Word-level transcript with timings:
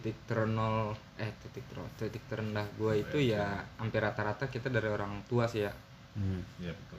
titik 0.00 0.16
terenol 0.24 0.90
eh 1.14 1.28
titik 1.38 1.60
ter- 1.66 1.92
titik 2.00 2.24
terendah 2.26 2.64
gue 2.74 2.92
itu 2.98 3.18
ya 3.26 3.44
hampir 3.76 4.00
rata-rata 4.00 4.46
kita 4.46 4.66
dari 4.66 4.88
orang 4.88 5.20
tua 5.26 5.44
sih 5.44 5.62
ya 5.62 5.72
Hmm. 6.10 6.42
Iya 6.58 6.72
betul. 6.72 6.98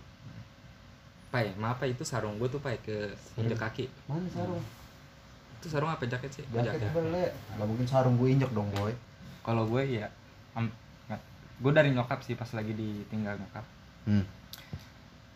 pai 1.27 1.51
maaf 1.53 1.75
Pai, 1.77 1.91
itu 1.91 1.99
sarung 2.01 2.37
gue 2.37 2.47
tuh 2.47 2.59
pai 2.59 2.77
ke 2.77 3.11
injek 3.35 3.57
kaki 3.57 3.85
Mana 4.05 4.23
sarung? 4.29 4.63
itu 5.53 5.67
sarung 5.67 5.89
apa 5.89 6.05
jaket 6.05 6.31
sih 6.31 6.45
Jaket 6.45 6.79
jaket 6.79 6.91
beli. 6.91 7.27
Gak 7.51 7.65
mungkin 7.65 7.83
sarung 7.85 8.15
gue 8.15 8.29
injek 8.29 8.51
dong 8.51 8.71
boy. 8.71 8.93
kalau 9.41 9.65
gue 9.65 9.83
ya 9.83 10.07
gue 11.57 11.71
dari 11.71 11.89
nyokap 11.89 12.21
sih 12.21 12.33
pas 12.33 12.49
lagi 12.51 12.71
ditinggal 12.71 13.35
nyokap 13.35 13.65
Hmm. 14.01 14.25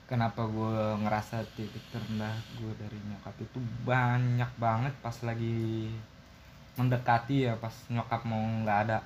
kenapa 0.05 0.41
gue 0.43 0.73
ngerasa 0.99 1.43
titik 1.52 1.84
terendah 1.89 2.34
gue 2.55 2.73
dari 2.75 2.97
nyokap 3.03 3.35
itu 3.38 3.57
banyak 3.84 4.52
banget 4.55 4.93
pas 4.99 5.17
lagi 5.20 5.91
mendekati 6.75 7.43
ya 7.43 7.55
pas 7.55 7.71
nyokap 7.88 8.21
mau 8.23 8.39
nggak 8.61 8.79
ada 8.84 8.97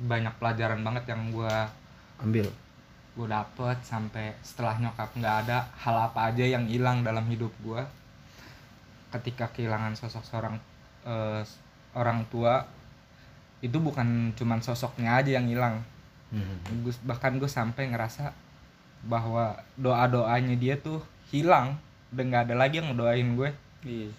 banyak 0.00 0.32
pelajaran 0.36 0.80
banget 0.80 1.04
yang 1.06 1.28
gue 1.28 1.54
Ambil. 2.18 2.46
gue 3.10 3.26
dapet 3.26 3.76
sampai 3.82 4.32
setelah 4.40 4.78
nyokap 4.78 5.10
nggak 5.12 5.36
ada 5.44 5.68
hal 5.76 5.96
apa 6.04 6.30
aja 6.30 6.44
yang 6.46 6.64
hilang 6.64 7.02
dalam 7.02 7.26
hidup 7.26 7.52
gue 7.60 7.82
ketika 9.10 9.50
kehilangan 9.50 9.92
sosok 9.92 10.22
seorang 10.22 10.56
eh, 11.02 11.42
orang 11.92 12.22
tua 12.26 12.62
itu 13.60 13.76
bukan 13.76 14.32
cuman 14.32 14.60
sosoknya 14.60 15.16
aja 15.16 15.36
yang 15.36 15.46
hilang 15.46 15.76
Hmm. 16.30 16.62
Gua- 16.80 17.02
bahkan 17.04 17.34
gue 17.34 17.50
sampai 17.50 17.90
ngerasa 17.90 18.30
bahwa 19.02 19.50
doa 19.74 20.06
doanya 20.06 20.54
dia 20.54 20.78
tuh 20.78 21.02
hilang 21.26 21.74
udah 22.08 22.22
nggak 22.22 22.42
ada 22.46 22.54
lagi 22.54 22.78
yang 22.78 22.86
ngedoain 22.86 23.34
gue 23.34 23.50
Iya. 23.82 24.14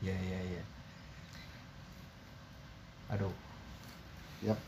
Iya 0.00 0.16
iya 0.16 0.38
iya. 0.50 0.62
Aduh. 3.10 3.32
Yap. 4.40 4.58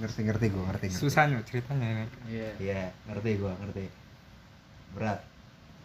Ngerti 0.00 0.20
ngerti 0.24 0.46
gue 0.48 0.64
ngerti 0.64 0.86
ngerti. 0.88 0.96
susahnya 0.96 1.44
ceritanya 1.44 1.86
ini 1.86 2.04
Iya. 2.26 2.48
Iya 2.56 2.82
ngerti 3.06 3.30
gue 3.36 3.52
ngerti. 3.52 3.84
Berat. 4.96 5.20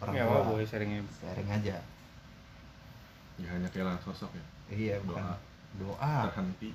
Orang 0.00 0.14
Ya 0.14 0.24
tua. 0.24 0.32
apa 0.34 0.48
boy 0.48 0.64
sharingnya. 0.64 1.00
Sharing 1.20 1.48
aja. 1.48 1.76
Ya 3.36 3.48
hanya 3.52 3.68
kehilangan 3.68 4.00
sosok 4.02 4.32
ya. 4.32 4.44
Iya 4.72 4.94
bukan. 5.04 5.20
Doa. 5.20 5.36
Doa. 5.76 6.16
Terhenti. 6.32 6.70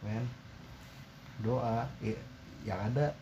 men 0.00 0.24
doa 1.44 1.84
ya, 2.00 2.16
yang 2.64 2.80
ada 2.80 3.12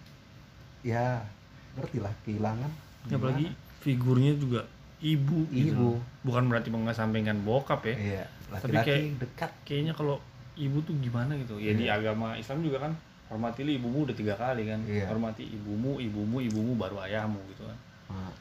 ya 0.86 1.26
ngerti 1.74 1.98
lah 1.98 2.14
kehilangan 2.22 2.70
Ya, 3.10 3.18
apalagi 3.18 3.50
figurnya 3.82 4.38
juga 4.38 4.62
ibu. 5.00 5.46
gitu 5.48 5.72
Ibu. 5.72 5.90
Bukan 6.22 6.44
berarti 6.46 6.68
mengesampingkan 6.68 7.38
bokap 7.40 7.82
ya. 7.84 7.94
iya 7.94 8.24
Tapi 8.48 8.74
laki-laki 8.74 8.88
kayak- 8.88 9.16
dekat 9.18 9.50
Kayaknya 9.62 9.92
kalau 9.92 10.16
ibu 10.54 10.78
tuh 10.80 10.94
gimana 10.98 11.32
gitu. 11.36 11.54
Ya 11.56 11.72
di 11.72 11.84
Iya. 11.84 11.96
agama 11.96 12.34
Islam 12.34 12.60
juga 12.60 12.78
kan 12.80 12.92
hormatilah 13.28 13.70
ibumu 13.70 14.02
udah 14.02 14.12
tiga 14.12 14.34
kali 14.34 14.64
kan. 14.64 14.80
Iya. 14.82 15.06
Hormati 15.06 15.44
ibumu, 15.44 15.98
ibumu, 15.98 16.40
ibumu 16.40 16.72
baru 16.74 16.98
ayahmu 17.00 17.38
gitu 17.48 17.62
kan. 17.62 17.78
Nah, 18.08 18.32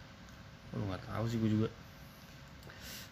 Lu 0.70 0.84
nggak 0.84 1.04
tahu 1.06 1.24
sih 1.26 1.38
gue 1.38 1.52
juga. 1.52 1.70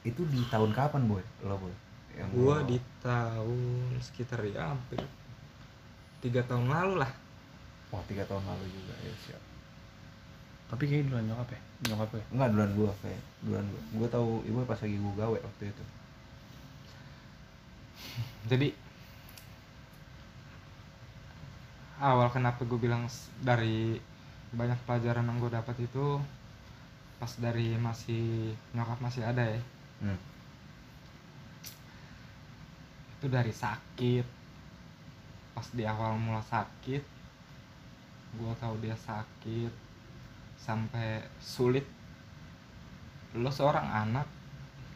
itu 0.02 0.22
di 0.24 0.38
tahun 0.46 0.70
kapan 0.70 1.02
boy 1.04 1.18
lo 1.42 1.58
boy 1.58 1.74
yang 2.14 2.30
gue 2.30 2.46
lo- 2.46 2.62
di 2.64 2.78
tahun 3.02 3.58
sekitar 3.98 4.38
ya 4.46 4.70
hampir 4.70 5.02
tiga 6.22 6.46
tahun 6.46 6.70
lalu 6.70 7.02
lah 7.02 7.10
wah 7.90 8.06
tiga 8.06 8.22
tahun 8.24 8.38
lalu 8.40 8.70
juga 8.70 8.94
ya 9.02 9.10
siap 9.20 9.42
Tapi 10.66 10.84
kayaknya 10.90 11.06
duluan 11.14 11.26
nyokap 11.30 11.50
ya. 11.54 11.62
Nyokap 11.92 12.10
ya. 12.18 12.24
enggak 12.34 12.50
duluan 12.56 12.72
gua 12.74 12.92
kayak 13.04 13.22
duluan 13.46 13.66
gua 13.70 13.82
gua 14.00 14.08
tahu 14.10 14.30
ibu 14.48 14.58
pas 14.66 14.80
lagi 14.82 14.98
gua 14.98 15.14
gawe 15.14 15.38
waktu 15.38 15.64
itu 15.70 15.84
jadi 18.52 18.68
awal 22.00 22.28
kenapa 22.28 22.68
gue 22.68 22.80
bilang 22.80 23.08
dari 23.40 23.96
banyak 24.52 24.80
pelajaran 24.84 25.28
yang 25.28 25.38
gue 25.40 25.52
dapat 25.52 25.76
itu 25.80 26.20
pas 27.16 27.32
dari 27.40 27.80
masih 27.80 28.52
nyokap 28.76 29.00
masih 29.00 29.24
ada 29.24 29.44
ya 29.48 29.62
hmm. 30.04 30.20
itu 33.20 33.28
dari 33.32 33.54
sakit 33.56 34.26
pas 35.56 35.68
di 35.72 35.88
awal 35.88 36.20
mula 36.20 36.44
sakit 36.44 37.04
gue 38.36 38.52
tahu 38.60 38.76
dia 38.84 38.96
sakit 39.00 39.72
sampai 40.66 41.22
sulit 41.38 41.86
lo 43.34 43.48
seorang 43.48 43.86
anak 43.86 44.26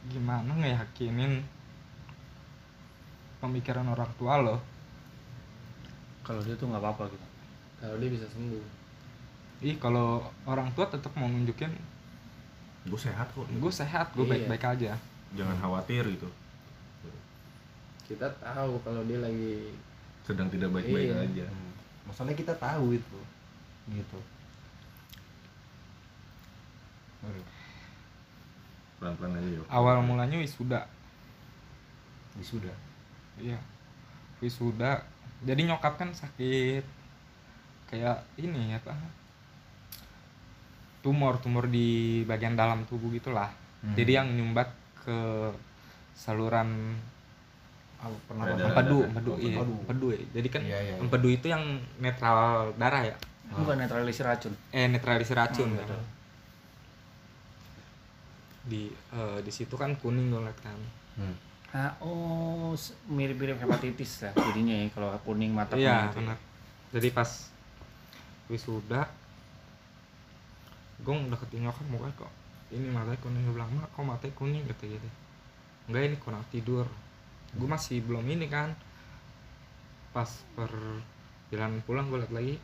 gimana 0.07 0.49
ngeyakinin 0.51 1.45
pemikiran 3.37 3.85
orang 3.87 4.09
tua 4.15 4.35
lo 4.39 4.57
Kalau 6.19 6.41
dia 6.41 6.53
tuh 6.53 6.69
nggak 6.69 6.77
apa-apa 6.79 7.09
gitu. 7.09 7.25
kalau 7.79 7.95
dia 7.97 8.09
bisa 8.09 8.25
sembuh 8.27 8.61
ih 9.61 9.75
kalau 9.77 10.21
orang 10.45 10.69
tua 10.71 10.85
tetap 10.85 11.13
mau 11.13 11.25
nunjukin 11.25 11.69
Gue 12.81 12.95
sehat 12.97 13.27
kok. 13.29 13.45
gue 13.45 13.69
sehat 13.71 14.07
gue 14.13 14.23
Iya. 14.23 14.31
baik-baik 14.31 14.63
aja 14.67 14.91
Jangan 15.31 15.57
khawatir 15.57 16.01
gitu. 16.07 16.29
kita 18.05 18.25
tahu 18.35 18.81
kalau 18.81 19.05
dia 19.05 19.19
lagi 19.19 19.69
Sedang 20.23 20.49
tidak 20.49 20.69
baik-baik 20.71 21.09
Iya. 21.09 21.21
aja. 21.21 21.45
Hmm. 21.45 21.73
masalahnya 22.05 22.33
kita 22.35 22.53
tahu 22.55 22.95
itu 22.95 23.19
gitu 23.89 24.19
Pelan-pelan 28.95 29.31
aja 29.33 29.49
yuk. 29.53 29.65
awal 29.69 29.99
mulanya 30.01 30.35
wisuda 30.35 30.83
wisuda 32.35 32.71
iya 33.37 33.55
wisuda 34.39 35.03
jadi 35.41 35.61
nyokap 35.65 35.95
kan 35.95 36.11
sakit 36.11 36.83
kayak 37.85 38.19
ini 38.35 38.71
apa 38.73 38.91
tumor 40.99 41.39
tumor 41.39 41.65
di 41.65 41.87
bagian 42.23 42.53
dalam 42.53 42.83
tubuh 42.83 43.07
gitulah 43.09 43.47
Hmm. 43.79 43.95
jadi 43.95 44.19
yang 44.19 44.27
nyumbat 44.29 44.67
ke 44.97 45.15
saluran 46.13 46.99
empedu 48.29 48.67
ada- 48.99 49.07
empedu 49.07 49.31
oh, 49.31 49.37
iya 49.37 49.55
empedu. 49.55 49.73
empedu 49.79 50.05
ya 50.09 50.19
jadi 50.33 50.47
kan 50.49 50.61
Iya, 50.61 50.77
iya, 50.77 50.93
iya. 50.93 50.95
empedu 50.99 51.27
itu 51.29 51.47
yang 51.47 51.63
netral 51.97 52.39
darah 52.75 53.03
ya 53.05 53.15
Bukan 53.49 53.75
netralisir 53.77 54.23
racun. 54.23 54.51
eh 54.69 54.85
netralisir 54.85 55.33
racun 55.33 55.71
Hmm. 55.71 56.18
Di 58.69 58.93
eh, 58.93 59.39
di 59.41 59.51
situ 59.51 59.73
kan 59.73 59.97
kuning 59.97 60.29
gue 60.29 60.41
liat 60.45 60.59
kan. 60.61 60.79
Hmm. 61.17 61.35
Ah, 61.69 61.93
oh, 62.01 62.73
mirip-mirip 63.09 63.61
hepatitis 63.61 64.25
lah 64.25 64.33
jadinya 64.33 64.73
ya 64.73 64.89
kalau 64.89 65.13
kuning 65.21 65.53
mata 65.53 65.77
kuning 65.77 65.85
iya 65.85 66.09
itu. 66.09 66.17
benar 66.17 66.37
jadi 66.89 67.13
pas 67.13 67.29
wisuda 68.49 69.05
gue 71.05 71.13
deketin 71.29 71.69
nyokap 71.69 71.85
mukanya 71.93 72.25
kok 72.25 72.33
ini 72.73 72.89
matanya 72.89 73.21
kuning 73.21 73.41
gue 73.45 73.53
bilang 73.53 73.69
mak 73.77 73.89
kok 73.93 74.01
matanya 74.01 74.33
kuning? 74.33 74.63
Gitu 74.65 74.97
gitu 74.97 75.09
enggak 75.89 76.01
ini 76.05 76.17
kurang 76.21 76.45
tidur. 76.53 76.85
Gue 77.57 77.65
masih 77.65 78.05
belum 78.05 78.21
ini 78.29 78.45
kan. 78.45 78.77
Pas 80.13 80.29
perjalanan 80.53 81.81
pulang 81.85 82.05
gue 82.13 82.21
liat 82.21 82.33
lagi 82.33 82.55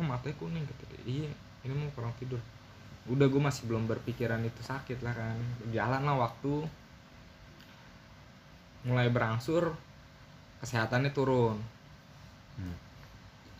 matanya 0.00 0.36
kuning 0.40 0.64
gitu 0.64 0.84
iya 1.04 1.28
ini 1.68 1.72
mau 1.76 1.92
kurang 1.92 2.16
tidur 2.16 2.40
udah 3.10 3.26
gue 3.26 3.42
masih 3.42 3.66
belum 3.66 3.90
berpikiran 3.90 4.38
itu 4.46 4.62
sakit 4.62 5.02
lah 5.02 5.14
kan. 5.14 5.36
Jalan 5.74 6.02
lah 6.06 6.16
waktu. 6.28 6.62
Mulai 8.86 9.10
berangsur 9.10 9.74
kesehatannya 10.62 11.10
turun. 11.10 11.58
Hmm. 12.52 12.76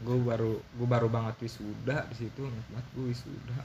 gue 0.03 0.19
baru 0.19 0.59
gue 0.59 0.89
baru 0.91 1.07
banget 1.07 1.47
wisuda 1.47 2.03
di 2.11 2.27
situ 2.27 2.43
banget 2.47 2.87
gue 2.95 3.05
wisuda. 3.11 3.59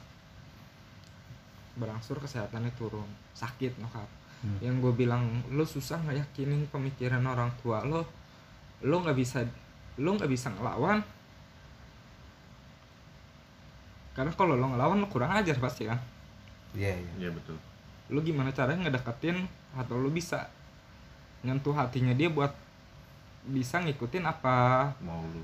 Berangsur 1.78 2.18
kesehatannya 2.22 2.74
turun. 2.78 3.10
Sakit 3.38 3.78
nyokap. 3.78 4.10
Hmm. 4.38 4.62
yang 4.62 4.78
gue 4.78 4.94
bilang 4.94 5.42
lo 5.50 5.66
susah 5.66 5.98
ngeyakinin 6.06 6.70
pemikiran 6.70 7.26
orang 7.26 7.50
tua 7.62 7.82
lo? 7.86 8.06
Lo 8.86 9.02
nggak 9.02 9.18
bisa 9.18 9.42
lo 9.98 10.14
nggak 10.14 10.30
bisa 10.30 10.54
ngelawan 10.54 11.02
karena 14.18 14.34
kalau 14.34 14.54
lo 14.54 14.66
ngelawan 14.68 14.98
lo 14.98 15.08
kurang 15.08 15.30
ajar 15.32 15.54
pasti 15.56 15.86
kan 15.86 16.02
iya 16.74 16.90
iya 16.92 17.12
Iya 17.20 17.30
betul. 17.32 17.54
lo 18.08 18.20
gimana 18.20 18.50
caranya 18.50 18.84
ngedeketin 18.84 19.46
atau 19.74 19.96
lo 19.96 20.10
bisa 20.10 20.50
nyentuh 21.40 21.72
hatinya 21.72 22.12
dia 22.12 22.28
buat 22.28 22.50
bisa 23.46 23.80
ngikutin 23.80 24.24
apa 24.24 24.90
Mau 25.00 25.22
lu, 25.24 25.42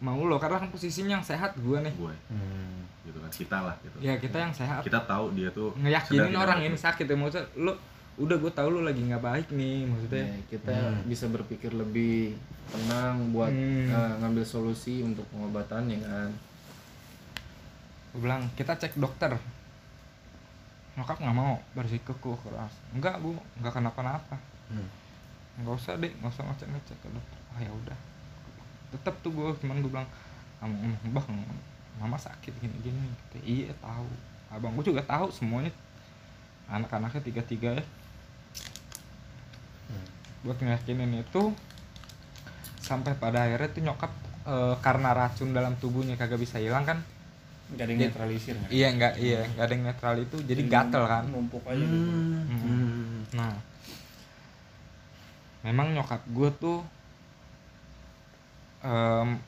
mau 0.00 0.18
lo 0.20 0.36
karena 0.36 0.58
kan 0.58 0.68
posisinya 0.68 1.14
yang 1.14 1.22
sehat 1.22 1.54
gue 1.54 1.78
nih 1.80 1.92
gue, 1.92 2.14
Hmm. 2.26 2.82
gitu 3.04 3.18
kan. 3.18 3.30
Kita 3.30 3.58
lah 3.62 3.76
gitu. 3.78 3.96
ya 4.00 4.16
kita 4.16 4.36
yang 4.38 4.50
sehat 4.50 4.80
Kita 4.80 5.04
tahu 5.04 5.30
dia 5.32 5.48
tuh 5.50 5.70
ngeyakinin 5.76 6.34
orang 6.34 6.62
ini 6.62 6.74
sakit 6.74 7.04
ya 7.04 7.14
maksudnya 7.14 7.46
lo 7.56 7.76
udah 8.14 8.36
gue 8.36 8.52
tahu 8.52 8.68
lo 8.70 8.80
lagi 8.80 9.02
nggak 9.02 9.20
baik 9.20 9.48
nih 9.50 9.84
maksudnya 9.84 10.24
Ya, 10.24 10.38
kita 10.48 10.72
Hmm. 10.72 11.02
bisa 11.04 11.26
berpikir 11.28 11.70
lebih 11.72 12.34
tenang 12.66 13.30
buat 13.30 13.50
Hmm. 13.50 13.86
eh, 13.86 14.12
ngambil 14.18 14.42
solusi 14.42 15.02
untuk 15.02 15.22
pengobatannya 15.28 15.98
kan 16.00 16.30
gue 18.14 18.22
bilang 18.22 18.46
kita 18.54 18.78
cek 18.78 18.94
dokter. 18.94 19.34
Nyokap 20.94 21.18
nggak 21.18 21.34
mau 21.34 21.58
bersikukuh 21.74 22.38
keras 22.46 22.70
enggak 22.94 23.18
bu 23.18 23.34
nggak 23.58 23.74
kenapa-napa. 23.74 24.38
Hmm. 24.70 24.86
nggak 25.54 25.74
usah 25.74 25.94
deh 25.98 26.10
nggak 26.22 26.30
usah 26.30 26.46
ngecek 26.46 26.68
ngecek 26.70 26.96
ke 27.02 27.08
dokter. 27.10 27.38
Ah 27.50 27.58
ya 27.58 27.70
udah. 27.74 27.98
Tetap 28.94 29.18
tuh 29.26 29.34
gue 29.34 29.48
cuman 29.58 29.82
gue 29.82 29.90
bilang 29.90 30.06
"Am- 30.62 30.78
am- 30.78 31.10
bang 31.10 31.26
mama 31.98 32.18
sakit 32.18 32.54
gini 32.58 32.74
gini 32.82 33.10
Kata, 33.10 33.38
iya 33.42 33.74
tahu. 33.82 34.06
Abang 34.54 34.78
gue 34.78 34.86
juga 34.94 35.02
tahu 35.02 35.34
semuanya. 35.34 35.74
Anak-anaknya 36.70 37.22
tiga 37.26 37.42
tiga 37.42 37.70
ya. 37.74 37.84
Hmm. 39.90 40.06
buat 40.46 40.58
ngeyakinin 40.62 41.18
itu. 41.18 41.50
Sampai 42.78 43.18
pada 43.18 43.50
akhirnya 43.50 43.74
tuh 43.74 43.82
nyokap 43.82 44.12
eh, 44.46 44.74
karena 44.78 45.10
racun 45.10 45.50
dalam 45.50 45.74
tubuhnya 45.82 46.14
kagak 46.14 46.38
bisa 46.38 46.62
hilang 46.62 46.86
kan 46.86 47.02
nggak 47.66 47.80
ada 47.80 47.90
yang 47.90 47.96
Jadi- 47.98 48.10
netralisir 48.10 48.54
kan? 48.54 48.68
iya 48.68 48.88
nggak 48.90 49.12
iya 49.18 49.40
nggak 49.46 49.64
ada 49.64 49.72
yang 49.72 49.84
netral 49.84 50.14
itu 50.18 50.36
jadi 50.42 50.62
gatel 50.64 51.04
kan 51.04 51.24
numpuk 51.26 51.64
aja 51.64 51.80
gitu 51.80 51.96
Hmm. 51.96 52.44
Hmm. 52.44 52.60
Hmm. 52.60 53.20
Nah, 53.34 53.54
memang 55.62 55.86
nyokap 55.90 56.20
gue 56.28 56.50
tuh 56.54 56.78
em, 58.80 59.40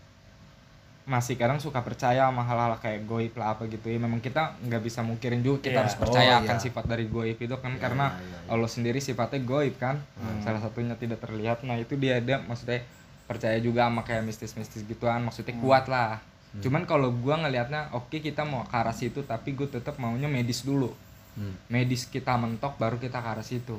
masih 1.07 1.37
kadang 1.37 1.61
suka 1.61 1.79
percaya 1.81 2.27
sama 2.27 2.43
hal-hal 2.43 2.75
kayak 2.77 3.07
goib 3.07 3.31
lah 3.33 3.55
apa 3.55 3.69
gitu 3.69 3.87
ya. 3.87 3.95
Memang 3.97 4.19
kita 4.19 4.59
nggak 4.59 4.83
bisa 4.83 5.01
mungkirin 5.01 5.39
juga 5.39 5.63
kita 5.63 5.71
Iya. 5.71 5.83
harus 5.85 5.95
percaya 5.95 6.33
Oh, 6.33 6.43
akan 6.43 6.57
iya. 6.57 6.65
sifat 6.65 6.85
dari 6.85 7.07
goib 7.07 7.39
itu 7.39 7.55
kan 7.55 7.71
Iya, 7.71 7.79
karena 7.79 8.07
iya, 8.09 8.19
iya, 8.19 8.39
iya. 8.43 8.51
Allah 8.51 8.67
sendiri 8.67 8.99
sifatnya 8.99 9.39
goib 9.41 9.77
kan. 9.77 10.03
Hmm. 10.17 10.41
Salah 10.43 10.59
satunya 10.59 10.97
tidak 10.97 11.21
terlihat. 11.21 11.63
Nah 11.63 11.77
itu 11.77 11.95
dia 11.95 12.19
ada 12.19 12.41
maksudnya 12.41 12.83
percaya 13.23 13.55
juga 13.61 13.87
sama 13.87 14.03
kayak 14.03 14.25
mistis-mistis 14.25 14.83
gituan. 14.83 15.23
Maksudnya 15.23 15.55
Hmm. 15.55 15.63
kuat 15.63 15.87
lah. 15.87 16.19
Cuman 16.65 16.89
kalau 16.89 17.13
gua 17.13 17.37
ngelihatnya 17.43 17.93
oke 17.93 18.23
kita 18.23 18.47
mau 18.47 18.65
ke 18.65 18.77
arah 18.77 18.97
situ 18.97 19.21
tapi 19.27 19.53
gue 19.53 19.69
tetap 19.69 20.01
maunya 20.01 20.29
medis 20.31 20.65
dulu. 20.65 20.93
Hmm. 21.37 21.53
medis 21.69 22.09
kita 22.09 22.33
mentok 22.41 22.81
baru 22.81 22.97
kita 22.97 23.21
ke 23.21 23.29
arah 23.29 23.45
situ. 23.45 23.77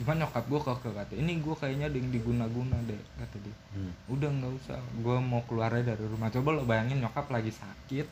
Cuman 0.00 0.24
nyokap 0.24 0.48
gue 0.48 0.60
keke 0.62 0.90
kata 0.94 1.12
ini 1.20 1.36
gue 1.36 1.52
kayaknya 1.52 1.92
ada 1.92 1.96
yang 2.00 2.08
diguna-guna 2.08 2.80
deh 2.88 2.96
kata 3.20 3.36
dia. 3.44 3.56
Hmm. 3.76 3.92
udah 4.08 4.30
nggak 4.32 4.52
usah. 4.56 4.80
Gue 5.04 5.20
mau 5.20 5.44
keluarnya 5.44 5.92
dari 5.92 6.08
rumah. 6.08 6.32
Coba 6.32 6.48
lo 6.56 6.64
bayangin 6.64 7.04
nyokap 7.04 7.28
lagi 7.28 7.52
sakit. 7.52 8.06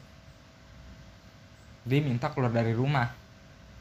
Dia 1.89 2.01
minta 2.05 2.29
keluar 2.35 2.53
dari 2.53 2.77
rumah. 2.77 3.09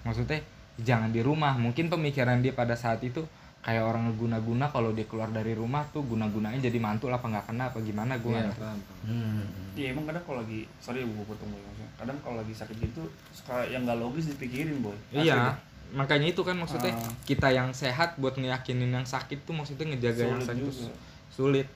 Maksudnya 0.08 0.40
jangan 0.80 1.12
di 1.12 1.20
rumah. 1.20 1.60
Mungkin 1.60 1.92
pemikiran 1.92 2.40
dia 2.40 2.56
pada 2.56 2.80
saat 2.80 3.04
itu 3.04 3.26
kayak 3.65 3.81
orang 3.81 4.06
ngeguna-guna 4.07 4.69
kalau 4.69 4.94
dia 4.94 5.03
keluar 5.03 5.25
dari 5.27 5.51
rumah 5.51 5.81
tuh 5.89 6.06
guna-gunanya 6.06 6.62
jadi 6.62 6.77
mantul 6.77 7.09
apa 7.09 7.25
nggak 7.25 7.50
kena 7.50 7.63
apa 7.65 7.81
gimana 7.81 8.13
gue 8.15 8.29
Iya, 8.31 8.53
paham, 8.53 8.77
paham. 8.77 9.09
Hmm. 9.09 9.41
Iya 9.73 9.88
emang 9.89 10.06
kadang 10.06 10.21
kalau 10.21 10.39
lagi 10.39 10.69
sorry 10.77 11.01
gue 11.01 11.25
potong 11.25 11.50
boy 11.50 11.57
maksudnya. 11.59 11.89
Kadang 11.97 12.17
kalau 12.21 12.38
lagi 12.38 12.53
sakit 12.53 12.77
gitu 12.77 13.01
suka 13.33 13.65
yang 13.65 13.81
nggak 13.83 13.97
logis 13.97 14.29
dipikirin 14.29 14.79
boy. 14.79 14.94
Asli 15.09 15.25
Iya, 15.25 15.35
deh. 15.50 15.56
makanya 15.97 16.27
itu 16.29 16.41
kan 16.41 16.56
maksudnya 16.56 16.94
Ah. 16.94 17.09
kita 17.25 17.50
yang 17.50 17.73
sehat 17.73 18.13
buat 18.15 18.38
ngeyakinin 18.38 18.91
yang 18.91 19.03
sakit 19.03 19.41
tuh 19.44 19.53
maksudnya 19.53 19.89
ngejaga 19.89 20.23
yang 20.27 20.39
sakit 20.39 20.62
tuh 20.62 20.73
juga. 20.85 20.94
sulit. 21.27 21.67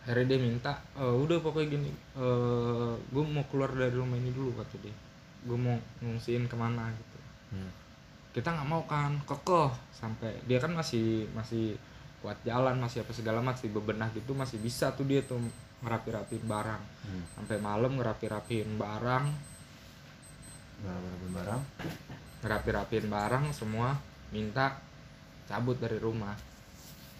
Akhirnya 0.00 0.24
dia 0.26 0.38
minta, 0.38 0.72
"E, 0.92 1.02
udah 1.02 1.40
pokoknya 1.40 1.68
gini, 1.72 1.88
gue 3.08 3.24
mau 3.24 3.40
keluar 3.48 3.72
dari 3.72 3.90
rumah 3.90 4.14
ini 4.14 4.30
dulu 4.30 4.52
kata 4.54 4.76
dia. 4.78 4.92
Gue 5.42 5.56
mau 5.56 5.74
ngungsiin 5.98 6.44
ke 6.44 6.54
mana 6.54 6.92
gitu. 6.92 7.18
Hmm. 7.50 7.72
Kita 8.34 8.50
nggak 8.50 8.66
mau 8.68 8.82
kan, 8.84 9.14
kekeh 9.22 9.70
sampai 9.94 10.34
dia 10.44 10.58
kan 10.58 10.74
masih 10.74 11.30
masih 11.38 11.78
kuat 12.18 12.36
jalan, 12.42 12.74
masih 12.82 13.06
apa 13.06 13.12
segala 13.14 13.38
masih 13.38 13.70
bebenah 13.70 14.10
gitu, 14.10 14.34
masih 14.34 14.58
bisa 14.58 14.90
tuh 14.90 15.06
dia 15.06 15.22
tuh 15.22 15.38
ngerapi-rapiin 15.86 16.42
barang. 16.42 16.82
Hmm. 17.06 17.22
Sampai 17.38 17.62
malam 17.62 17.94
ngerapi-rapiin 17.94 18.74
barang, 18.74 19.26
Barang-barang 20.84 21.32
barang. 21.32 21.62
ngerapi-rapiin 22.44 23.06
barang 23.08 23.44
semua 23.56 23.96
minta 24.28 24.76
cabut 25.48 25.80
dari 25.80 25.96
rumah 25.96 26.36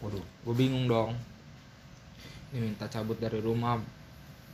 Waduh. 0.05 0.21
gue 0.21 0.53
bingung 0.53 0.85
dong 0.85 1.17
ini 2.53 2.69
minta 2.69 2.85
cabut 2.93 3.17
dari 3.17 3.41
rumah 3.41 3.81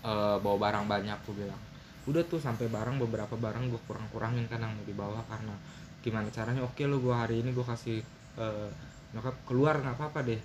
eh, 0.04 0.36
bawa 0.38 0.56
barang 0.62 0.86
banyak 0.86 1.18
gue 1.26 1.34
bilang 1.42 1.58
udah 2.06 2.22
tuh 2.22 2.38
sampai 2.38 2.70
barang 2.70 3.02
beberapa 3.02 3.34
barang 3.34 3.66
gue 3.66 3.80
kurang-kurangin 3.90 4.46
kan 4.46 4.62
yang 4.62 4.78
mau 4.78 4.86
dibawa 4.86 5.20
karena 5.26 5.54
gimana 6.00 6.28
caranya? 6.32 6.64
Oke 6.64 6.88
lo 6.88 6.98
gue 6.98 7.12
hari 7.12 7.44
ini 7.44 7.52
gue 7.52 7.64
kasih 7.64 8.00
eh, 8.40 8.68
nyokap 9.12 9.36
keluar 9.44 9.80
nggak 9.80 9.96
apa-apa 9.96 10.24
deh. 10.24 10.40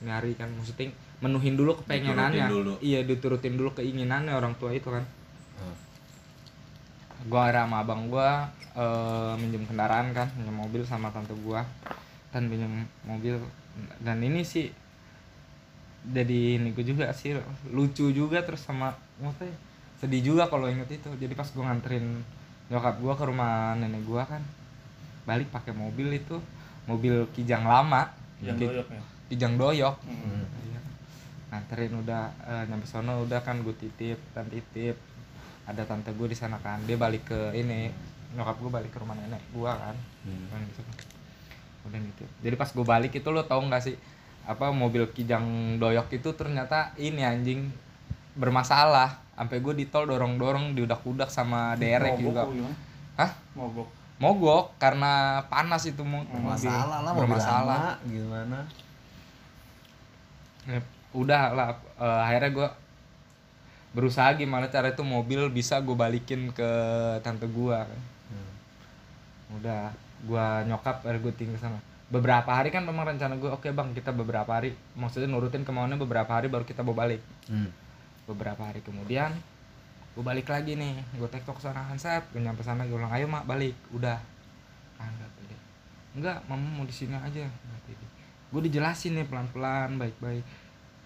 Nyari 0.00 0.32
kan 0.38 0.48
maksudnya 0.54 0.94
menuhin 1.20 1.54
dulu 1.58 1.76
kepengenannya. 1.82 2.48
Diturutin 2.48 2.54
dulu. 2.56 2.72
iya 2.80 3.00
diturutin 3.04 3.54
dulu 3.58 3.70
keinginannya 3.76 4.32
orang 4.32 4.54
tua 4.56 4.72
itu 4.72 4.88
kan. 4.88 5.04
Hmm. 5.60 5.76
ada 7.36 7.68
sama 7.68 7.84
abang 7.84 8.08
gua 8.08 8.48
eh, 8.72 9.34
minjem 9.36 9.66
kendaraan 9.68 10.16
kan 10.16 10.30
minjem 10.38 10.56
mobil 10.56 10.82
sama 10.86 11.12
tante 11.12 11.34
gua. 11.42 11.66
Dan 12.30 12.48
minjem 12.48 12.86
mobil. 13.04 13.36
Dan 14.00 14.22
ini 14.24 14.46
sih 14.46 14.70
jadi 16.00 16.56
ini 16.56 16.72
gua 16.72 16.84
juga 16.86 17.06
sih 17.12 17.36
lucu 17.68 18.08
juga 18.08 18.40
terus 18.40 18.64
sama 18.64 18.96
maksudnya 19.20 19.52
sedih 20.00 20.32
juga 20.32 20.48
kalau 20.48 20.70
inget 20.70 20.88
itu. 20.96 21.10
Jadi 21.18 21.34
pas 21.36 21.50
gua 21.52 21.68
nganterin 21.68 22.24
nyokap 22.72 22.96
gua 23.02 23.12
ke 23.18 23.24
rumah 23.28 23.76
nenek 23.76 24.06
gua 24.06 24.24
kan 24.24 24.40
balik 25.22 25.48
pakai 25.48 25.72
mobil 25.72 26.10
itu 26.12 26.36
mobil 26.84 27.24
kijang 27.30 27.62
lama 27.62 28.08
Yang 28.38 28.56
Ki- 28.56 28.68
doyok 28.68 28.88
ya. 28.88 29.02
kijang 29.28 29.54
doyok 29.54 29.96
Hmm. 30.02 30.44
Iya. 30.64 30.80
nganterin 31.48 31.94
udah 31.96 32.22
eh, 32.42 32.64
nyampe 32.66 32.84
sono 32.84 33.22
udah 33.22 33.40
kan 33.40 33.58
gue 33.58 33.74
titip 33.74 34.16
dan 34.30 34.46
titip 34.46 34.96
ada 35.64 35.82
tante 35.82 36.10
gue 36.10 36.26
di 36.26 36.34
sana 36.34 36.56
kan 36.56 36.80
dia 36.82 36.96
balik 36.96 37.26
ke 37.26 37.40
ini 37.52 37.90
nyokap 38.30 38.56
gue 38.56 38.70
balik 38.72 38.90
ke 38.90 38.98
rumah 38.98 39.14
nenek 39.14 39.42
gue 39.50 39.66
kan 39.68 39.94
Hmm. 40.20 40.46
Kan 40.48 40.60
gitu. 40.64 40.82
udah 41.82 41.98
gitu 41.98 42.24
jadi 42.40 42.54
pas 42.54 42.68
gue 42.68 42.84
balik 42.84 43.12
itu 43.12 43.26
lo 43.26 43.42
tau 43.42 43.58
nggak 43.58 43.82
sih 43.82 43.96
apa 44.42 44.68
mobil 44.70 45.04
kijang 45.08 45.44
doyok 45.76 46.10
itu 46.12 46.32
ternyata 46.32 46.92
ini 46.96 47.22
anjing 47.22 47.68
bermasalah 48.32 49.16
sampai 49.32 49.58
gue 49.58 49.74
di 49.74 49.86
tol 49.86 50.04
dorong 50.04 50.36
dorong 50.36 50.72
diudak-udak 50.72 51.28
sama 51.28 51.72
derek 51.74 52.14
Mogok 52.14 52.22
juga 52.22 52.42
gimana? 52.46 52.76
hah 53.16 53.30
Mogok. 53.52 53.88
Mogok 54.20 54.76
karena 54.76 55.40
panas 55.48 55.88
itu 55.88 56.04
mobil 56.04 56.28
Masalah 56.44 57.00
lah 57.00 57.12
bermasalah. 57.16 57.96
lama, 57.96 58.04
gimana? 58.04 58.58
Ya, 60.68 60.80
udah 61.16 61.42
lah 61.56 61.68
eh, 61.96 62.20
akhirnya 62.28 62.50
gue 62.52 62.68
berusaha 63.96 64.28
gimana 64.36 64.68
cara 64.70 64.92
itu 64.92 65.02
mobil 65.02 65.48
bisa 65.50 65.80
gue 65.80 65.96
balikin 65.96 66.52
ke 66.52 66.70
tante 67.24 67.48
gua 67.50 67.88
kan. 67.88 68.00
Hmm. 68.30 68.52
udah 69.58 69.90
gua 70.28 70.62
nyokap 70.68 71.02
akhirnya 71.02 71.26
gue 71.26 71.34
tinggal 71.34 71.58
sana 71.58 71.80
beberapa 72.12 72.50
hari 72.52 72.68
kan 72.70 72.84
memang 72.84 73.06
rencana 73.06 73.34
gue 73.40 73.50
oke 73.50 73.72
bang 73.72 73.94
kita 73.96 74.12
beberapa 74.12 74.50
hari. 74.52 74.76
Maksudnya 74.94 75.32
nurutin 75.32 75.64
kemauannya 75.64 75.96
beberapa 75.96 76.28
hari 76.28 76.46
baru 76.52 76.62
kita 76.68 76.84
bawa 76.84 77.08
balik. 77.08 77.22
Hmm. 77.48 77.72
beberapa 78.30 78.62
hari 78.62 78.78
kemudian 78.84 79.34
gue 80.20 80.28
balik 80.28 80.52
lagi 80.52 80.76
nih 80.76 81.00
gue 81.16 81.24
tektok 81.26 81.56
sana 81.56 81.80
Hansat 81.80 82.28
gue 82.28 82.44
nyampe 82.44 82.60
sana 82.60 82.84
gue 82.84 82.92
bilang 82.92 83.08
ayo 83.08 83.24
mak 83.24 83.48
balik. 83.48 83.72
Udah. 83.88 84.20
Ah, 85.00 85.08
enggak 85.08 85.32
dia 85.40 85.56
enggak 86.12 86.36
mama 86.44 86.60
mau 86.60 86.84
di 86.84 86.92
sini 86.92 87.16
aja. 87.16 87.48
Gue 88.52 88.60
dijelasin 88.60 89.16
nih 89.16 89.24
pelan 89.24 89.48
pelan 89.48 89.96
baik 89.96 90.20
baik 90.20 90.44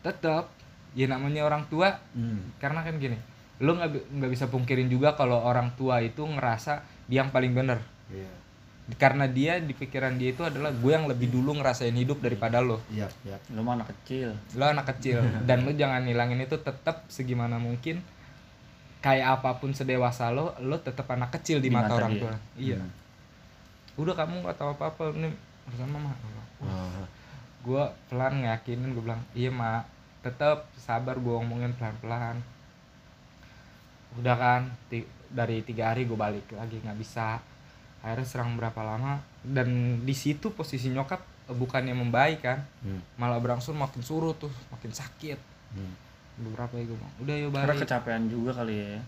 tetap 0.02 0.50
ya 0.92 1.06
namanya 1.06 1.46
orang 1.46 1.62
tua 1.64 1.94
Hmm. 2.10 2.58
karena 2.58 2.82
kan 2.82 2.98
gini 2.98 3.14
lo 3.62 3.72
nggak 3.72 4.18
nggak 4.18 4.30
bisa 4.30 4.50
pungkirin 4.50 4.90
juga 4.90 5.14
kalau 5.14 5.38
orang 5.38 5.70
tua 5.72 6.02
itu 6.02 6.20
ngerasa 6.20 6.82
dia 7.06 7.22
yang 7.22 7.30
paling 7.30 7.54
bener. 7.54 7.78
Iya. 8.10 8.42
karena 8.98 9.24
dia 9.24 9.56
di 9.56 9.72
pikiran 9.72 10.18
dia 10.18 10.34
itu 10.34 10.42
adalah 10.42 10.68
gue 10.68 10.90
yang 10.90 11.06
lebih 11.06 11.30
dulu 11.30 11.56
ngerasain 11.56 11.94
hidup 11.94 12.20
daripada 12.20 12.60
lo 12.60 12.82
Iya, 12.90 13.08
iya. 13.22 13.38
Lu 13.54 13.62
mah 13.62 13.78
anak 13.78 13.94
kecil. 13.94 14.34
lo 14.58 14.64
anak 14.66 14.90
kecil. 14.90 15.22
Dan 15.46 15.62
lo 15.64 15.72
jangan 15.72 16.02
hilangin 16.02 16.42
itu 16.42 16.58
tetap 16.58 17.06
segimana 17.08 17.56
mungkin 17.56 18.02
kayak 19.04 19.36
apa 19.36 19.50
pun 19.54 19.70
sedewasa 19.70 20.32
lo 20.32 20.56
lo 20.58 20.76
tetap 20.78 21.04
anak 21.06 21.28
kecil 21.30 21.60
di, 21.60 21.68
Di 21.68 21.70
mata, 21.70 21.92
mata 21.92 21.94
orang 21.98 22.12
tua 22.16 22.32
iya 22.56 22.80
Hmm. 22.80 22.90
udah 24.00 24.14
kamu 24.16 24.42
nggak 24.42 24.56
tahu 24.56 24.70
apa 24.72 24.84
apa 24.88 25.02
ini 25.12 25.28
urusan 25.66 25.86
mama 25.86 26.10
Wah. 26.58 27.04
gue 27.62 27.82
pelan 28.08 28.40
ngeyakinin 28.40 28.90
gue 28.90 29.02
bilang 29.02 29.20
iya 29.32 29.48
mak 29.48 29.84
tetap 30.20 30.66
sabar 30.74 31.14
gue 31.14 31.30
ngomongin 31.32 31.70
pelan 31.72 31.94
pelan 32.00 32.36
udah 34.14 34.34
kan 34.34 34.62
dari 35.28 35.60
tiga 35.60 35.90
hari 35.90 36.06
gue 36.06 36.14
balik 36.14 36.46
lagi 36.50 36.78
nggak 36.78 36.96
bisa 36.96 37.42
akhirnya 38.00 38.24
serang 38.24 38.54
berapa 38.54 38.80
lama 38.80 39.18
dan 39.42 39.68
di 40.00 40.12
situ 40.12 40.50
posisi 40.50 40.88
nyokap 40.88 41.18
eh, 41.44 41.54
bukannya 41.54 41.92
membaik 41.92 42.40
kan 42.40 42.62
Hmm. 42.80 43.00
malah 43.14 43.38
berangsur 43.38 43.74
makin 43.74 44.00
surut 44.00 44.36
tuh 44.36 44.52
makin 44.70 44.90
sakit 44.90 45.38
Hmm. 45.70 45.94
Beberapa 46.36 46.74
ya 46.74 46.84
gue 46.84 46.96
bilang 46.96 47.14
udah 47.18 47.34
yuk 47.36 47.50
Karena 47.50 47.66
balik 47.68 47.82
kecapean 47.82 48.22
juga 48.26 48.50
kali 48.54 48.74
ya. 48.76 48.98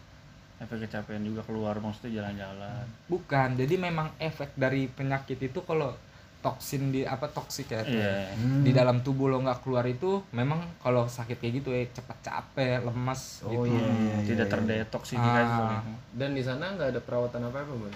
Efek 0.56 0.78
kecapean 0.82 1.20
juga 1.20 1.42
keluar 1.42 1.76
maksudnya 1.76 2.10
jalan-jalan. 2.16 2.84
bukan 3.06 3.48
jadi 3.54 3.74
memang 3.76 4.08
efek 4.18 4.54
dari 4.54 4.88
penyakit 4.88 5.36
itu 5.42 5.60
kalau 5.60 5.92
toksin 6.38 6.88
di 6.88 7.02
apa 7.02 7.26
toksik 7.26 7.68
ya 7.68 7.82
Iya. 7.82 8.32
Hmm. 8.32 8.62
di 8.62 8.70
dalam 8.70 9.02
tubuh 9.02 9.26
lo 9.26 9.36
nggak 9.38 9.60
keluar 9.60 9.82
itu 9.84 10.22
memang 10.30 10.62
kalau 10.78 11.04
sakit 11.06 11.36
kayak 11.36 11.54
gitu 11.56 11.70
ya 11.70 11.82
cepat 11.90 12.18
capek 12.22 12.80
lemas 12.80 13.42
Oh, 13.42 13.50
gitu 13.52 13.68
iya, 13.68 13.84
iya, 13.84 14.16
Tidak 14.24 14.46
iya. 14.46 14.52
terdetoksifikasi 14.80 15.60
Ah. 15.60 15.82
Dan 16.10 16.32
di 16.32 16.40
sana 16.40 16.70
nggak 16.70 16.88
ada 16.88 17.00
perawatan 17.00 17.40
apa 17.42 17.58
apa, 17.58 17.74
Bang? 17.76 17.94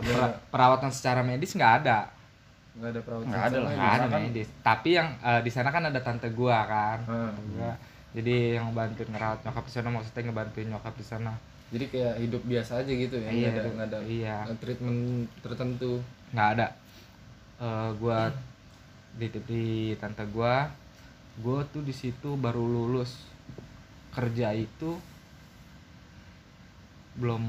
per- 0.00 0.38
perawatan 0.48 0.90
secara 0.90 1.20
medis 1.20 1.52
nggak 1.52 1.74
ada 1.78 2.08
nggak 2.72 2.88
ada 2.88 3.00
perawatan 3.00 3.28
Nggak 3.28 3.44
ada 3.44 3.52
lah, 3.52 3.62
sama 3.62 3.76
nggak 3.76 3.92
ada 3.92 4.06
kan- 4.08 4.22
medis 4.24 4.48
tapi 4.60 4.88
yang 4.90 5.08
eh, 5.20 5.40
di 5.40 5.50
sana 5.52 5.68
kan 5.68 5.82
ada 5.84 6.00
tante 6.00 6.28
gua 6.30 6.58
kan 6.64 6.98
Hmm. 7.04 7.28
Tante 7.28 7.42
gua. 7.52 7.72
Jadi 8.12 8.60
yang 8.60 8.76
bantuin 8.76 9.08
ngerawat 9.08 9.40
nyokap 9.40 9.64
di 9.64 9.72
sana 9.72 9.88
maksudnya 9.88 10.22
ngebantuin 10.28 10.68
nyokap 10.68 10.94
di 11.00 11.06
sana. 11.06 11.32
Jadi 11.72 11.84
kayak 11.88 12.14
hidup 12.20 12.42
biasa 12.44 12.84
aja 12.84 12.92
gitu 12.92 13.16
ya 13.16 13.32
Iya, 13.32 13.48
nggak 13.48 13.64
ada 13.64 13.70
nggak 13.72 13.88
ada 13.88 14.00
iya. 14.04 14.36
treatment 14.60 15.24
tertentu. 15.40 16.04
Nggak 16.36 16.48
ada. 16.56 16.66
Eh, 17.56 17.90
gua 17.96 18.28
dititip 19.16 19.44
di 19.48 19.96
tante 19.96 20.24
gua 20.28 20.68
gua 21.40 21.64
tuh 21.72 21.80
di 21.80 21.96
situ 21.96 22.36
baru 22.36 22.60
lulus. 22.60 23.16
Kerja 24.12 24.52
itu 24.52 25.00
belum 27.16 27.44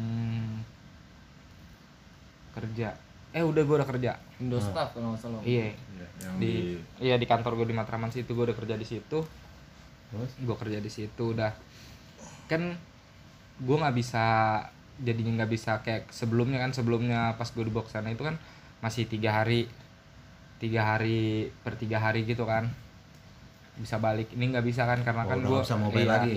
kerja. 2.56 2.96
Eh 3.36 3.44
udah 3.44 3.64
gua 3.68 3.84
udah 3.84 3.90
kerja. 3.92 4.16
Indostaf 4.40 4.96
kalau 4.96 5.12
nggak 5.12 5.20
salah. 5.20 5.44
Iya. 5.44 5.76
Iya, 5.76 6.08
yang 6.24 6.36
di, 6.40 6.48
di, 6.48 6.52
iya 7.04 7.16
di 7.20 7.28
kantor 7.28 7.60
gue 7.60 7.68
di 7.72 7.76
Matraman 7.76 8.12
situ 8.12 8.32
gue 8.32 8.46
udah 8.48 8.58
kerja 8.58 8.76
di 8.76 8.88
situ 8.88 9.43
Terus? 10.14 10.32
gue 10.40 10.56
kerja 10.56 10.78
di 10.78 10.88
situ 10.88 11.24
udah 11.28 11.50
kan 12.46 12.78
gue 13.56 13.76
nggak 13.76 13.96
bisa 13.96 14.26
jadinya 14.96 15.42
nggak 15.42 15.52
bisa 15.52 15.82
kayak 15.82 16.06
sebelumnya 16.08 16.60
kan 16.60 16.70
sebelumnya 16.70 17.34
pas 17.34 17.50
gue 17.50 17.62
dibawa 17.62 17.82
ke 17.82 17.92
sana 17.92 18.08
itu 18.08 18.22
kan 18.22 18.38
masih 18.80 19.06
tiga 19.06 19.34
hari 19.34 19.66
tiga 20.58 20.86
hari 20.86 21.50
per 21.60 21.74
tiga 21.74 21.98
hari 21.98 22.24
gitu 22.24 22.46
kan 22.46 22.70
bisa 23.74 23.98
balik 23.98 24.30
ini 24.32 24.54
nggak 24.54 24.62
bisa 24.62 24.86
kan 24.86 25.02
karena 25.02 25.24
Oh, 25.24 25.28
kan 25.28 25.38
gue 25.40 25.50
nggak 25.50 25.66
bisa 25.66 25.78
mobil 25.78 26.06
lagi. 26.06 26.36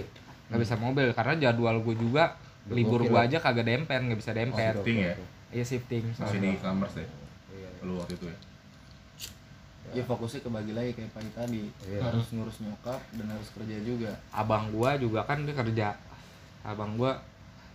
nggak 0.48 0.60
bisa 0.62 0.74
mobil 0.76 1.06
karena 1.12 1.34
jadwal 1.38 1.76
gue 1.78 1.94
juga 1.94 2.24
Udah 2.64 2.74
libur 2.74 3.00
gue 3.02 3.20
aja 3.20 3.38
kagak 3.38 3.66
dempet 3.66 4.00
nggak 4.00 4.18
bisa 4.18 4.32
dempet 4.32 4.72
Oh, 4.72 4.80
Shifting 4.80 4.98
ya? 5.04 5.14
iya 5.52 5.62
shifting 5.62 6.02
masih 6.10 6.38
di 6.40 6.50
Kamers 6.56 6.96
deh 6.96 7.04
Iya. 7.52 7.68
lu 7.82 8.00
waktu 8.00 8.14
itu 8.14 8.26
ya 8.26 8.36
ya 9.92 10.02
fokusnya 10.02 10.40
kebagi 10.40 10.72
lagi 10.72 10.90
kayak 10.92 11.12
pagi 11.12 11.30
tadi. 11.30 11.62
Iya. 11.84 12.00
harus 12.02 12.26
ngurus 12.30 12.58
nyokap 12.60 13.00
dan 13.14 13.26
harus 13.28 13.48
kerja 13.52 13.76
juga. 13.80 14.10
Abang 14.30 14.70
gua 14.70 14.96
juga 14.96 15.20
kan 15.22 15.42
dia 15.42 15.52
kerja. 15.52 15.88
Abang 16.62 16.94
gua 16.94 17.14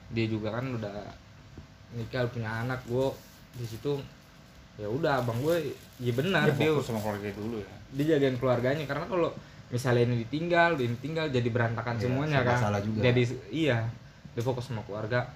dia 0.10 0.26
juga 0.26 0.52
kan 0.52 0.66
udah 0.68 0.92
nikah 1.92 2.28
punya 2.28 2.64
anak. 2.64 2.80
Gua 2.86 3.12
di 3.54 3.64
situ 3.64 4.00
ya 4.76 4.88
udah 4.88 5.20
abang 5.20 5.40
gua 5.40 5.56
ya 5.98 6.12
benar 6.12 6.48
Dia 6.48 6.56
dia 6.58 6.70
fokus 6.72 6.86
sama 6.88 7.00
keluarga 7.00 7.30
dulu 7.32 7.58
ya. 7.60 7.72
dia 7.92 8.06
jagain 8.16 8.38
keluarganya. 8.38 8.84
Karena 8.84 9.06
kalau 9.06 9.30
misalnya 9.68 10.04
ini 10.04 10.16
ditinggal 10.24 10.76
ini 10.76 10.96
ditinggal 10.96 11.32
jadi 11.32 11.48
berantakan 11.48 11.96
Iya, 11.96 12.04
semuanya 12.04 12.40
kan. 12.44 12.58
salah 12.60 12.82
juga. 12.84 13.00
jadi 13.02 13.22
iya 13.48 13.78
dia 14.32 14.44
fokus 14.44 14.68
sama 14.68 14.84
keluarga 14.84 15.28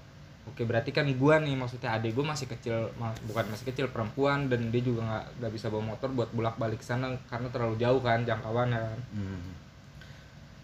oke 0.46 0.62
berarti 0.62 0.90
kan 0.90 1.06
gua 1.14 1.38
nih 1.38 1.54
maksudnya 1.54 1.90
adik 1.92 2.14
gua 2.14 2.32
masih 2.32 2.46
kecil 2.48 2.90
ma- 2.96 3.18
bukan 3.24 3.46
masih 3.48 3.66
kecil 3.66 3.88
perempuan 3.88 4.46
dan 4.46 4.70
dia 4.70 4.80
juga 4.80 5.02
nggak 5.04 5.26
nggak 5.38 5.52
bisa 5.52 5.68
bawa 5.68 5.84
motor 5.88 6.10
buat 6.10 6.30
bolak 6.30 6.56
balik 6.56 6.80
sana 6.80 7.10
karena 7.26 7.50
terlalu 7.50 7.76
jauh 7.76 8.00
kan 8.00 8.22
jangkauannya 8.22 8.78
kan 8.78 9.00
Hmm. 9.12 9.50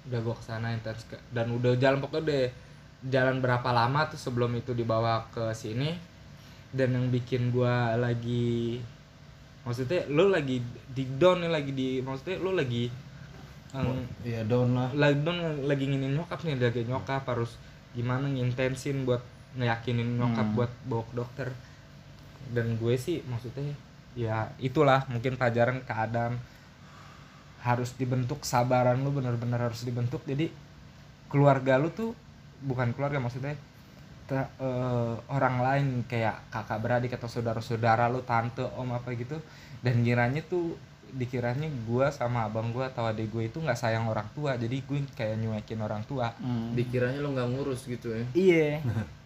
udah 0.04 0.20
gua 0.20 0.34
ke 0.34 0.44
sana 0.44 0.70
intens 0.70 1.06
ke- 1.06 1.22
dan 1.30 1.50
udah 1.50 1.74
jalan 1.76 1.98
pokoknya 1.98 2.26
deh 2.26 2.46
jalan 3.04 3.38
berapa 3.38 3.66
lama 3.68 4.06
tuh 4.06 4.18
sebelum 4.18 4.54
itu 4.54 4.72
dibawa 4.72 5.26
ke 5.28 5.50
sini 5.52 5.98
dan 6.72 6.92
yang 6.92 7.10
bikin 7.10 7.50
gua 7.50 7.94
lagi 7.96 8.78
maksudnya 9.62 10.06
lo 10.08 10.28
lagi 10.28 10.58
di 10.88 11.04
down 11.16 11.42
nih 11.42 11.52
lagi 11.52 11.72
di 11.72 11.88
maksudnya 12.00 12.38
lo 12.38 12.52
lagi 12.52 12.90
em, 13.72 13.98
Iya 14.22 14.42
down 14.44 14.74
lah. 14.74 14.90
lagi 14.92 15.22
down 15.22 15.38
lagi 15.64 15.86
nginin 15.86 16.14
nyokap 16.14 16.42
nih 16.42 16.56
lagi 16.56 16.82
nyokap 16.84 17.22
harus 17.24 17.58
gimana 17.92 18.26
ngintensin 18.26 19.04
buat 19.04 19.22
ngeyakinin 19.54 20.16
nyokap 20.16 20.46
Hmm. 20.46 20.56
buat 20.56 20.72
bawa 20.84 21.04
ke 21.04 21.14
dokter. 21.14 21.48
Dan 22.48 22.76
gue 22.76 22.96
sih 22.96 23.24
maksudnya 23.24 23.72
ya 24.12 24.38
itulah 24.58 25.08
mungkin 25.08 25.36
pelajaran 25.36 25.80
ke 25.80 25.92
Adam. 25.92 26.36
Harus 27.62 27.94
dibentuk 27.94 28.42
sabaran 28.42 28.98
lu 28.98 29.12
bener-bener 29.12 29.62
harus 29.62 29.82
dibentuk. 29.82 30.26
Jadi 30.26 30.50
keluarga 31.28 31.78
lu 31.78 31.90
tuh 31.90 32.18
bukan 32.60 32.92
keluarga 32.92 33.18
maksudnya 33.18 33.54
te- 34.24 34.52
eh, 34.58 35.14
orang 35.28 35.56
lain 35.60 35.88
kayak 36.04 36.50
kakak 36.50 36.80
beradik 36.80 37.14
atau 37.14 37.28
saudara-saudara 37.28 38.08
lu 38.08 38.22
tante 38.22 38.66
om 38.76 38.90
apa 38.92 39.14
gitu. 39.14 39.38
Dan 39.80 40.02
kiranya 40.02 40.42
tuh 40.42 40.74
dikiranya 41.12 41.68
gua 41.84 42.08
sama 42.08 42.48
abang 42.48 42.72
gua 42.72 42.88
atau 42.88 43.04
adik 43.04 43.30
gue 43.30 43.44
itu 43.46 43.60
nggak 43.60 43.76
sayang 43.76 44.08
orang 44.08 44.26
tua. 44.32 44.56
Jadi 44.56 44.80
gue 44.80 44.98
kayak 45.12 45.38
nyuekin 45.38 45.80
orang 45.80 46.02
tua. 46.04 46.34
Hmm. 46.34 46.72
dikiranya 46.72 47.20
lo 47.20 47.30
nggak 47.30 47.50
ngurus 47.52 47.86
gitu 47.86 48.10
ya. 48.10 48.24
Iya 48.34 48.82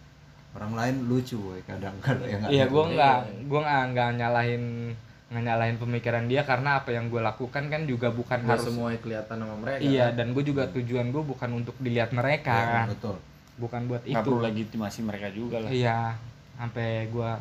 Orang 0.56 0.72
lain 0.72 0.96
lucu 1.04 1.36
boy 1.36 1.60
kadang-kadang 1.62 2.24
ya 2.24 2.36
nggak 2.40 2.50
iya 2.50 2.64
gue 2.64 2.84
nggak 2.90 3.16
gue 3.44 3.60
nggak 3.60 3.82
nggak 3.92 4.10
nyalahin 4.16 4.64
nggak 5.26 5.42
nyalahin 5.42 5.76
pemikiran 5.76 6.24
dia 6.24 6.42
karena 6.42 6.80
apa 6.80 6.94
yang 6.94 7.12
gue 7.12 7.20
lakukan 7.20 7.68
kan 7.68 7.82
juga 7.84 8.08
bukan 8.08 8.40
nggak 8.40 8.56
harus 8.56 8.66
semuanya 8.66 8.98
kelihatan 9.02 9.36
sama 9.36 9.56
mereka 9.58 9.80
iya 9.82 10.06
kan? 10.08 10.16
dan 10.16 10.26
gue 10.32 10.44
juga 10.44 10.62
tujuan 10.70 11.06
gue 11.10 11.22
bukan 11.22 11.50
untuk 11.52 11.76
dilihat 11.76 12.10
mereka 12.14 12.54
Iya, 12.56 12.72
kan 12.72 12.86
betul. 12.94 13.16
bukan 13.56 13.80
buat 13.84 14.02
Nggak 14.06 14.16
itu 14.16 14.28
perlu 14.30 14.40
legitimasi 14.40 14.98
mereka 15.02 15.28
juga 15.30 15.56
lah. 15.60 15.68
iya 15.68 15.98
sampai 16.56 16.88
gua 17.10 17.36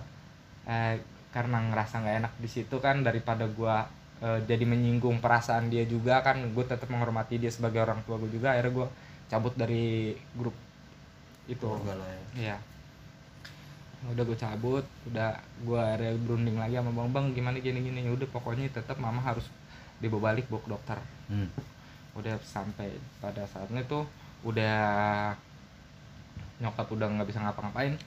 eh, 0.65 0.99
karena 1.31 1.57
ngerasa 1.71 1.95
nggak 2.01 2.15
enak 2.19 2.33
di 2.35 2.49
situ 2.51 2.75
kan 2.79 2.99
daripada 2.99 3.47
gua 3.47 3.87
eh, 4.19 4.39
jadi 4.43 4.65
menyinggung 4.67 5.23
perasaan 5.23 5.71
dia 5.71 5.87
juga 5.87 6.19
kan 6.19 6.41
gue 6.41 6.65
tetap 6.67 6.91
menghormati 6.91 7.37
dia 7.37 7.47
sebagai 7.47 7.79
orang 7.79 8.03
tua 8.03 8.19
gue 8.19 8.27
juga 8.27 8.51
akhirnya 8.51 8.73
gua 8.75 8.87
cabut 9.25 9.53
dari 9.53 10.11
grup 10.33 10.55
itu 11.45 11.63
ya. 11.63 11.95
iya 12.35 12.57
udah 14.05 14.23
gue 14.23 14.37
cabut 14.37 14.85
udah 15.09 15.33
gua 15.65 15.81
akhirnya 15.89 16.13
berunding 16.21 16.57
lagi 16.57 16.77
sama 16.77 16.93
bang 16.93 17.09
bang 17.09 17.25
gimana 17.33 17.57
gini 17.57 17.79
gini 17.81 18.05
udah 18.05 18.27
pokoknya 18.29 18.69
tetap 18.69 19.01
mama 19.01 19.17
harus 19.19 19.49
dibawa 19.97 20.29
balik 20.31 20.45
bawa 20.45 20.61
ke 20.61 20.69
dokter 20.69 20.99
Hmm. 21.25 21.49
udah 22.13 22.37
sampai 22.45 22.93
pada 23.17 23.41
saatnya 23.49 23.81
tuh 23.89 24.05
udah 24.45 25.33
nyokap 26.61 26.87
udah 26.87 27.07
nggak 27.09 27.27
bisa 27.27 27.41
ngapa-ngapain 27.41 27.97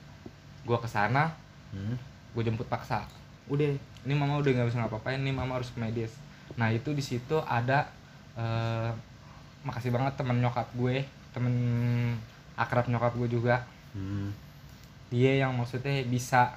gua 0.63 0.79
ke 0.79 0.87
sana 0.87 1.35
Hmm. 1.69 2.01
gue 2.33 2.43
jemput 2.47 2.65
paksa 2.65 3.05
udah 3.45 3.77
ini 4.07 4.15
mama 4.17 4.41
udah 4.41 4.49
nggak 4.49 4.69
bisa 4.73 4.81
ngapa-ngapain 4.81 5.21
nih 5.21 5.37
mama 5.37 5.61
harus 5.61 5.69
ke 5.69 5.77
medis 5.77 6.15
nah 6.57 6.73
itu 6.73 6.97
di 6.97 7.05
situ 7.05 7.37
ada 7.45 7.93
eh, 8.33 8.89
makasih 9.67 9.93
banget 9.93 10.17
temen 10.17 10.41
nyokap 10.41 10.65
gue 10.73 11.05
temen 11.35 11.53
akrab 12.55 12.89
nyokap 12.89 13.13
gue 13.19 13.29
juga 13.29 13.67
Hmm. 13.93 14.31
Dia 15.09 15.33
yang 15.41 15.57
maksudnya 15.57 16.05
bisa 16.05 16.57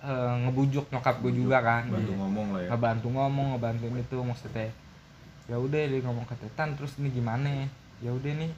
eh, 0.00 0.34
ngebujuk 0.44 0.90
nyokap 0.90 1.22
gue 1.22 1.32
juga 1.32 1.58
kan. 1.60 1.86
bantu 1.88 2.12
ngomong 2.12 2.46
lah 2.52 2.60
ya. 2.60 2.68
Ngebantu 2.74 3.08
ngomong 3.08 3.46
ngebantuin 3.54 3.96
itu 3.96 4.16
maksudnya. 4.20 4.68
Ya 5.44 5.56
udah 5.56 5.82
dia 5.86 6.00
ngomong 6.00 6.24
ke 6.24 6.34
Tetan 6.36 6.74
terus 6.74 6.96
ini 6.98 7.08
gimana? 7.08 7.68
Ya 8.00 8.10
udah 8.10 8.32
nih 8.34 8.50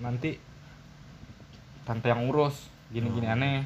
nanti 0.00 0.36
tante 1.82 2.06
yang 2.08 2.26
urus 2.26 2.68
gini 2.88 3.08
gini 3.10 3.26
Oh. 3.26 3.34
aneh. 3.34 3.64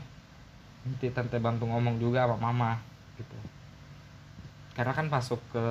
Nanti 0.87 1.07
tante 1.11 1.37
bantu 1.39 1.67
ngomong 1.67 1.99
juga 1.99 2.27
sama 2.27 2.39
mama 2.39 2.71
gitu. 3.17 3.35
Karena 4.77 4.93
kan 4.93 5.09
masuk 5.09 5.41
ke 5.51 5.65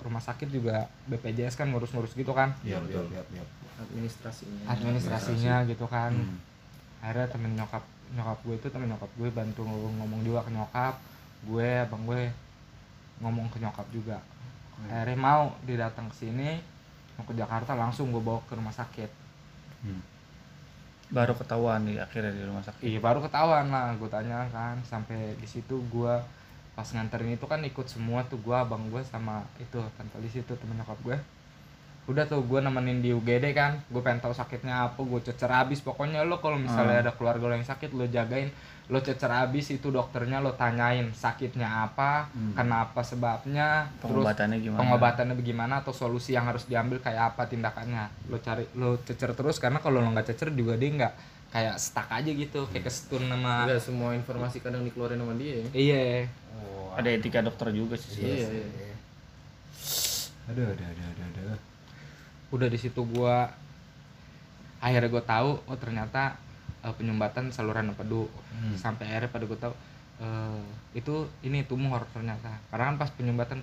rumah 0.00 0.22
sakit 0.22 0.46
juga 0.46 0.86
BPJS 1.04 1.58
kan 1.58 1.66
ngurus-ngurus 1.68 2.14
gitu 2.14 2.30
kan. 2.30 2.54
Iya, 2.62 2.78
Betul. 2.78 3.10
iya. 3.10 3.42
administrasinya 3.82 4.62
administrasinya 4.70 5.54
gitu 5.66 5.90
kan. 5.90 6.14
Hmm. 6.14 6.38
akhirnya 7.02 7.26
temen 7.26 7.58
nyokap 7.58 7.82
nyokap 8.12 8.38
gue 8.44 8.54
itu 8.60 8.68
temen 8.68 8.88
nyokap 8.92 9.10
gue 9.16 9.28
bantu 9.32 9.62
ngomong 9.64 10.20
juga 10.24 10.44
ke 10.44 10.50
nyokap. 10.52 10.94
Gue 11.42 11.68
abang 11.82 12.02
gue 12.06 12.30
ngomong 13.24 13.46
ke 13.50 13.58
nyokap 13.58 13.86
juga. 13.90 14.18
Akhirnya 14.88 15.18
mau 15.18 15.54
dia 15.62 15.88
datang 15.88 16.10
ke 16.10 16.16
sini 16.26 16.58
mau 17.14 17.28
ke 17.28 17.36
Jakarta 17.36 17.76
langsung 17.76 18.08
gue 18.08 18.22
bawa 18.22 18.40
ke 18.48 18.56
rumah 18.56 18.72
sakit. 18.72 19.10
Hmm. 19.84 20.02
Baru 21.12 21.36
ketahuan 21.36 21.84
di 21.84 22.00
akhirnya 22.00 22.32
di 22.32 22.40
rumah 22.40 22.64
sakit. 22.64 22.88
iya 22.88 22.96
baru 22.96 23.20
ketahuan 23.20 23.68
lah 23.68 23.92
gue 23.96 24.08
tanya 24.08 24.48
kan. 24.48 24.80
Sampai 24.84 25.36
di 25.36 25.48
situ 25.48 25.80
gue 25.92 26.14
pas 26.72 26.88
nganterin 26.88 27.36
itu 27.36 27.44
kan 27.44 27.60
ikut 27.60 27.84
semua 27.84 28.24
tuh 28.24 28.40
gue 28.40 28.56
abang 28.56 28.88
gue 28.88 29.04
sama 29.04 29.44
itu 29.60 29.76
tante 29.92 30.16
Lis 30.24 30.32
itu 30.32 30.52
temen 30.56 30.80
nyokap 30.80 30.96
gue 31.04 31.16
udah 32.02 32.24
tuh 32.24 32.42
gue 32.42 32.58
nemenin 32.58 32.98
di 32.98 33.10
UGD 33.10 33.52
kan 33.52 33.78
gue 33.84 34.00
pengen 34.00 34.18
tahu 34.20 34.32
sakitnya 34.32 34.84
apa 34.84 34.98
gue 34.98 35.20
cecer 35.22 35.46
abis 35.48 35.78
pokoknya 35.80 36.22
lo 36.22 36.36
kalau 36.36 36.58
misalnya 36.58 36.98
Hmm. 36.98 37.04
ada 37.04 37.12
keluarga 37.12 37.44
lo 37.44 37.54
yang 37.54 37.62
sakit 37.64 37.90
lo 37.90 38.04
jagain 38.04 38.50
lo 38.88 38.98
cecer 38.98 39.30
abis 39.30 39.70
itu 39.70 39.86
dokternya 39.88 40.38
lo 40.38 40.52
tanyain 40.52 41.08
sakitnya 41.12 41.86
apa 41.86 42.26
Hmm. 42.28 42.52
kenapa 42.52 43.00
sebabnya 43.00 43.86
terus 43.96 44.18
Pengobatannya 44.18 44.58
gimana? 44.58 44.78
pengobatannya 44.78 45.34
bagaimana 45.36 45.74
atau 45.78 45.92
solusi 45.92 46.32
yang 46.32 46.44
harus 46.44 46.66
diambil 46.66 46.98
kayak 46.98 47.32
apa 47.32 47.46
tindakannya 47.46 48.10
lo 48.26 48.36
cari 48.36 48.66
lo 48.74 48.98
cecer 48.98 49.30
terus 49.32 49.56
karena 49.56 49.78
kalau 49.78 49.98
lo 49.98 50.10
nggak 50.10 50.26
cecer 50.28 50.50
juga 50.50 50.74
dia 50.74 50.90
nggak 50.90 51.14
kayak 51.50 51.78
stuck 51.78 52.08
aja 52.08 52.26
gitu 52.28 52.66
kayak 52.66 52.82
kestun 52.82 53.22
sama 53.24 53.64
nggak 53.64 53.78
semua 53.78 54.10
informasi 54.12 54.58
kadang 54.58 54.82
dikeluarin 54.82 55.16
sama 55.16 55.34
dia 55.34 55.54
ya. 55.54 55.66
iya 55.72 56.04
Oh, 56.52 56.92
Ada 56.92 57.14
etika 57.14 57.40
dokter 57.40 57.70
juga 57.70 57.94
sih. 57.94 58.20
Iya, 58.20 58.44
iya. 58.44 58.92
Aduh, 60.44 60.66
aduh, 60.66 60.84
aduh, 60.84 61.06
aduh, 61.08 61.24
aduh. 61.24 61.58
Udah 62.52 62.68
di 62.68 62.78
situ 62.78 63.00
gua 63.08 63.48
akhirnya 64.82 65.08
gue 65.08 65.22
tahu 65.24 65.50
oh 65.62 65.78
ternyata 65.78 66.34
eh, 66.82 66.94
penyumbatan 66.94 67.54
saluran 67.54 67.94
empedu 67.94 68.26
Hmm. 68.52 68.76
sampai 68.78 69.08
akhirnya 69.08 69.30
pada 69.32 69.44
gue 69.48 69.58
tahu 69.58 69.74
eh, 70.22 70.62
itu 70.94 71.26
ini 71.42 71.64
tumor 71.64 72.04
ternyata. 72.14 72.52
Karena 72.68 72.92
kan 72.92 72.96
pas 73.00 73.10
penyumbatan 73.10 73.58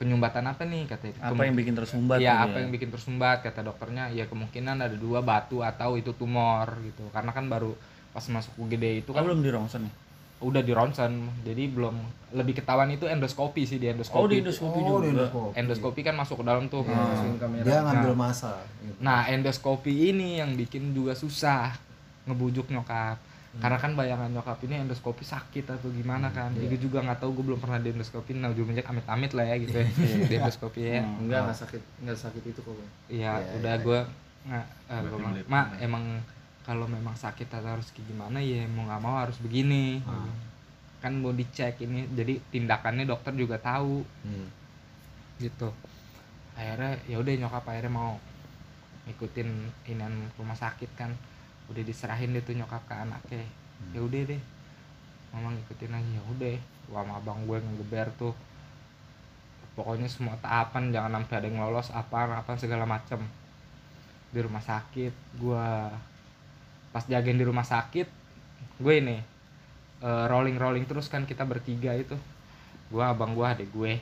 penyumbatan 0.00 0.48
apa 0.48 0.64
nih 0.64 0.88
katanya 0.88 1.28
apa 1.28 1.42
yang 1.44 1.56
bikin 1.58 1.76
tersumbat 1.76 2.18
gitu 2.24 2.32
apa 2.32 2.56
yang 2.56 2.70
bikin 2.72 2.88
tersumbat 2.88 3.36
kata 3.44 3.60
dokternya. 3.66 4.08
Ya 4.14 4.24
kemungkinan 4.30 4.80
ada 4.80 4.96
dua 4.96 5.20
batu 5.20 5.60
atau 5.60 5.98
itu 6.00 6.14
tumor 6.16 6.72
gitu. 6.86 7.04
Karena 7.12 7.36
kan 7.36 7.50
baru 7.52 7.74
pas 8.16 8.24
masuk 8.32 8.54
UGD 8.64 9.04
itu 9.04 9.10
kan 9.12 9.22
kan 9.22 9.28
belum 9.28 9.42
di 9.44 9.50
nih 9.50 9.92
udah 10.40 10.58
di 10.58 10.72
ronsen 10.72 11.12
jadi 11.40 11.68
belum 11.68 12.00
lebih 12.32 12.56
ketahuan 12.56 12.88
itu 12.88 13.04
endoskopi 13.04 13.62
sih 13.62 13.76
di 13.76 13.86
endoskopi 13.86 14.16
oh 14.16 14.26
di 14.26 14.36
endoskopi 14.40 14.78
Oh, 14.78 14.86
juga 14.88 15.00
di 15.02 15.10
endoskopi. 15.12 15.52
endoskopi 15.54 16.00
kan 16.00 16.14
masuk 16.14 16.36
ke 16.36 16.44
dalam 16.44 16.64
tuh 16.66 16.80
masukin 16.82 17.36
kamera 17.36 17.62
Dia 17.62 17.78
ngambil 17.82 18.10
Nah. 18.10 18.18
masa. 18.22 18.52
gitu. 18.78 18.96
nah 18.98 19.20
endoskopi 19.26 19.92
ini 20.08 20.38
yang 20.38 20.54
bikin 20.54 20.90
juga 20.90 21.12
susah 21.12 21.76
ngebujuk 22.22 22.68
nyokap 22.68 23.20
karena 23.52 23.76
kan 23.76 23.92
bayangan 23.92 24.30
nyokap 24.30 24.62
ini 24.62 24.78
endoskopi 24.78 25.20
sakit 25.22 25.66
atau 25.68 25.90
gimana 25.90 26.30
kan 26.30 26.54
jadi 26.54 26.70
gue 26.70 26.80
juga 26.80 27.02
nggak 27.02 27.18
tahu 27.18 27.34
gue 27.34 27.44
belum 27.46 27.58
pernah 27.58 27.76
di 27.76 27.90
endoskopi 27.90 28.30
nah 28.32 28.46
ujung 28.48 28.70
amit-amit 28.70 29.32
lah 29.32 29.44
ya 29.44 29.56
gitu 29.58 29.74
ya 29.74 29.86
di 30.30 30.34
endoskopi 30.36 30.80
ya 30.80 31.02
Hmm. 31.02 31.20
enggak 31.20 31.40
enggak 31.44 31.58
sakit 31.58 31.82
enggak 31.98 32.18
sakit 32.20 32.42
itu 32.46 32.60
kok. 32.62 32.72
Iya, 32.72 32.86
Iya, 33.10 33.32
udah 33.58 33.74
iya. 33.74 33.82
gue 33.82 33.98
nggak, 34.40 34.64
melihat 35.20 35.46
mak 35.46 35.66
mana?" 35.66 35.82
emang 35.82 36.04
kalau 36.70 36.86
memang 36.86 37.18
sakit 37.18 37.50
atau 37.50 37.66
harus 37.66 37.90
kayak 37.90 38.14
gimana 38.14 38.38
ya 38.38 38.62
mau 38.70 38.86
nggak 38.86 39.02
mau 39.02 39.18
harus 39.18 39.34
begini. 39.42 39.98
Ah. 40.06 40.30
Kan 41.02 41.18
mau 41.18 41.34
dicek 41.34 41.82
ini, 41.82 42.06
jadi 42.14 42.38
tindakannya 42.54 43.10
dokter 43.10 43.34
juga 43.34 43.58
tahu 43.58 44.06
Hmm. 44.22 44.46
gitu. 45.42 45.74
Akhirnya 46.54 46.94
ya 47.10 47.18
udah 47.18 47.34
nyokap 47.42 47.66
akhirnya 47.66 47.90
mau 47.90 48.14
ikutin 49.10 49.50
inian 49.90 50.30
rumah 50.38 50.54
sakit 50.54 50.94
kan, 50.94 51.10
udah 51.66 51.82
diserahin 51.82 52.30
deh 52.38 52.44
tuh 52.46 52.54
nyokap 52.54 52.86
ke 52.86 52.94
anaknya. 52.94 53.42
Hmm. 53.42 53.90
Ya 53.98 54.00
udah 54.06 54.20
deh, 54.30 54.40
mama 55.34 55.50
ngikutin 55.58 55.90
aja 55.90 56.10
ya 56.14 56.22
udah. 56.30 56.56
Gua 56.86 57.02
sama 57.02 57.18
abang 57.18 57.42
gue 57.50 57.58
ngegeber 57.58 58.06
tuh 58.14 58.34
pokoknya 59.74 60.10
semua 60.10 60.36
tahapan 60.42 60.92
jangan 60.92 61.22
sampai 61.22 61.34
ada 61.40 61.46
yang 61.48 61.62
lolos 61.62 61.88
apa 61.94 62.28
apa 62.28 62.52
segala 62.58 62.84
macem 62.84 63.22
di 64.30 64.38
rumah 64.42 64.60
sakit 64.60 65.40
gua 65.40 65.88
pas 66.90 67.04
jagain 67.04 67.34
di 67.34 67.42
rumah 67.42 67.62
sakit 67.62 68.06
gue 68.76 68.94
ini 68.96 69.18
rolling 70.00 70.56
rolling 70.56 70.84
terus 70.84 71.06
kan 71.06 71.22
kita 71.22 71.42
bertiga 71.42 71.92
itu 71.92 72.16
gua 72.88 73.10
abang 73.10 73.30
gua 73.30 73.52
adik 73.52 73.70
gue 73.70 74.00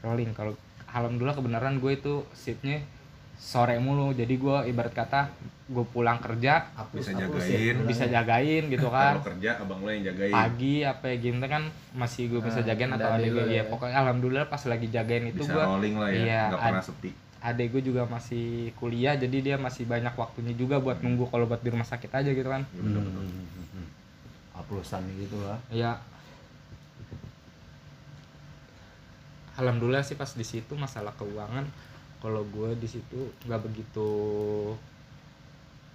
rolling 0.00 0.30
kalau 0.30 0.54
alhamdulillah 0.86 1.34
kebenaran 1.34 1.76
gue 1.76 1.92
itu 1.92 2.14
shiftnya 2.32 2.78
sore 3.34 3.76
mulu 3.76 4.12
jadi 4.12 4.30
gua 4.34 4.62
ibarat 4.62 4.94
kata 4.94 5.28
gue 5.64 5.84
pulang 5.86 6.16
kerja 6.18 6.70
Hapus, 6.70 7.00
Bisa 7.02 7.12
jagain. 7.16 7.74
ya, 7.74 7.82
bisa 7.82 8.04
pulangnya. 8.04 8.14
jagain 8.14 8.62
gitu 8.68 8.88
kan 8.94 9.12
Kalau 9.14 9.24
kerja 9.26 9.50
abang 9.58 9.80
lo 9.80 9.90
yang 9.90 10.04
jagain. 10.06 10.30
pagi 10.30 10.74
apa 10.80 11.04
ya 11.06 11.16
gitu 11.18 11.36
kan 11.42 11.62
masih 11.92 12.22
gue 12.28 12.40
bisa 12.40 12.60
Ah, 12.60 12.66
jagain 12.66 12.90
ada 12.90 13.00
atau 13.00 13.10
adik 13.10 13.24
adek 13.24 13.32
gue 13.34 13.44
ya 13.46 13.56
ya. 13.56 13.62
pokoknya 13.66 13.96
alhamdulillah 13.98 14.46
pas 14.46 14.62
lagi 14.62 14.86
jagain 14.86 15.24
itu 15.26 15.40
Bisa 15.40 15.50
gue 15.50 15.64
rolling 15.64 15.96
lah 15.96 16.08
ya, 16.08 16.20
iya, 16.20 16.42
nggak 16.46 16.60
pernah 16.62 16.84
sepi. 16.84 17.10
Adek 17.44 17.68
gue 17.70 17.82
juga 17.84 18.02
masih 18.06 18.46
kuliah 18.74 19.14
jadi 19.14 19.36
dia 19.38 19.56
masih 19.56 19.84
banyak 19.84 20.12
waktunya 20.14 20.56
juga 20.56 20.80
buat 20.80 20.98
nunggu 20.98 21.28
kalau 21.28 21.44
buat 21.44 21.60
di 21.60 21.68
rumah 21.68 21.84
sakit 21.84 22.08
aja 22.10 22.30
gitu 22.30 22.48
kan 22.48 22.64
Ya, 22.64 22.80
Hmm, 22.80 22.96
hmm, 22.96 23.20
hmm, 23.20 23.68
hmm. 23.70 23.86
Gitu 25.14 25.36
lah. 25.38 25.58
ya 25.68 25.92
alhamdulillah 29.54 30.02
sih 30.02 30.14
pas 30.14 30.30
di 30.30 30.42
situ 30.42 30.72
masalah 30.74 31.12
keuangan 31.14 31.68
kalau 32.18 32.42
gue 32.46 32.74
di 32.74 32.88
situ 32.88 33.20
nggak 33.44 33.60
begitu 33.62 34.08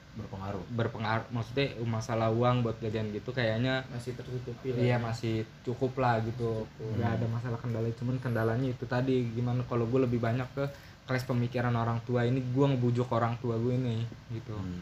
Berpengaruh. 0.10 0.64
berpengaruh 0.70 1.26
maksudnya 1.32 1.68
masalah 1.88 2.28
uang 2.30 2.60
buat 2.60 2.76
jajan 2.84 3.08
gitu 3.10 3.32
kayaknya 3.32 3.88
masih 3.88 4.12
tertutupi 4.14 4.76
Iya 4.76 5.00
masih 5.00 5.36
cukup 5.64 5.96
lah 5.96 6.20
gitu, 6.20 6.68
nggak 6.92 7.12
ada 7.16 7.26
masalah 7.30 7.56
kendala. 7.56 7.88
Cuman 7.96 8.20
kendalanya 8.20 8.68
itu 8.68 8.84
tadi 8.84 9.32
gimana 9.32 9.64
kalau 9.64 9.88
gue 9.88 10.02
lebih 10.04 10.20
banyak 10.20 10.44
ke 10.52 10.66
kelas 11.10 11.26
pemikiran 11.26 11.74
orang 11.74 11.98
tua 12.06 12.22
ini, 12.22 12.38
gue 12.38 12.66
ngebujuk 12.70 13.10
orang 13.10 13.34
tua 13.42 13.58
gue 13.58 13.74
ini 13.74 14.06
gitu. 14.30 14.54
Hmm. 14.54 14.78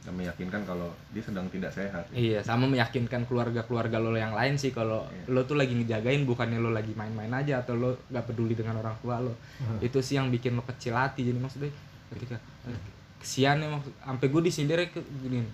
Dan 0.00 0.16
meyakinkan 0.16 0.64
kalau 0.64 0.88
dia 1.12 1.20
sedang 1.20 1.44
tidak 1.52 1.70
sehat. 1.70 2.02
Iya, 2.10 2.40
sama 2.40 2.64
meyakinkan 2.66 3.28
keluarga-keluarga 3.28 4.00
lo 4.00 4.16
yang 4.16 4.32
lain 4.32 4.56
sih 4.56 4.72
kalau 4.72 5.04
Iya. 5.06 5.36
lo 5.36 5.44
tuh 5.44 5.60
lagi 5.60 5.76
ngejagain 5.76 6.24
bukannya 6.24 6.56
lo 6.56 6.72
lagi 6.72 6.96
main-main 6.96 7.28
aja 7.30 7.60
atau 7.60 7.76
lo 7.76 7.90
gak 8.08 8.24
peduli 8.26 8.56
dengan 8.56 8.80
orang 8.80 8.96
tua 9.04 9.20
lo. 9.20 9.36
Itu 9.78 10.00
sih 10.00 10.16
yang 10.16 10.32
bikin 10.32 10.56
lo 10.56 10.64
kecil 10.64 10.96
hati. 10.96 11.28
Jadi 11.28 11.36
maksudnya 11.36 11.68
ketika 12.16 12.40
eh, 12.64 12.80
kesian 13.20 13.60
ya 13.60 13.68
maksud 13.68 13.92
sampai 14.00 14.26
gue 14.32 14.40
disindir 14.40 14.80
ke 14.88 15.04
gini. 15.20 15.44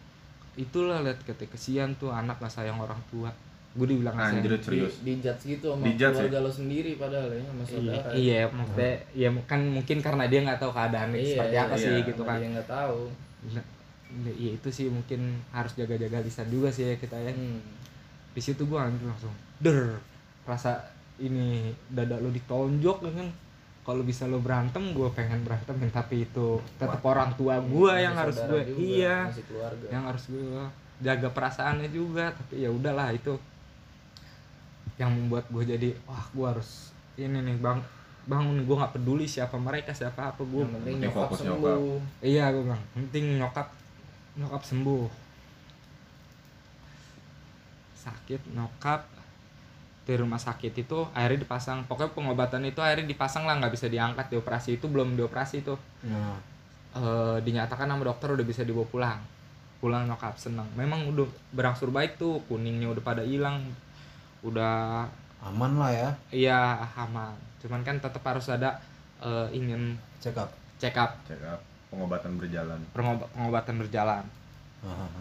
Itulah 0.55 1.03
lihat 1.03 1.21
ketika 1.27 1.59
kesian 1.59 1.99
tuh 1.99 2.15
anak 2.15 2.39
gak 2.39 2.55
sayang 2.55 2.79
orang 2.79 3.03
tua. 3.11 3.35
Gue 3.77 3.87
dibilang. 3.93 4.17
Anjir 4.17 4.49
di, 4.49 4.59
serius. 4.65 4.95
di 5.05 5.12
judge 5.21 5.43
gitu 5.47 5.77
sama 5.77 5.85
Di 5.85 5.93
judge 5.95 6.17
ya? 6.17 6.21
keluarga 6.25 6.39
lo 6.41 6.51
sendiri 6.51 6.91
padahal 6.97 7.29
ya 7.29 7.43
sama 7.45 7.62
Iya, 7.62 7.69
saudara 7.69 8.09
iya, 8.17 8.41
maksudnya 8.49 8.93
ya 9.12 9.29
kan 9.45 9.61
mungkin 9.69 9.97
karena 10.01 10.25
dia 10.27 10.41
nggak 10.49 10.61
tahu 10.65 10.73
keadaannya 10.73 11.19
Iya, 11.21 11.29
seperti 11.37 11.57
apa 11.61 11.75
iya, 11.77 11.83
sih 11.85 11.93
iya. 11.93 12.09
gitu 12.09 12.23
kan. 12.25 12.37
dia 12.41 12.49
nggak 12.57 12.69
tahu 12.73 13.01
Iya, 13.47 13.62
iya, 14.33 14.51
itu 14.57 14.69
sih 14.73 14.87
mungkin 14.89 15.21
harus 15.53 15.73
jaga-jaga 15.77 16.19
lisan 16.25 16.49
juga 16.49 16.69
sih 16.73 16.89
ya 16.89 16.97
kita 16.97 17.17
ya. 17.21 17.31
hmm. 17.31 17.61
Di 18.33 18.41
situ 18.41 18.65
gua 18.65 18.89
hampir 18.89 19.05
langsung 19.05 19.33
der 19.61 19.97
rasa 20.45 20.81
ini 21.17 21.73
dada 21.89 22.17
lo 22.17 22.29
ditonjok 22.29 22.99
ya 23.05 23.12
kan. 23.12 23.29
Kalau 23.87 24.03
bisa 24.03 24.27
lo 24.27 24.43
berantem, 24.43 24.83
gue 24.91 25.07
pengen 25.15 25.47
berantem, 25.47 25.79
tapi 25.95 26.27
itu 26.27 26.59
tetap 26.75 26.99
orang 27.07 27.31
tua 27.39 27.62
gue 27.62 27.87
Masih 27.87 28.03
yang 28.03 28.15
harus 28.19 28.35
gue, 28.43 28.62
iya, 28.83 29.31
masih 29.31 29.47
keluarga 29.47 29.87
yang 29.95 30.03
harus 30.11 30.25
gue 30.27 30.62
jaga 30.99 31.29
perasaannya 31.31 31.89
juga. 31.95 32.35
Tapi 32.35 32.67
ya 32.67 32.71
udahlah 32.75 33.15
itu 33.15 33.39
yang 34.96 35.12
membuat 35.12 35.44
gue 35.52 35.64
jadi, 35.64 35.88
wah 36.09 36.24
gue 36.32 36.46
harus 36.46 36.92
ini 37.20 37.37
nih 37.40 37.56
bang, 37.61 37.80
bangun 38.24 38.64
gue 38.64 38.76
nggak 38.76 38.94
peduli 38.96 39.28
siapa 39.28 39.56
mereka 39.61 39.92
siapa 39.92 40.32
apa 40.32 40.40
gue 40.40 40.61
yang 40.64 40.72
penting 40.80 40.94
nyokap 41.04 41.28
fokus 41.28 41.38
sembuh. 41.44 42.00
Iya 42.24 42.44
gue 42.52 42.62
bilang, 42.64 42.82
penting 42.96 43.24
nyokap 43.40 43.68
nyokap 44.37 44.62
sembuh. 44.64 45.06
Sakit 47.96 48.40
nyokap 48.54 49.00
di 50.06 50.14
rumah 50.14 50.38
sakit 50.38 50.87
itu 50.87 50.98
akhirnya 51.11 51.42
dipasang 51.42 51.82
pokoknya 51.90 52.14
pengobatan 52.14 52.62
itu 52.62 52.78
akhirnya 52.78 53.11
dipasang 53.11 53.42
lah 53.42 53.59
nggak 53.59 53.74
bisa 53.74 53.90
diangkat 53.90 54.30
dioperasi 54.30 54.78
itu 54.78 54.87
belum 54.87 55.18
dioperasi 55.18 55.66
itu 55.66 55.74
Nah, 56.06 56.38
Eh, 56.96 57.38
dinyatakan 57.44 57.92
sama 57.92 58.09
dokter 58.09 58.32
udah 58.32 58.46
bisa 58.46 58.64
dibawa 58.64 58.88
pulang. 58.88 59.20
Pulang 59.85 60.09
nyokap 60.09 60.32
seneng. 60.40 60.64
Memang 60.72 61.04
udah 61.12 61.28
berangsur 61.52 61.92
baik 61.92 62.16
tuh 62.16 62.40
kuningnya 62.48 62.88
udah 62.88 63.04
pada 63.04 63.20
hilang 63.20 63.61
udah 64.46 65.04
aman 65.42 65.72
lah 65.78 65.90
ya. 65.90 66.11
iya 66.30 66.61
aman. 66.94 67.35
Cuman 67.62 67.82
kan 67.82 67.98
tetap 67.98 68.22
harus 68.22 68.46
ada 68.46 68.78
eh, 69.20 69.46
ingin 69.52 69.98
Check 70.22 70.38
up. 70.38 70.50
check 70.78 70.96
up. 70.96 71.18
Check 71.28 71.42
up, 71.42 71.61
pengobatan 71.90 72.38
berjalan. 72.38 72.80
pengob- 72.94 73.28
pengobatan 73.35 73.76
berjalan. 73.78 74.24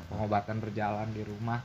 Pengobatan 0.09 0.57
berjalan 0.61 1.07
di 1.13 1.25
rumah. 1.25 1.61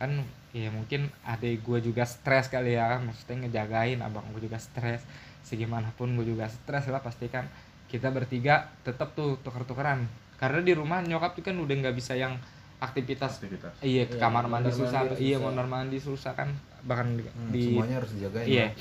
Kan 0.00 0.24
ya 0.50 0.72
mungkin 0.72 1.06
adik 1.22 1.62
gue 1.62 1.78
juga 1.84 2.04
stres 2.08 2.48
kali 2.48 2.76
ya. 2.76 2.96
Maksudnya 3.00 3.46
ngejagain 3.46 4.00
abang 4.00 4.24
gue 4.32 4.48
juga 4.48 4.56
stres. 4.56 5.04
Segimanapun 5.44 6.16
gue 6.16 6.26
juga 6.36 6.48
stres 6.48 6.88
lah 6.88 7.00
pasti 7.04 7.28
kan. 7.28 7.44
Kita 7.90 8.08
bertiga 8.08 8.70
tetap 8.86 9.12
tuh 9.12 9.36
tuker-tukeran. 9.44 10.06
Karena 10.40 10.60
di 10.64 10.72
rumah 10.72 11.04
nyokap 11.04 11.36
tuh 11.36 11.44
kan 11.44 11.56
udah 11.58 11.74
nggak 11.84 11.96
bisa 11.96 12.16
yang 12.16 12.36
aktivitas 12.80 13.36
Aktivitas. 13.36 13.72
iya 13.80 14.04
ke 14.04 14.14
Iya, 14.14 14.20
kamar 14.20 14.44
mandi 14.46 14.66
mondar 14.66 14.80
susah 14.80 15.00
mandir 15.04 15.18
iya 15.18 15.36
mondar 15.38 15.66
mandi 15.66 15.98
susah 15.98 16.32
kan 16.32 16.48
bahkan 16.82 17.12
di, 17.12 17.22
Hmm, 17.22 17.50
di- 17.50 17.66
semuanya 17.70 17.96
harus 17.96 18.10
dijagain. 18.12 18.46
iya 18.46 18.66
lah. 18.66 18.72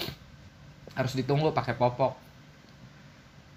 harus 0.95 1.13
ditunggu 1.13 1.51
pakai 1.51 1.75
popok 1.75 2.15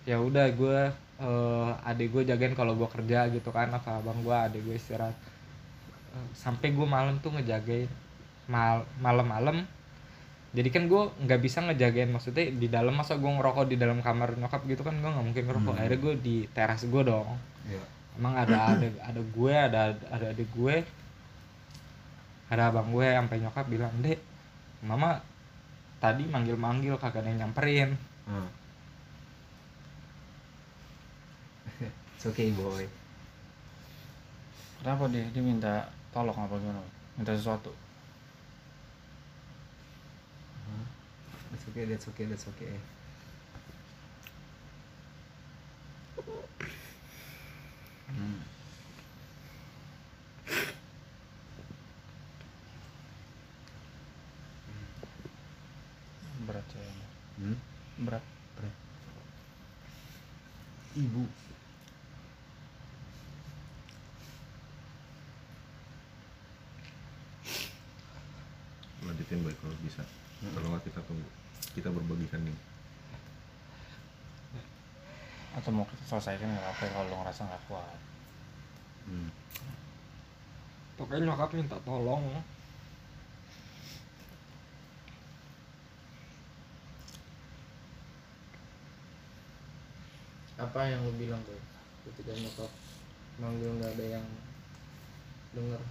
ya 0.03 0.19
udah 0.19 0.47
gue 0.51 0.79
eh, 1.17 1.71
adik 1.85 2.11
gue 2.11 2.23
jagain 2.25 2.53
kalau 2.53 2.75
gue 2.75 2.89
kerja 2.89 3.27
gitu 3.29 3.49
kan 3.49 3.71
apa 3.71 3.97
abang 3.97 4.19
gue 4.21 4.35
adik 4.35 4.63
gue 4.63 4.75
istirahat 4.75 5.15
Eh, 6.13 6.29
sampai 6.35 6.71
gue 6.71 6.85
malam 6.87 7.17
tuh 7.19 7.33
ngejagain 7.33 7.89
mal 8.45 8.85
malam-malam 8.99 9.65
jadi 10.53 10.69
kan 10.69 10.85
gue 10.85 11.03
nggak 11.19 11.41
bisa 11.41 11.63
ngejagain 11.63 12.05
maksudnya 12.07 12.53
di 12.53 12.69
dalam 12.69 12.93
masa 12.93 13.17
gue 13.17 13.31
ngerokok 13.31 13.65
di 13.65 13.77
dalam 13.77 13.97
kamar 13.99 14.37
nyokap 14.37 14.61
gitu 14.67 14.83
kan 14.83 14.93
gue 14.93 15.09
nggak 15.09 15.25
mungkin 15.25 15.45
ngerokok 15.47 15.71
Hmm. 15.71 15.81
akhirnya 15.81 16.01
gue 16.03 16.15
di 16.19 16.37
teras 16.49 16.85
gue 16.85 17.03
dong 17.03 17.33
Iya. 17.65 17.81
Emang 18.19 18.35
ada 18.37 18.57
ada 18.77 18.89
ada 19.01 19.21
gue 19.23 19.55
ada 19.55 19.81
ada 20.11 20.27
adik 20.33 20.49
gue 20.53 20.77
ada 22.53 22.63
abang 22.69 22.89
gue 22.93 23.07
sampai 23.07 23.41
nyokap 23.41 23.67
bilang 23.69 23.95
dek 24.05 24.21
mama 24.85 25.23
tadi 26.03 26.27
manggil 26.27 26.59
manggil 26.59 26.99
kagak 26.99 27.23
ada 27.25 27.31
yang 27.31 27.41
nyamperin 27.49 27.93
Hmm. 28.23 28.47
It's 32.15 32.23
okay 32.23 32.55
boy. 32.55 32.87
kenapa 34.79 35.11
dia 35.11 35.27
dia 35.35 35.43
minta 35.43 35.91
tolong 36.15 36.39
apa 36.39 36.55
gimana 36.55 36.79
minta 37.19 37.35
sesuatu 37.35 37.75
That's 41.53 41.69
okay, 41.69 41.85
that's 41.85 42.07
okay, 42.09 42.25
that's 42.25 42.47
okay. 42.49 42.75
Hmm. 48.11 48.41
berat 56.43 56.67
ya 56.75 56.83
hmm? 57.39 57.57
berat. 58.03 58.25
Berat. 58.59 58.75
Ibu. 60.99 61.23
Lanjutin 69.03 69.41
baik 69.47 69.59
kalau 69.63 69.77
bisa. 69.81 70.03
Hmm. 70.43 70.53
kalau 70.53 70.67
nggak 70.75 70.85
kita 70.91 71.01
tunggu. 71.07 71.29
Kita 71.73 71.89
berbagi 71.89 72.27
nih 72.29 72.72
atau 75.53 75.71
mau 75.73 75.85
kita 75.85 76.03
selesaikan 76.09 76.49
nggak 76.49 76.65
apa-apa 76.65 76.85
kalau 76.89 77.07
lo 77.13 77.17
ngerasa 77.21 77.45
nggak 77.45 77.65
kuat. 77.69 77.99
Hmm. 79.03 79.29
pokoknya 80.95 81.27
nyokap 81.27 81.51
minta 81.59 81.75
tolong 81.83 82.23
apa 90.55 90.81
yang 90.87 91.03
lu 91.03 91.11
bilang 91.19 91.43
tuh 91.43 91.59
ketika 92.07 92.31
nyokap 92.39 92.71
manggil 93.43 93.75
nggak 93.83 93.93
ada 93.99 94.07
yang 94.21 94.27
denger. 95.53 95.83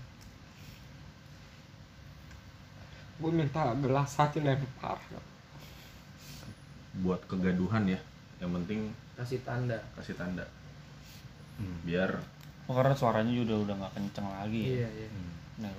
Gue 3.22 3.32
minta 3.36 3.76
gelas 3.78 4.10
saja 4.10 4.40
lempar. 4.42 4.98
Buat 7.04 7.28
kegaduhan 7.28 7.92
ya 7.92 8.00
yang 8.42 8.52
penting 8.58 8.90
kasih 9.16 9.40
tanda. 9.46 9.78
kasih 9.96 10.18
tanda. 10.18 10.46
Hmm. 11.62 11.78
biar 11.86 12.10
oh, 12.66 12.74
karena 12.74 12.98
suaranya 12.98 13.30
juga 13.30 13.54
udah 13.70 13.76
nggak 13.86 13.94
kenceng 13.94 14.28
lagi 14.28 14.82
iya 14.82 14.90
iya. 14.90 15.08
Hmm. 15.14 15.34
Nah, 15.62 15.72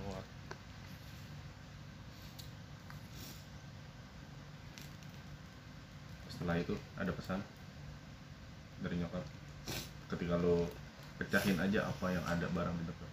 setelah 6.43 6.59
itu 6.59 6.75
ada 6.99 7.15
pesan 7.15 7.39
dari 8.83 8.99
nyokap. 8.99 9.23
Ketika 10.11 10.35
lo 10.43 10.67
pecahin 11.15 11.55
aja 11.55 11.87
apa 11.87 12.11
yang 12.11 12.25
ada 12.27 12.51
barang 12.51 12.77
di 12.83 12.85
depan. 12.91 13.09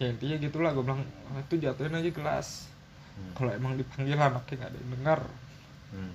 Ya 0.00 0.06
intinya 0.10 0.36
gitulah 0.40 0.70
gue 0.72 0.80
bilang 0.80 1.04
"Ah, 1.28 1.44
itu 1.44 1.60
jatuhin 1.60 1.92
aja 1.92 2.08
gelas. 2.08 2.72
Hmm. 3.14 3.30
kalau 3.36 3.52
emang 3.54 3.78
dipanggil 3.78 4.18
anaknya 4.18 4.54
nggak 4.58 4.70
ada 4.72 4.78
yang 4.80 4.92
dengar. 4.96 5.20
Hmm. 5.92 6.12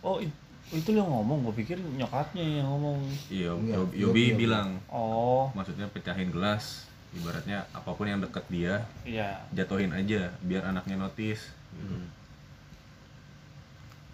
Oh 0.00 0.18
i- 0.18 0.36
itu 0.70 0.88
lo 0.90 1.00
yang 1.00 1.10
ngomong 1.10 1.38
gue 1.42 1.54
pikir 1.56 1.76
nyokapnya 1.80 2.44
yang 2.44 2.68
ngomong 2.68 2.98
iya 3.28 3.50
Iya, 3.50 3.76
Yobi, 3.80 3.94
Yobi, 3.98 4.24
bilang 4.36 4.76
oh 4.88 5.48
maksudnya 5.52 5.88
pecahin 5.88 6.28
gelas 6.28 6.84
ibaratnya 7.10 7.64
apa 7.72 7.88
pun 7.90 8.04
yang 8.04 8.20
deket 8.20 8.44
dia 8.46 8.84
iya 9.02 9.40
jatuhin 9.50 9.90
aja 9.90 10.28
biar 10.40 10.62
anaknya 10.66 11.00
notice 11.00 11.48
gitu. 11.72 11.88
Hmm. 11.88 12.06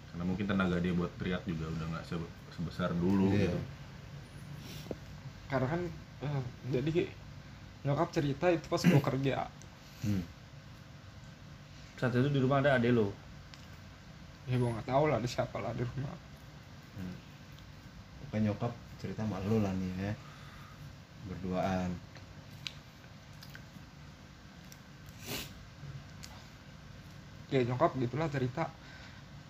karena 0.09 0.23
mungkin 0.23 0.45
tenaga 0.45 0.79
dia 0.79 0.95
buat 0.95 1.11
teriak 1.17 1.43
juga 1.43 1.67
udah 1.69 1.87
nggak 1.91 2.05
se- 2.05 2.31
sebesar 2.51 2.95
dulu 2.95 3.35
Iya. 3.35 3.51
gitu 3.51 3.59
karena 5.45 5.67
kan 5.67 5.81
eh, 6.21 6.41
jadi 6.71 6.91
nyokap 7.83 8.09
cerita 8.09 8.47
itu 8.47 8.65
pas 8.65 8.81
gue 8.81 9.01
kerja 9.03 9.35
Hmm. 10.01 10.23
saat 11.95 12.13
itu 12.13 12.29
di 12.29 12.37
rumah 12.37 12.61
ada 12.61 12.77
ade 12.77 12.89
lo 12.89 13.09
ya 14.45 14.55
gue 14.61 14.69
nggak 14.69 14.87
tahu 14.87 15.03
lah 15.09 15.17
ada 15.17 15.27
siapa 15.29 15.57
lah 15.61 15.73
di 15.73 15.83
rumah 15.83 16.15
Hmm. 16.95 17.11
Pokoknya 18.23 18.55
nyokap 18.55 18.71
cerita 19.03 19.27
sama 19.27 19.43
lu 19.51 19.59
lah 19.59 19.75
nih 19.75 19.91
ya. 19.99 20.15
Berduaan. 21.27 21.91
ya 27.51 27.61
nyokap 27.63 27.91
gitulah 27.95 28.27
cerita 28.27 28.67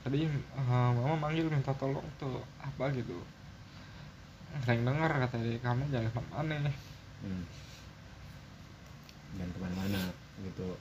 tadi 0.06 0.30
eh, 0.30 0.90
mama 0.94 1.18
manggil 1.18 1.50
minta 1.50 1.74
tolong 1.74 2.06
tuh 2.22 2.38
apa 2.62 2.92
gitu 2.94 3.18
yang 4.70 4.86
dengar 4.86 5.10
kata 5.10 5.42
dia 5.42 5.58
kamu 5.60 5.84
jangan 5.92 6.12
ke 6.12 6.22
mana 6.32 6.58
Hmm. 7.26 7.42
Dan 9.40 9.50
ke 9.50 9.58
mana-mana 9.58 10.14
gitu. 10.46 10.78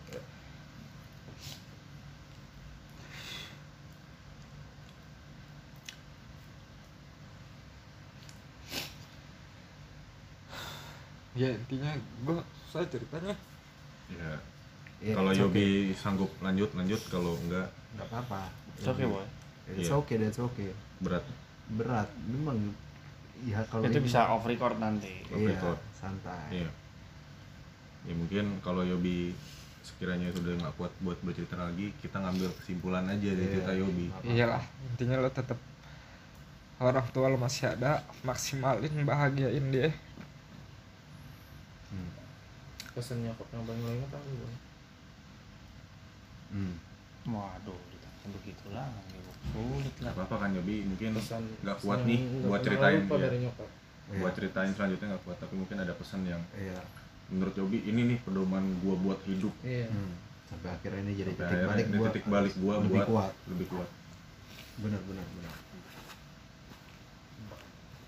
Ya 11.34 11.48
intinya 11.50 11.90
gue 12.22 12.36
saya 12.64 12.86
ceritanya 12.86 13.34
ya 14.08 14.34
Iya, 14.98 15.14
kalau 15.14 15.30
it's 15.30 15.40
Yobi 15.42 15.66
sanggup 15.92 16.30
lanjut 16.40 16.70
lanjut 16.72 16.96
kalau 17.06 17.36
enggak 17.38 17.68
nggak 17.92 18.08
apa-apa. 18.08 18.48
It's 18.72 18.86
okay 18.86 19.04
boy 19.04 19.26
It's 19.66 19.86
Iya. 19.86 19.98
okay, 19.98 20.16
that's 20.16 20.38
okay. 20.38 20.70
berat 20.98 21.24
Berat, 21.66 22.08
memang. 22.24 22.72
Ya 23.42 23.60
kalau 23.66 23.84
itu 23.84 23.98
ini- 23.98 24.06
bisa 24.06 24.24
off 24.26 24.44
record 24.44 24.78
nanti 24.78 25.20
off 25.26 25.36
Iya, 25.36 25.50
record. 25.52 25.78
santai. 25.92 26.46
iya 26.54 26.70
ya 28.02 28.12
mungkin 28.14 28.60
kalau 28.60 28.80
Yobi 28.82 29.32
sekiranya 29.82 30.28
sudah 30.30 30.52
nggak 30.54 30.74
kuat 30.74 30.92
buat 30.98 31.18
bercerita 31.18 31.56
lagi 31.58 31.92
kita 31.98 32.16
ngambil 32.16 32.48
kesimpulan 32.54 33.04
aja 33.04 33.28
dari 33.28 33.40
Iya. 33.42 33.54
cerita 33.54 33.72
Yobi 33.74 34.06
iyalah 34.24 34.62
intinya 34.86 35.16
lo 35.18 35.28
tetap 35.28 35.58
orang 36.78 37.04
tua 37.10 37.28
lo 37.28 37.36
masih 37.36 37.68
ada 37.70 38.00
maksimalin 38.22 39.04
bahagiain 39.04 39.66
dia. 39.68 39.92
Pesan 42.94 43.18
nyokap 43.20 43.48
yang 43.48 43.62
paling 43.64 43.80
lo 43.80 43.90
ingat 43.92 44.10
apa 44.10 44.24
bang 44.26 44.56
Hmm. 46.46 46.74
waduh 47.26 47.74
ditanya 47.90 48.28
begitu 48.32 48.64
lah 48.70 48.86
gitu. 49.04 49.30
sulit 49.44 49.94
lah 49.98 50.06
nggak 50.06 50.22
apa-apa 50.22 50.36
kan 50.38 50.50
Yobi 50.52 50.86
mungkin 50.86 51.10
pesan 51.12 51.42
nggak 51.60 51.78
kuat 51.80 52.00
nih 52.04 52.20
buat 52.42 52.60
ceritain 52.60 53.02
dari 53.04 53.38
nyokap 53.40 53.68
Iya. 54.04 54.20
buat 54.20 54.32
ceritain 54.32 54.70
selanjutnya 54.70 55.06
nggak 55.10 55.24
kuat 55.24 55.38
tapi 55.38 55.54
mungkin 55.56 55.76
ada 55.76 55.92
pesan 55.92 56.22
yang 56.22 56.38
Iya. 56.52 56.78
menurut 57.26 57.54
Yobi 57.54 57.82
ini 57.82 58.00
nih 58.06 58.18
pedoman 58.20 58.62
gua 58.78 58.94
buat 58.96 59.18
hidup 59.24 59.50
iya 59.60 59.88
Hmm. 59.88 60.14
Sampai 60.44 60.70
akhirnya 60.70 61.00
ini 61.02 61.12
jadi 61.16 61.32
Sampai 61.32 61.48
titik 61.48 61.66
balik 61.66 61.84
ini 61.84 61.96
gua. 61.96 62.06
titik 62.06 62.24
balik 62.28 62.54
gua 62.54 62.74
lebih 62.76 62.90
buat 62.92 63.06
kuat. 63.08 63.32
lebih 63.48 63.66
kuat 63.66 63.88
Benar, 64.76 65.00
benar, 65.00 65.26
benar. 65.32 65.54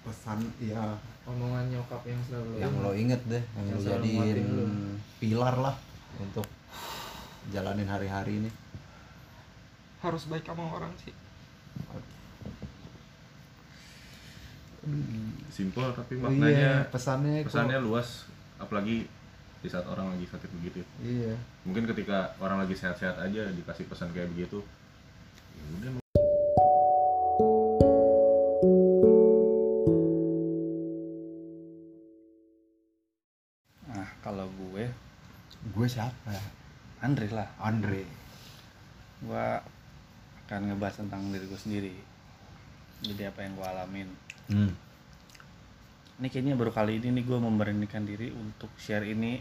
Pesan 0.05 0.39
ya 0.61 0.85
omongan 1.27 1.65
nyokap 1.69 2.03
yang 2.03 2.21
selalu 2.23 2.51
yang 2.57 2.71
ingat. 2.71 2.83
lo 2.83 2.91
inget 2.95 3.23
deh, 3.27 3.43
yang, 3.43 3.67
Yang 3.67 3.77
lo 3.77 3.89
jadiin 3.89 4.47
pilar 5.19 5.55
lah 5.59 5.77
untuk 6.17 6.47
jalanin 7.49 7.87
hari-hari 7.87 8.41
ini. 8.41 8.51
harus 9.97 10.23
baik 10.27 10.45
sama 10.45 10.63
orang 10.71 10.93
sih 10.97 11.11
simpel 15.49 15.91
tapi 15.91 16.15
Oh 16.15 16.31
maknanya 16.31 16.87
iya, 16.87 16.87
pesannya 16.87 17.43
kok- 17.43 17.51
pesannya 17.51 17.79
luas 17.81 18.31
apalagi 18.57 19.03
di 19.57 19.67
saat 19.67 19.83
orang 19.85 20.15
lagi 20.15 20.31
sakit 20.31 20.51
begitu 20.53 20.79
Iya. 21.03 21.35
mungkin 21.67 21.91
ketika 21.91 22.31
orang 22.39 22.63
lagi 22.63 22.71
sehat-sehat 22.73 23.19
aja 23.19 23.51
dikasih 23.51 23.91
pesan 23.91 24.15
kayak 24.15 24.31
begitu 24.31 24.63
ya 25.53 25.63
udah 25.75 25.91
Gue 35.87 35.95
siapa? 35.95 36.35
Andre 36.99 37.31
lah 37.31 37.47
Andre. 37.63 38.03
gue 39.17 39.47
akan 40.43 40.61
ngebahas 40.67 40.99
tentang 40.99 41.31
diri 41.31 41.47
gue 41.47 41.57
sendiri 41.57 41.95
jadi 43.01 43.31
apa 43.31 43.47
yang 43.47 43.55
gue 43.55 43.65
alamin 43.65 44.09
Hmm. 44.47 44.75
ini 46.19 46.27
kayaknya 46.27 46.55
baru 46.55 46.69
kali 46.71 46.99
ini 46.99 47.15
nih 47.15 47.25
gue 47.25 47.39
memberanikan 47.39 48.03
diri 48.03 48.29
untuk 48.29 48.69
share 48.77 49.03
ini 49.03 49.39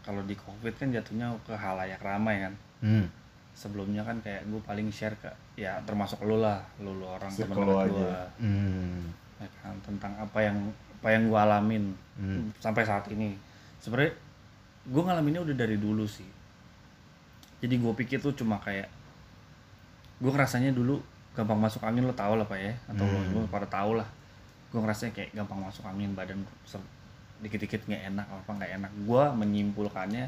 kalau 0.00 0.24
di 0.24 0.32
covid 0.34 0.74
kan 0.74 0.90
jatuhnya 0.90 1.36
ke 1.44 1.52
halayak 1.52 2.00
ramai 2.00 2.40
kan 2.40 2.54
Hmm. 2.80 3.06
sebelumnya 3.52 4.00
kan 4.00 4.24
kayak 4.24 4.48
gue 4.48 4.60
paling 4.60 4.88
share 4.88 5.14
ke 5.14 5.28
ya 5.54 5.76
termasuk 5.84 6.24
lo 6.24 6.40
lah 6.40 6.64
lo, 6.80 6.96
lo 6.96 7.14
orang 7.14 7.30
teman 7.30 7.56
gue 7.86 8.16
Hmm. 8.40 9.12
ya 9.38 9.48
kan 9.60 9.76
tentang 9.84 10.16
apa 10.16 10.38
yang 10.40 10.56
apa 10.96 11.08
yang 11.10 11.28
gue 11.28 11.36
alamin 11.38 11.84
Hmm. 12.16 12.48
sampai 12.58 12.82
saat 12.82 13.04
ini 13.08 13.36
sebenarnya 13.78 14.24
gue 14.86 15.02
ngalaminnya 15.02 15.42
udah 15.42 15.56
dari 15.56 15.76
dulu 15.76 16.06
sih. 16.06 16.26
Jadi 17.58 17.74
gue 17.74 17.92
pikir 17.94 18.18
tuh 18.20 18.32
cuma 18.32 18.58
kayak 18.58 18.86
gue 20.16 20.30
ngerasanya 20.30 20.70
dulu 20.70 21.02
gampang 21.34 21.58
masuk 21.58 21.82
angin 21.82 22.04
lo 22.04 22.14
tau 22.14 22.34
lah 22.34 22.44
pak 22.44 22.56
ya. 22.56 22.72
Atau 22.86 23.04
Hmm. 23.04 23.34
lo 23.34 23.46
pada 23.46 23.66
tau 23.66 23.94
lah. 23.94 24.06
Gue 24.70 24.78
ngerasanya 24.78 25.12
kayak 25.12 25.30
gampang 25.32 25.60
masuk 25.60 25.84
angin 25.84 26.12
badan 26.12 26.40
dikit-dikit 27.36 27.84
nggak 27.84 28.02
enak 28.10 28.26
apa 28.26 28.50
nggak 28.52 28.70
enak. 28.76 28.90
Gue 29.04 29.22
menyimpulkannya 29.34 30.24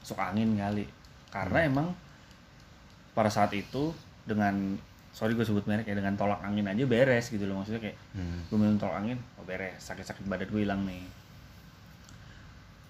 masuk 0.00 0.18
angin 0.18 0.56
kali. 0.56 0.84
Karena 1.30 1.58
emang 1.62 1.86
pada 3.12 3.28
saat 3.28 3.52
itu 3.52 3.92
dengan 4.24 4.78
sorry 5.10 5.34
gue 5.34 5.42
sebut 5.42 5.66
merek 5.66 5.84
ya 5.84 5.94
dengan 5.94 6.14
tolak 6.14 6.38
angin 6.40 6.64
aja 6.64 6.86
beres 6.86 7.28
gitu 7.28 7.44
loh. 7.44 7.60
Maksudnya 7.60 7.82
kayak 7.82 7.98
Hmm. 8.14 8.46
gue 8.46 8.56
minum 8.56 8.78
tolak 8.78 8.96
angin 8.98 9.18
oh 9.36 9.44
beres 9.44 9.76
sakit-sakit 9.80 10.24
badan 10.24 10.48
gue 10.48 10.62
hilang 10.62 10.82
nih 10.82 11.04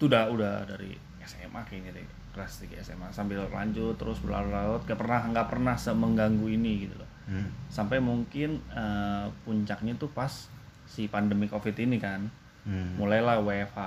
itu 0.01 0.09
udah 0.09 0.33
udah 0.33 0.65
dari 0.65 0.97
SMA 1.21 1.61
kayaknya 1.61 1.93
deh 1.93 2.05
kelas 2.33 2.65
3 2.65 2.81
SMA 2.81 3.05
sambil 3.13 3.45
lanjut 3.45 3.93
terus 3.93 4.17
berlarut-larut 4.17 4.81
gak 4.81 4.97
pernah 4.97 5.29
nggak 5.29 5.45
pernah 5.45 5.77
semengganggu 5.77 6.47
ini 6.49 6.89
gitu 6.89 6.97
loh 6.97 7.05
Hmm. 7.21 7.47
sampai 7.69 8.01
mungkin 8.01 8.57
eh, 8.67 9.25
puncaknya 9.45 9.93
tuh 9.93 10.09
pas 10.09 10.49
si 10.83 11.05
pandemi 11.05 11.45
covid 11.45 11.77
ini 11.77 12.01
kan 12.01 12.25
Hmm. 12.65 12.97
mulailah 12.97 13.37
WFH 13.39 13.79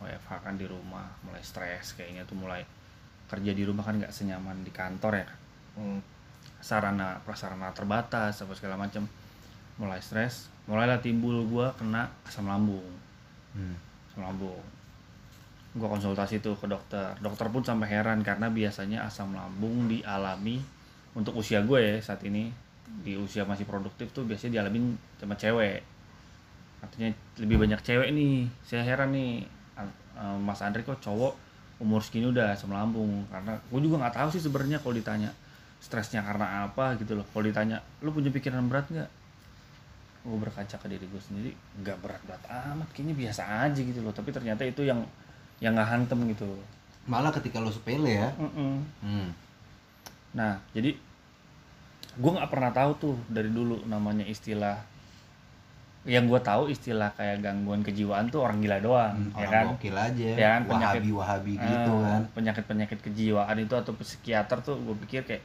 WFH 0.00 0.32
kan 0.40 0.56
di 0.56 0.64
rumah 0.64 1.04
mulai 1.20 1.44
stres 1.44 1.92
kayaknya 1.92 2.24
tuh 2.24 2.34
mulai 2.34 2.64
kerja 3.28 3.52
di 3.52 3.60
rumah 3.60 3.84
kan 3.84 4.00
nggak 4.00 4.08
senyaman 4.08 4.64
di 4.64 4.72
kantor 4.72 5.12
ya 5.14 5.26
kan 5.28 5.38
Hmm. 5.76 6.00
sarana 6.58 7.20
prasarana 7.22 7.70
terbatas 7.70 8.40
apa 8.40 8.56
segala 8.56 8.80
macam 8.80 9.04
mulai 9.76 10.00
stres 10.00 10.48
mulailah 10.64 10.98
timbul 10.98 11.44
gua 11.44 11.76
kena 11.76 12.08
asam 12.24 12.48
lambung 12.48 12.88
Hmm. 13.52 13.76
asam 14.08 14.24
lambung 14.24 14.64
gua 15.76 15.92
konsultasi 15.92 16.40
tuh 16.40 16.56
ke 16.56 16.66
dokter. 16.66 17.12
Dokter 17.20 17.52
pun 17.52 17.60
sampai 17.60 17.92
heran 17.92 18.24
karena 18.24 18.48
biasanya 18.48 19.04
asam 19.04 19.36
lambung 19.36 19.86
dialami 19.86 20.58
untuk 21.16 21.36
usia 21.40 21.64
gue 21.64 21.80
ya 21.80 21.96
saat 22.00 22.20
ini. 22.28 22.52
Di 22.86 23.16
usia 23.16 23.44
masih 23.44 23.68
produktif 23.68 24.12
tuh 24.12 24.24
biasanya 24.28 24.60
dialamin 24.60 24.96
sama 25.20 25.36
cewek. 25.36 25.84
Artinya 26.84 27.08
lebih 27.40 27.56
banyak 27.60 27.80
cewek 27.84 28.08
nih. 28.12 28.46
Saya 28.62 28.84
heran 28.84 29.16
nih 29.16 29.44
eh, 29.80 30.38
Mas 30.40 30.60
Andre 30.60 30.84
kok 30.84 31.00
cowok 31.00 31.34
umur 31.80 32.00
segini 32.00 32.28
udah 32.28 32.52
asam 32.52 32.72
lambung. 32.72 33.24
Karena 33.32 33.56
gue 33.56 33.80
juga 33.80 34.04
nggak 34.04 34.14
tahu 34.16 34.28
sih 34.32 34.42
sebenarnya 34.44 34.80
kalau 34.80 34.94
ditanya 34.96 35.32
stresnya 35.80 36.24
karena 36.24 36.68
apa 36.68 36.96
gitu 37.00 37.16
loh. 37.16 37.26
Kalau 37.32 37.44
ditanya 37.44 37.80
lu 38.04 38.12
punya 38.12 38.28
pikiran 38.28 38.64
berat 38.68 38.86
nggak? 38.92 39.10
Gue 40.24 40.38
berkaca 40.40 40.76
ke 40.78 40.86
diri 40.88 41.06
gue 41.08 41.22
sendiri 41.22 41.50
nggak 41.80 41.96
berat-berat 42.00 42.42
amat 42.48 42.88
kayaknya 42.92 43.14
biasa 43.16 43.42
aja 43.66 43.80
gitu 43.80 44.00
loh. 44.04 44.12
Tapi 44.12 44.30
ternyata 44.30 44.62
itu 44.68 44.84
yang 44.84 45.00
yang 45.58 45.72
nggak 45.72 45.88
hantem 45.88 46.18
gitu 46.28 46.46
Malah 47.04 47.30
ketika 47.30 47.58
lo 47.58 47.68
sepele 47.68 48.18
ya. 48.18 48.28
Mm-mm. 48.34 48.74
Hmm. 48.98 49.28
nah 50.32 50.60
jadi 50.70 50.92
gue 52.12 52.30
nggak 52.30 52.48
pernah 52.48 52.70
tahu 52.70 52.90
tuh 52.96 53.14
dari 53.26 53.48
dulu 53.48 53.84
namanya 53.84 54.22
istilah 54.22 54.76
yang 56.04 56.24
gue 56.24 56.38
tahu 56.38 56.68
istilah 56.68 57.10
kayak 57.12 57.40
gangguan 57.40 57.80
kejiwaan 57.80 58.28
tuh 58.28 58.40
orang 58.40 58.60
gila 58.60 58.78
doang 58.78 59.10
Hmm, 59.12 59.32
ya 59.32 59.42
Orang 59.42 59.50
kan 59.50 59.64
gokil 59.72 59.96
aja. 59.96 60.28
Ya 60.30 60.48
kan, 60.50 60.60
penyakit- 60.64 61.02
Wahabi-wahabi 61.02 61.52
gitu 61.56 61.92
Ah, 61.92 62.02
kan. 62.06 62.22
penyakit-penyakit 62.32 62.98
kejiwaan 63.02 63.56
itu 63.58 63.74
atau 63.74 63.92
psikiater 63.92 64.58
tuh 64.60 64.78
gue 64.78 64.94
pikir 65.02 65.24
kayak 65.24 65.42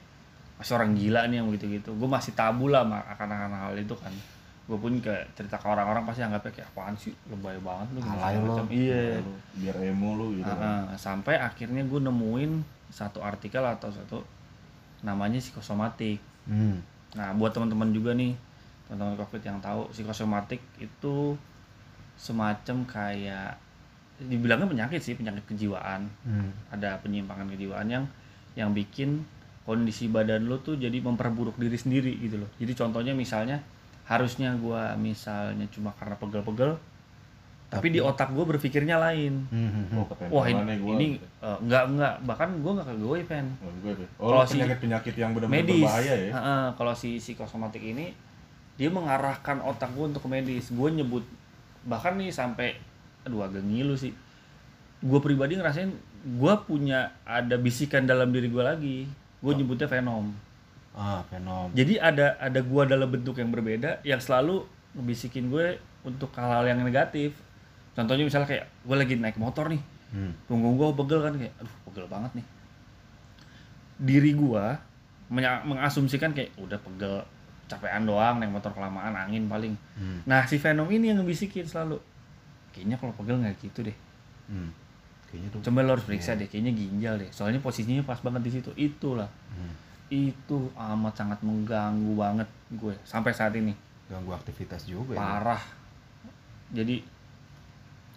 masih 0.56 0.74
orang 0.76 0.94
gila 0.94 1.26
nih 1.26 1.42
yang 1.42 1.50
gitu-gitu 1.50 1.90
gue 1.92 2.06
masih 2.08 2.32
tabu 2.32 2.68
lah 2.68 2.86
akan 2.86 3.28
akan 3.28 3.52
hal 3.60 3.74
itu 3.76 3.96
kan 3.96 4.14
gue 4.72 4.80
pun 4.80 4.96
ke 5.04 5.12
cerita 5.36 5.60
ke 5.60 5.68
orang-orang 5.68 6.08
pasti 6.08 6.24
anggapnya 6.24 6.56
kayak 6.56 6.72
apaan 6.72 6.96
sih 6.96 7.12
lebay 7.28 7.60
banget 7.60 7.88
lu 7.92 8.00
Alay 8.08 8.40
lo. 8.40 8.56
macam." 8.56 8.66
iya 8.72 9.20
biar 9.60 9.76
emo 9.84 10.16
lu 10.16 10.40
gitu 10.40 10.48
ah. 10.48 10.88
sampai 10.96 11.36
akhirnya 11.36 11.84
gue 11.84 12.00
nemuin 12.00 12.64
satu 12.88 13.20
artikel 13.20 13.60
atau 13.68 13.92
satu 13.92 14.24
namanya 15.04 15.44
psikosomatik 15.44 16.32
Hmm. 16.50 16.82
Nah, 17.14 17.36
buat 17.36 17.52
teman-teman 17.54 17.92
juga 17.92 18.16
nih, 18.16 18.34
teman-teman 18.88 19.20
COVID 19.20 19.42
yang 19.44 19.60
tahu, 19.62 19.92
psikosomatik 19.92 20.62
itu 20.80 21.36
semacam 22.18 22.78
kayak 22.86 23.58
dibilangnya 24.22 24.70
penyakit 24.70 25.02
sih, 25.02 25.18
penyakit 25.18 25.44
kejiwaan. 25.50 26.08
Hmm. 26.26 26.50
Ada 26.70 27.02
penyimpangan 27.02 27.50
kejiwaan 27.50 27.88
yang 27.90 28.06
yang 28.54 28.76
bikin 28.76 29.24
kondisi 29.64 30.12
badan 30.12 30.50
lo 30.50 30.60
tuh 30.60 30.76
jadi 30.76 30.98
memperburuk 31.00 31.56
diri 31.58 31.78
sendiri 31.78 32.14
gitu 32.18 32.42
loh. 32.42 32.50
Jadi 32.58 32.74
contohnya 32.74 33.14
misalnya 33.14 33.62
harusnya 34.04 34.54
gua 34.56 34.94
misalnya 34.96 35.66
cuma 35.70 35.92
karena 35.94 36.16
pegel-pegel 36.16 36.78
tapi 37.72 37.88
di 37.88 38.04
otak 38.04 38.36
gue 38.36 38.44
berpikirnya 38.44 39.00
lain. 39.00 39.48
Hmm, 39.48 39.72
hmm, 39.88 39.96
Oh, 39.96 40.04
hmm. 40.04 40.28
Wah 40.28 40.44
ini, 40.44 40.76
gua 40.76 40.92
ini 40.92 41.06
gitu. 41.16 41.24
eh, 41.40 41.58
enggak 41.64 41.84
enggak 41.88 42.14
bahkan 42.22 42.50
gue 42.52 42.72
nggak 42.74 42.84
ke 42.84 42.96
gue 43.00 43.18
Pen. 43.24 43.46
Oh, 43.58 43.72
gue. 43.80 43.94
Oh, 44.20 44.28
Kalau 44.28 44.44
si- 44.44 44.60
penyakit-penyakit 44.60 45.14
yang 45.16 45.32
benar-benar 45.32 45.64
berbahaya 45.64 46.14
ya. 46.20 46.30
Heeh, 46.36 46.64
kalau 46.76 46.92
si 46.92 47.16
psikosomatik 47.16 47.80
ini 47.80 48.12
dia 48.76 48.92
mengarahkan 48.92 49.64
otak 49.64 49.88
gue 49.90 50.04
untuk 50.04 50.20
ke 50.20 50.28
medis. 50.28 50.68
Gue 50.68 50.92
nyebut 50.92 51.24
bahkan 51.82 52.20
nih 52.20 52.28
sampai 52.28 52.76
aduh 53.24 53.48
agak 53.48 53.64
ngilu 53.64 53.96
sih. 53.96 54.12
Gue 55.00 55.24
pribadi 55.24 55.56
ngerasain 55.56 55.96
gue 56.22 56.54
punya 56.68 57.16
ada 57.24 57.56
bisikan 57.56 58.04
dalam 58.04 58.36
diri 58.36 58.52
gue 58.52 58.62
lagi. 58.62 58.98
Gue 59.40 59.56
nyebutnya 59.56 59.88
venom. 59.88 60.28
Ah, 60.92 61.24
fenom. 61.26 61.72
Jadi 61.72 61.96
ada 61.96 62.36
ada 62.36 62.60
gue 62.60 62.84
dalam 62.86 63.08
bentuk 63.08 63.36
yang 63.36 63.48
berbeda 63.48 64.04
yang 64.04 64.20
selalu 64.20 64.64
ngebisikin 64.92 65.48
gue 65.48 65.76
untuk 66.04 66.32
hal-hal 66.34 66.66
yang 66.66 66.80
negatif. 66.80 67.32
Contohnya 67.92 68.24
misalnya 68.24 68.48
kayak 68.48 68.66
gue 68.82 68.96
lagi 68.98 69.16
naik 69.16 69.36
motor 69.36 69.68
nih, 69.68 69.80
Hmm. 70.10 70.36
punggung 70.46 70.76
gue 70.76 70.88
pegel 70.94 71.20
kan 71.22 71.34
kayak 71.34 71.54
aduh 71.56 71.76
pegel 71.86 72.06
banget 72.06 72.32
nih 72.36 72.48
diri 73.98 74.34
gue 74.34 74.66
mengasumsikan 75.64 76.34
kayak 76.34 76.52
udah 76.58 76.76
pegel 76.78 77.24
capean 77.66 78.04
doang 78.04 78.36
naik 78.36 78.52
motor 78.52 78.74
kelamaan 78.74 79.14
angin 79.14 79.48
paling 79.48 79.78
Hmm. 79.94 80.20
nah 80.26 80.44
si 80.44 80.58
Venom 80.58 80.90
ini 80.90 81.08
yang 81.08 81.22
ngebisikin 81.22 81.64
selalu 81.64 82.02
kayaknya 82.72 82.98
kalau 82.98 83.14
pegel 83.14 83.38
nggak 83.38 83.56
gitu 83.62 83.86
deh 83.86 83.96
Hmm. 84.44 84.68
Kayaknya 85.24 85.50
tuh. 85.50 85.60
coba 85.64 85.80
lo 85.82 85.92
harus 85.96 86.04
periksa 86.04 86.36
deh 86.36 86.44
kayaknya 86.46 86.74
ginjal 86.74 87.16
deh 87.16 87.30
soalnya 87.30 87.62
posisinya 87.62 88.04
pas 88.04 88.20
banget 88.20 88.42
di 88.42 88.52
situ 88.52 88.72
itulah 88.76 89.32
Hmm. 89.50 89.72
Itu 90.12 90.58
amat 90.74 91.14
sangat 91.16 91.40
mengganggu 91.40 92.14
banget 92.14 92.50
gue 92.70 92.94
sampai 93.02 93.32
saat 93.32 93.56
ini 93.56 93.72
Ganggu 94.06 94.32
aktivitas 94.32 94.84
juga 94.84 95.16
ya. 95.16 95.20
parah 95.20 95.64
jadi 96.70 97.00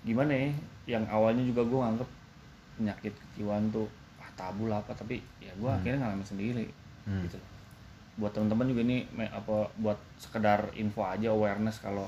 gimana 0.03 0.31
ya 0.31 0.51
yang 0.91 1.05
awalnya 1.07 1.41
juga 1.41 1.63
gue 1.63 1.81
nganggep 1.81 2.11
penyakit 2.75 3.15
kejiwaan 3.15 3.71
tuh 3.71 3.87
ah 4.19 4.29
tabu 4.35 4.67
lah 4.67 4.79
apa 4.79 4.93
tapi 4.93 5.23
ya 5.39 5.55
gue 5.55 5.65
Hmm. 5.65 5.79
akhirnya 5.79 5.99
ngalamin 6.03 6.27
sendiri 6.27 6.67
Hmm. 7.05 7.23
gitu 7.23 7.39
buat 8.15 8.31
teman-teman 8.31 8.71
juga 8.71 8.83
ini 8.83 8.99
apa 9.27 9.71
buat 9.77 9.99
sekedar 10.17 10.71
info 10.75 11.03
aja 11.03 11.31
awareness 11.31 11.79
kalau 11.79 12.07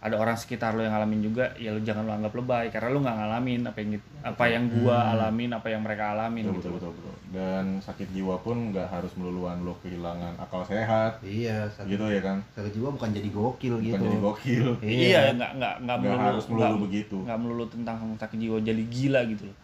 ada 0.00 0.16
orang 0.16 0.32
sekitar 0.32 0.72
lo 0.72 0.80
yang 0.80 0.92
ngalamin 0.92 1.20
juga 1.20 1.52
ya 1.54 1.70
lo 1.70 1.78
jangan 1.78 2.02
lo 2.02 2.12
anggap 2.14 2.32
lebay 2.32 2.66
karena 2.68 2.88
lo 2.88 2.98
nggak 2.98 3.16
ngalamin 3.16 3.60
apa 3.62 3.78
yang 3.78 3.90
apa 4.22 4.44
yang 4.46 4.64
gua 4.70 4.96
Hmm. 4.98 5.12
alamin 5.14 5.50
apa 5.52 5.68
yang 5.68 5.82
mereka 5.82 6.04
alamin 6.10 6.44
Betul, 6.46 6.56
gitu 6.56 6.68
betul, 6.70 6.90
betul, 6.90 6.92
betul. 6.96 7.14
Dan 7.30 7.64
sakit 7.78 8.08
jiwa 8.10 8.34
pun 8.38 8.56
nggak 8.70 8.88
harus 8.88 9.12
meluluan 9.14 9.60
lo 9.60 9.76
kehilangan 9.78 10.34
akal 10.36 10.64
sehat, 10.64 11.20
Iya, 11.20 11.68
sakit, 11.70 11.86
gitu 11.90 12.04
ya 12.08 12.20
kan? 12.20 12.40
sakit 12.50 12.72
jiwa 12.72 12.88
bukan 12.90 13.08
jadi 13.10 13.28
gokil 13.30 13.74
Bukan 13.76 13.86
gitu. 13.86 14.02
jadi 14.02 14.18
gokil. 14.18 14.66
iya 14.82 15.20
nggak 15.30 15.50
nggak 15.52 15.74
nggak 15.78 15.96
Nggak 15.96 15.96
melulu 16.08 16.24
harus 16.26 16.44
melulu 16.46 16.64
nggak- 16.64 16.82
begitu. 16.82 17.16
nggak 17.20 17.38
melulu 17.38 17.64
tentang 17.68 17.96
sakit 18.16 18.38
jiwa 18.40 18.56
jadi 18.58 18.82
gila 18.82 19.20
gitu 19.26 19.44
loh 19.44 19.56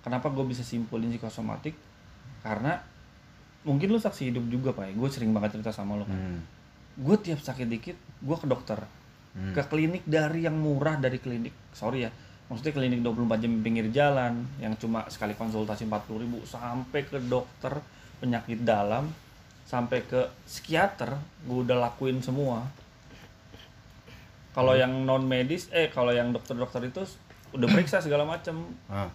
kenapa 0.00 0.26
gue 0.28 0.44
bisa 0.44 0.62
simpulin 0.62 1.10
psikosomatik 1.10 1.74
karena 2.40 2.78
mungkin 3.62 3.86
lu 3.88 3.98
saksi 3.98 4.30
hidup 4.30 4.46
juga 4.46 4.70
pak 4.72 4.84
ya 4.84 4.92
gue 4.92 5.08
sering 5.08 5.30
banget 5.30 5.54
cerita 5.54 5.70
sama 5.70 5.94
lo 5.94 6.04
kan 6.04 6.14
Hmm. 6.14 6.40
gue 6.96 7.16
tiap 7.20 7.38
sakit 7.38 7.66
dikit 7.66 7.94
gue 7.98 8.36
ke 8.36 8.46
dokter 8.46 8.78
Hmm. 9.32 9.56
ke 9.56 9.64
klinik 9.64 10.04
dari 10.04 10.44
yang 10.44 10.56
murah 10.60 11.00
dari 11.00 11.16
klinik. 11.16 11.56
Sorry 11.72 12.04
ya. 12.04 12.10
Maksudnya 12.52 12.76
klinik 12.76 13.00
24 13.00 13.40
jam 13.40 13.50
di 13.56 13.60
pinggir 13.64 13.86
jalan 13.88 14.44
yang 14.60 14.76
cuma 14.76 15.08
sekali 15.08 15.32
konsultasi 15.32 15.88
40.000 15.88 16.20
ribu 16.20 16.38
sampai 16.44 17.00
ke 17.08 17.16
dokter 17.16 17.80
penyakit 18.20 18.60
dalam 18.60 19.08
sampai 19.64 20.04
ke 20.04 20.28
psikiater 20.44 21.16
gue 21.48 21.58
udah 21.64 21.80
lakuin 21.80 22.20
semua. 22.20 22.60
Kalau 24.52 24.76
yang 24.76 25.08
non 25.08 25.24
medis 25.24 25.72
eh 25.72 25.88
kalau 25.88 26.12
yang 26.12 26.28
dokter-dokter 26.28 26.84
itu 26.84 27.00
udah 27.56 27.68
periksa 27.72 28.04
segala 28.04 28.28
macam 28.28 28.68
Ah. 28.92 29.08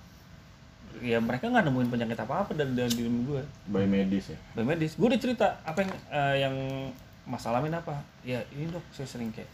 ya 0.98 1.22
mereka 1.22 1.46
nggak 1.54 1.62
nemuin 1.70 1.94
penyakit 1.94 2.18
apa 2.18 2.42
apa 2.42 2.52
dari 2.58 2.74
dari 2.74 2.90
diri 2.90 3.06
gue 3.06 3.42
By 3.70 3.86
medis 3.86 4.34
ya. 4.34 4.38
By 4.58 4.66
medis. 4.66 4.98
Gue 4.98 5.14
udah 5.14 5.22
cerita 5.22 5.62
apa 5.62 5.86
yang 5.86 5.92
eh, 6.10 6.36
yang 6.42 6.56
masalahin 7.30 7.70
apa. 7.78 8.02
Ya 8.26 8.42
ini 8.50 8.66
dok 8.74 8.82
saya 8.90 9.06
sering 9.06 9.30
kayak 9.30 9.46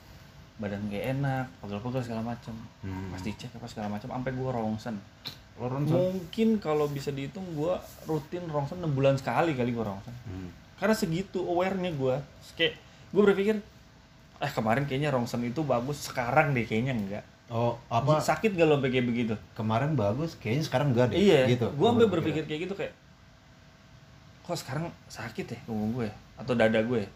badan 0.56 0.86
gak 0.86 1.06
enak 1.12 1.46
pegel-pegel 1.60 2.02
segala 2.02 2.22
macam 2.24 2.54
Hmm. 2.80 3.10
pas 3.10 3.20
dicek 3.20 3.50
apa 3.52 3.66
segala 3.66 3.88
macam 3.90 4.08
sampai 4.08 4.32
gue 4.32 4.50
rongsen 4.50 4.98
Lo 5.54 5.70
mungkin 5.70 6.58
kalau 6.58 6.86
bisa 6.88 7.10
dihitung 7.10 7.46
gue 7.54 7.74
rutin 8.04 8.42
rongsen 8.46 8.78
6 8.78 8.90
bulan 8.90 9.16
sekali 9.16 9.54
kali 9.54 9.70
gue 9.70 9.82
rongsen 9.82 10.14
Hmm. 10.24 10.50
karena 10.76 10.94
segitu 10.94 11.42
awarenya 11.42 11.92
gue 11.92 12.16
kayak 12.54 12.74
gue 13.10 13.22
berpikir 13.24 13.56
eh 14.36 14.52
kemarin 14.52 14.84
kayaknya 14.84 15.10
rongsen 15.10 15.42
itu 15.42 15.62
bagus 15.62 16.06
sekarang 16.06 16.52
deh 16.52 16.64
kayaknya 16.64 16.94
enggak 16.94 17.26
Oh, 17.48 17.78
apa 17.88 18.18
sakit 18.20 18.56
gak 18.56 18.66
lo 18.66 18.80
kayak 18.80 19.04
begitu 19.04 19.36
kemarin 19.54 19.94
bagus, 19.94 20.34
kayaknya 20.36 20.64
sekarang 20.64 20.90
enggak 20.90 21.14
deh. 21.14 21.22
iya 21.22 21.46
gitu. 21.46 21.70
gue 21.70 21.86
sampai 21.86 22.08
berpikir 22.08 22.44
kayak 22.44 22.62
gitu 22.66 22.74
kayak 22.74 22.94
kok 24.42 24.58
sekarang 24.58 24.90
sakit 25.08 25.46
ya 25.48 25.60
punggung 25.64 25.94
gue 25.94 26.06
ya? 26.06 26.16
atau 26.36 26.54
dada 26.54 26.80
gue 26.80 27.00
ya? 27.00 27.10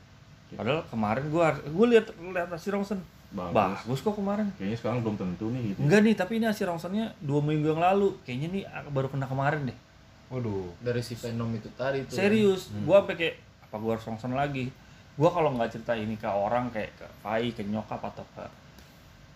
padahal 0.54 0.86
kemarin 0.88 1.26
gue 1.28 1.42
gue 1.68 1.86
lihat 1.90 2.06
lihat 2.14 2.50
hasil 2.50 2.72
rongsen 2.72 3.00
Bagus. 3.28 3.52
bagus 3.84 4.00
kok 4.02 4.16
kemarin 4.16 4.48
Kayaknya 4.54 4.78
sekarang 4.78 5.00
belum 5.02 5.16
tentu 5.16 5.46
nih 5.50 5.62
gitu. 5.68 5.80
enggak 5.80 6.00
nih 6.02 6.16
tapi 6.16 6.32
ini 6.36 6.46
hasil 6.46 6.64
rongsennya 6.66 7.12
dua 7.20 7.40
minggu 7.40 7.68
yang 7.68 7.82
lalu 7.82 8.16
kayaknya 8.22 8.48
nih 8.50 8.64
ah, 8.66 8.84
baru 8.86 9.08
kena 9.08 9.26
kemarin 9.26 9.68
deh 9.68 9.78
Waduh. 10.30 10.72
dari 10.80 11.00
si 11.00 11.14
Venom 11.14 11.52
itu 11.52 11.68
tadi 11.74 12.04
tuh 12.04 12.16
serius 12.16 12.68
gue 12.70 12.92
sampai 12.94 13.16
kayak 13.16 13.36
apa 13.62 13.76
gue 13.76 13.92
harus 13.92 14.06
rongsen 14.06 14.32
lagi 14.32 14.72
gue 15.14 15.30
kalau 15.30 15.50
nggak 15.52 15.70
cerita 15.70 15.92
ini 15.92 16.14
ke 16.14 16.24
orang 16.26 16.68
kayak 16.70 16.92
ke 16.94 17.08
Fai 17.18 17.50
ke 17.50 17.62
nyokap 17.62 18.00
atau 18.02 18.24
ke 18.30 18.44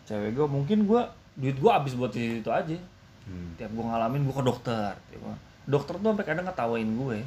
cewek 0.06 0.32
gue 0.34 0.47
mungkin 0.47 0.84
gue 0.84 1.01
duit 1.34 1.56
gue 1.56 1.71
habis 1.71 1.93
buat 1.93 2.12
itu 2.12 2.47
aja 2.47 2.80
Hmm. 3.21 3.54
tiap 3.54 3.69
gue 3.69 3.86
ngalamin 3.86 4.23
gue 4.23 4.34
ke 4.34 4.41
dokter 4.41 4.91
tiap 5.06 5.21
gua- 5.21 5.38
dokter 5.63 5.93
tuh 5.93 6.10
sampai 6.10 6.25
kadang 6.25 6.41
ngetawain 6.43 6.89
gue 6.89 7.19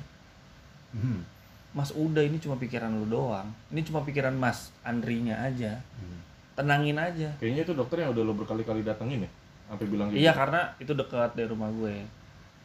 Hmm. 0.93 1.23
mas 1.71 1.91
udah 1.91 2.19
ini 2.21 2.37
cuma 2.37 2.55
pikiran 2.55 2.91
lu 2.91 3.07
doang 3.07 3.47
ini 3.69 3.81
cuma 3.81 4.01
pikiran 4.01 4.33
mas 4.33 4.75
Andrinya 4.81 5.39
aja 5.41 5.79
Hmm. 5.95 6.19
Tenangin 6.55 6.95
aja 6.95 7.29
Kayaknya 7.37 7.63
itu 7.63 7.73
dokter 7.73 7.97
yang 7.99 8.11
udah 8.11 8.23
lo 8.23 8.33
berkali-kali 8.33 8.81
datengin 8.81 9.23
ya? 9.23 9.31
Sampai 9.65 9.87
bilang 9.87 10.09
gitu. 10.09 10.19
iya 10.19 10.31
karena 10.31 10.75
itu 10.77 10.93
dekat 10.93 11.33
dari 11.33 11.47
rumah 11.47 11.71
gue 11.71 11.95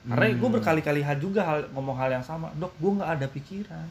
karena 0.02 0.25
Hmm. 0.25 0.38
gue 0.38 0.49
berkali-kali 0.54 1.02
hal 1.02 1.17
juga 1.17 1.41
hal 1.41 1.60
ngomong 1.69 1.91
hal 1.93 2.10
yang 2.10 2.21
sama 2.21 2.47
dok 2.54 2.71
gue 2.73 2.91
nggak 2.93 3.12
ada 3.13 3.28
pikiran 3.28 3.88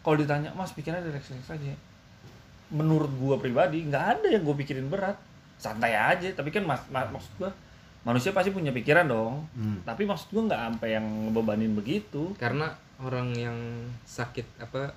kalau 0.00 0.16
ditanya 0.16 0.50
mas 0.52 0.70
pikirannya 0.70 1.06
relax-relax 1.06 1.46
aja 1.50 1.74
menurut 2.68 3.10
gue 3.10 3.36
pribadi 3.38 3.84
nggak 3.84 4.04
ada 4.12 4.26
yang 4.28 4.42
gue 4.42 4.56
pikirin 4.56 4.86
berat 4.86 5.14
santai 5.56 5.92
aja 5.92 6.28
tapi 6.32 6.50
kan 6.50 6.62
mas, 6.62 6.82
ma- 6.88 7.06
maksud 7.08 7.30
gue 7.36 7.50
manusia 8.02 8.30
pasti 8.30 8.50
punya 8.50 8.70
pikiran 8.70 9.06
dong 9.06 9.46
Hmm. 9.52 9.78
tapi 9.82 10.02
maksud 10.02 10.28
gue 10.28 10.42
nggak 10.44 10.60
sampai 10.60 10.88
yang 10.92 11.06
ngebebanin 11.24 11.72
begitu 11.72 12.34
karena 12.34 12.74
orang 12.98 13.30
yang 13.32 13.56
sakit 14.02 14.44
apa 14.60 14.90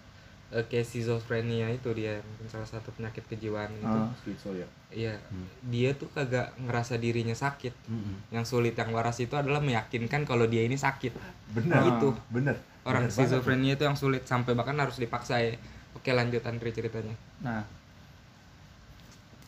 eh, 0.50 0.64
kayak 0.64 0.84
schizophrenia 0.84 1.68
itu 1.68 1.92
dia 1.92 2.18
mungkin 2.18 2.48
salah 2.48 2.64
satu 2.66 2.90
penyakit 2.92 3.24
kejiwaan 3.26 3.68
gitu 3.74 4.00
Ah. 4.00 4.08
Schizo 4.16 4.52
ya. 4.54 4.68
iya 4.90 5.14
Hmm. 5.28 5.44
dia 5.64 5.92
tuh 5.92 6.08
kagak 6.10 6.56
ngerasa 6.58 6.96
dirinya 6.96 7.34
sakit 7.34 7.76
Hmm. 7.86 8.16
yang 8.30 8.44
sulit 8.44 8.72
yang 8.74 8.90
waras 8.90 9.18
itu 9.18 9.34
adalah 9.34 9.60
meyakinkan 9.60 10.24
kalau 10.24 10.46
dia 10.46 10.62
ini 10.62 10.76
sakit 10.76 11.12
Bener. 11.50 11.84
Itu. 11.90 12.16
Bener. 12.30 12.56
orang 12.82 13.04
Bener 13.04 13.10
banget. 13.10 13.28
schizophrenia 13.28 13.74
itu 13.74 13.84
yang 13.84 13.96
sulit 13.96 14.24
sampai 14.24 14.54
bahkan 14.54 14.76
harus 14.76 14.96
dipaksa 14.96 15.38
ya 15.38 15.52
oke 15.92 16.08
lanjut 16.10 16.40
Andri 16.42 16.72
ceritanya 16.72 17.16
Nah, 17.40 17.62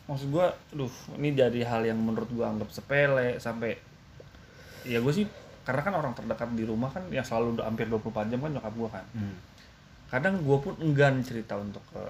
maksud 0.06 0.28
gua, 0.28 0.46
aduh, 0.68 0.90
ini 1.14 1.32
jadi 1.32 1.60
hal 1.64 1.82
yang 1.84 1.96
menurut 1.96 2.28
gua 2.28 2.50
anggap 2.50 2.68
sepele 2.68 3.38
sampai 3.38 3.78
ya 4.82 4.98
gue 4.98 5.12
sih 5.14 5.24
karena 5.62 5.80
kan 5.80 5.94
orang 5.94 6.12
terdekat 6.12 6.50
di 6.50 6.64
rumah 6.64 6.88
kan 6.88 7.04
yang 7.08 7.22
selalu 7.22 7.54
udah 7.54 7.64
hampir 7.64 7.86
24 7.86 8.26
jam 8.26 8.38
kan 8.38 8.50
nyokap 8.50 8.74
gua 8.74 8.88
kan. 8.90 9.04
Hmm. 9.12 9.36
Kadang 10.10 10.42
gua 10.42 10.58
pun 10.58 10.74
enggan 10.82 11.22
cerita 11.22 11.54
untuk 11.54 11.82
ke 11.94 12.02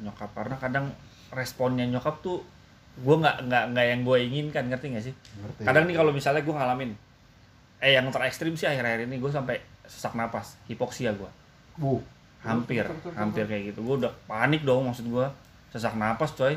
nyokap 0.00 0.32
karena 0.34 0.56
kadang 0.58 0.90
responnya 1.30 1.86
nyokap 1.86 2.18
tuh 2.24 2.40
gua 3.04 3.20
nggak 3.20 3.36
nggak 3.46 3.64
nggak 3.74 3.86
yang 3.90 4.00
gue 4.02 4.16
inginkan 4.26 4.64
ngerti 4.70 4.86
gak 4.96 5.04
sih? 5.04 5.14
Ngerti. 5.14 5.62
Kadang 5.62 5.84
nih 5.86 5.96
kalau 5.98 6.10
misalnya 6.10 6.42
gua 6.42 6.64
ngalamin 6.64 6.96
eh 7.84 7.92
yang 7.92 8.08
terekstrim 8.08 8.56
sih 8.56 8.64
akhir-akhir 8.64 9.04
ini 9.04 9.20
gue 9.20 9.28
sampai 9.28 9.60
sesak 9.84 10.16
napas, 10.16 10.56
hipoksia 10.72 11.12
gua. 11.12 11.28
Bu. 11.76 12.00
hampir 12.44 12.84
hampir 13.16 13.44
kayak 13.48 13.72
gitu. 13.72 13.80
Gue 13.80 14.04
udah 14.04 14.12
panik 14.28 14.68
dong 14.68 14.84
maksud 14.84 15.08
gue 15.08 15.26
sesak 15.72 15.96
napas 15.96 16.36
coy. 16.36 16.56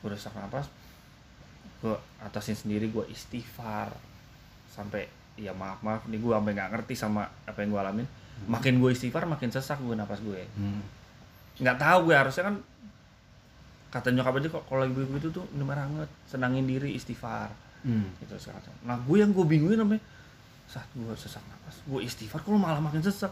Gue 0.00 0.06
udah 0.12 0.18
sesak 0.20 0.36
napas. 0.36 0.68
Gue 1.80 1.96
atasin 2.20 2.56
sendiri 2.56 2.92
gue 2.92 3.04
istighfar. 3.08 3.92
Sampai 4.68 5.08
ya 5.36 5.52
maaf 5.56 5.80
maaf 5.80 6.04
nih 6.08 6.20
gue 6.20 6.32
sampai 6.32 6.52
nggak 6.52 6.70
ngerti 6.76 6.94
sama 6.96 7.28
apa 7.44 7.60
yang 7.60 7.76
gue 7.76 7.80
alamin 7.80 8.06
makin 8.44 8.76
gue 8.76 8.90
istighfar 8.90 9.24
makin 9.24 9.48
sesak 9.48 9.80
gue 9.80 9.92
napas 9.92 10.20
gue 10.20 10.44
Hmm. 10.54 10.84
nggak 11.56 11.76
tahu 11.76 11.98
gue 12.06 12.14
harusnya 12.14 12.44
kan 12.44 12.56
kata 13.88 14.12
nyokap 14.12 14.36
aja 14.36 14.48
kok 14.50 14.64
kalau 14.64 14.84
lagi 14.84 14.92
begitu 14.92 15.32
tuh 15.32 15.44
minum 15.50 15.70
air 15.70 15.80
hangat 15.80 16.10
senangin 16.24 16.64
diri 16.64 16.92
istighfar 16.92 17.48
Hmm. 17.80 18.12
gitu 18.18 18.36
sekarang 18.36 18.60
nah 18.82 18.98
gue 18.98 19.16
yang 19.16 19.30
gue 19.30 19.40
bingungin 19.42 19.78
namanya 19.78 20.02
saat 20.66 20.84
gue 20.92 21.14
sesak 21.14 21.40
napas 21.46 21.80
gue 21.82 22.00
istighfar 22.02 22.42
kok 22.42 22.50
malah 22.52 22.78
makin 22.78 22.98
sesak. 23.00 23.30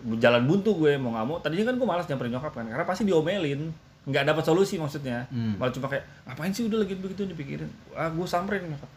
Jalan 0.00 0.48
buntu 0.48 0.72
gue 0.78 0.96
mau 0.96 1.12
nggak 1.12 1.26
mau. 1.26 1.36
Tadinya 1.36 1.68
kan 1.68 1.76
gue 1.76 1.84
malas 1.84 2.08
nyamperin 2.08 2.32
nyokap 2.32 2.52
kan 2.54 2.64
karena 2.64 2.86
pasti 2.86 3.04
diomelin. 3.04 3.68
Nggak 4.08 4.24
dapat 4.24 4.44
solusi 4.46 4.80
maksudnya. 4.80 5.28
Hmm. 5.28 5.60
malah 5.60 5.68
cuma 5.68 5.92
kayak 5.92 6.08
ngapain 6.24 6.54
sih 6.54 6.64
udah 6.64 6.80
lagi 6.80 6.96
begitu 6.96 7.28
dipikirin? 7.28 7.68
Ah 7.92 8.08
gue 8.08 8.24
samperin 8.24 8.64
nyokap. 8.64 8.88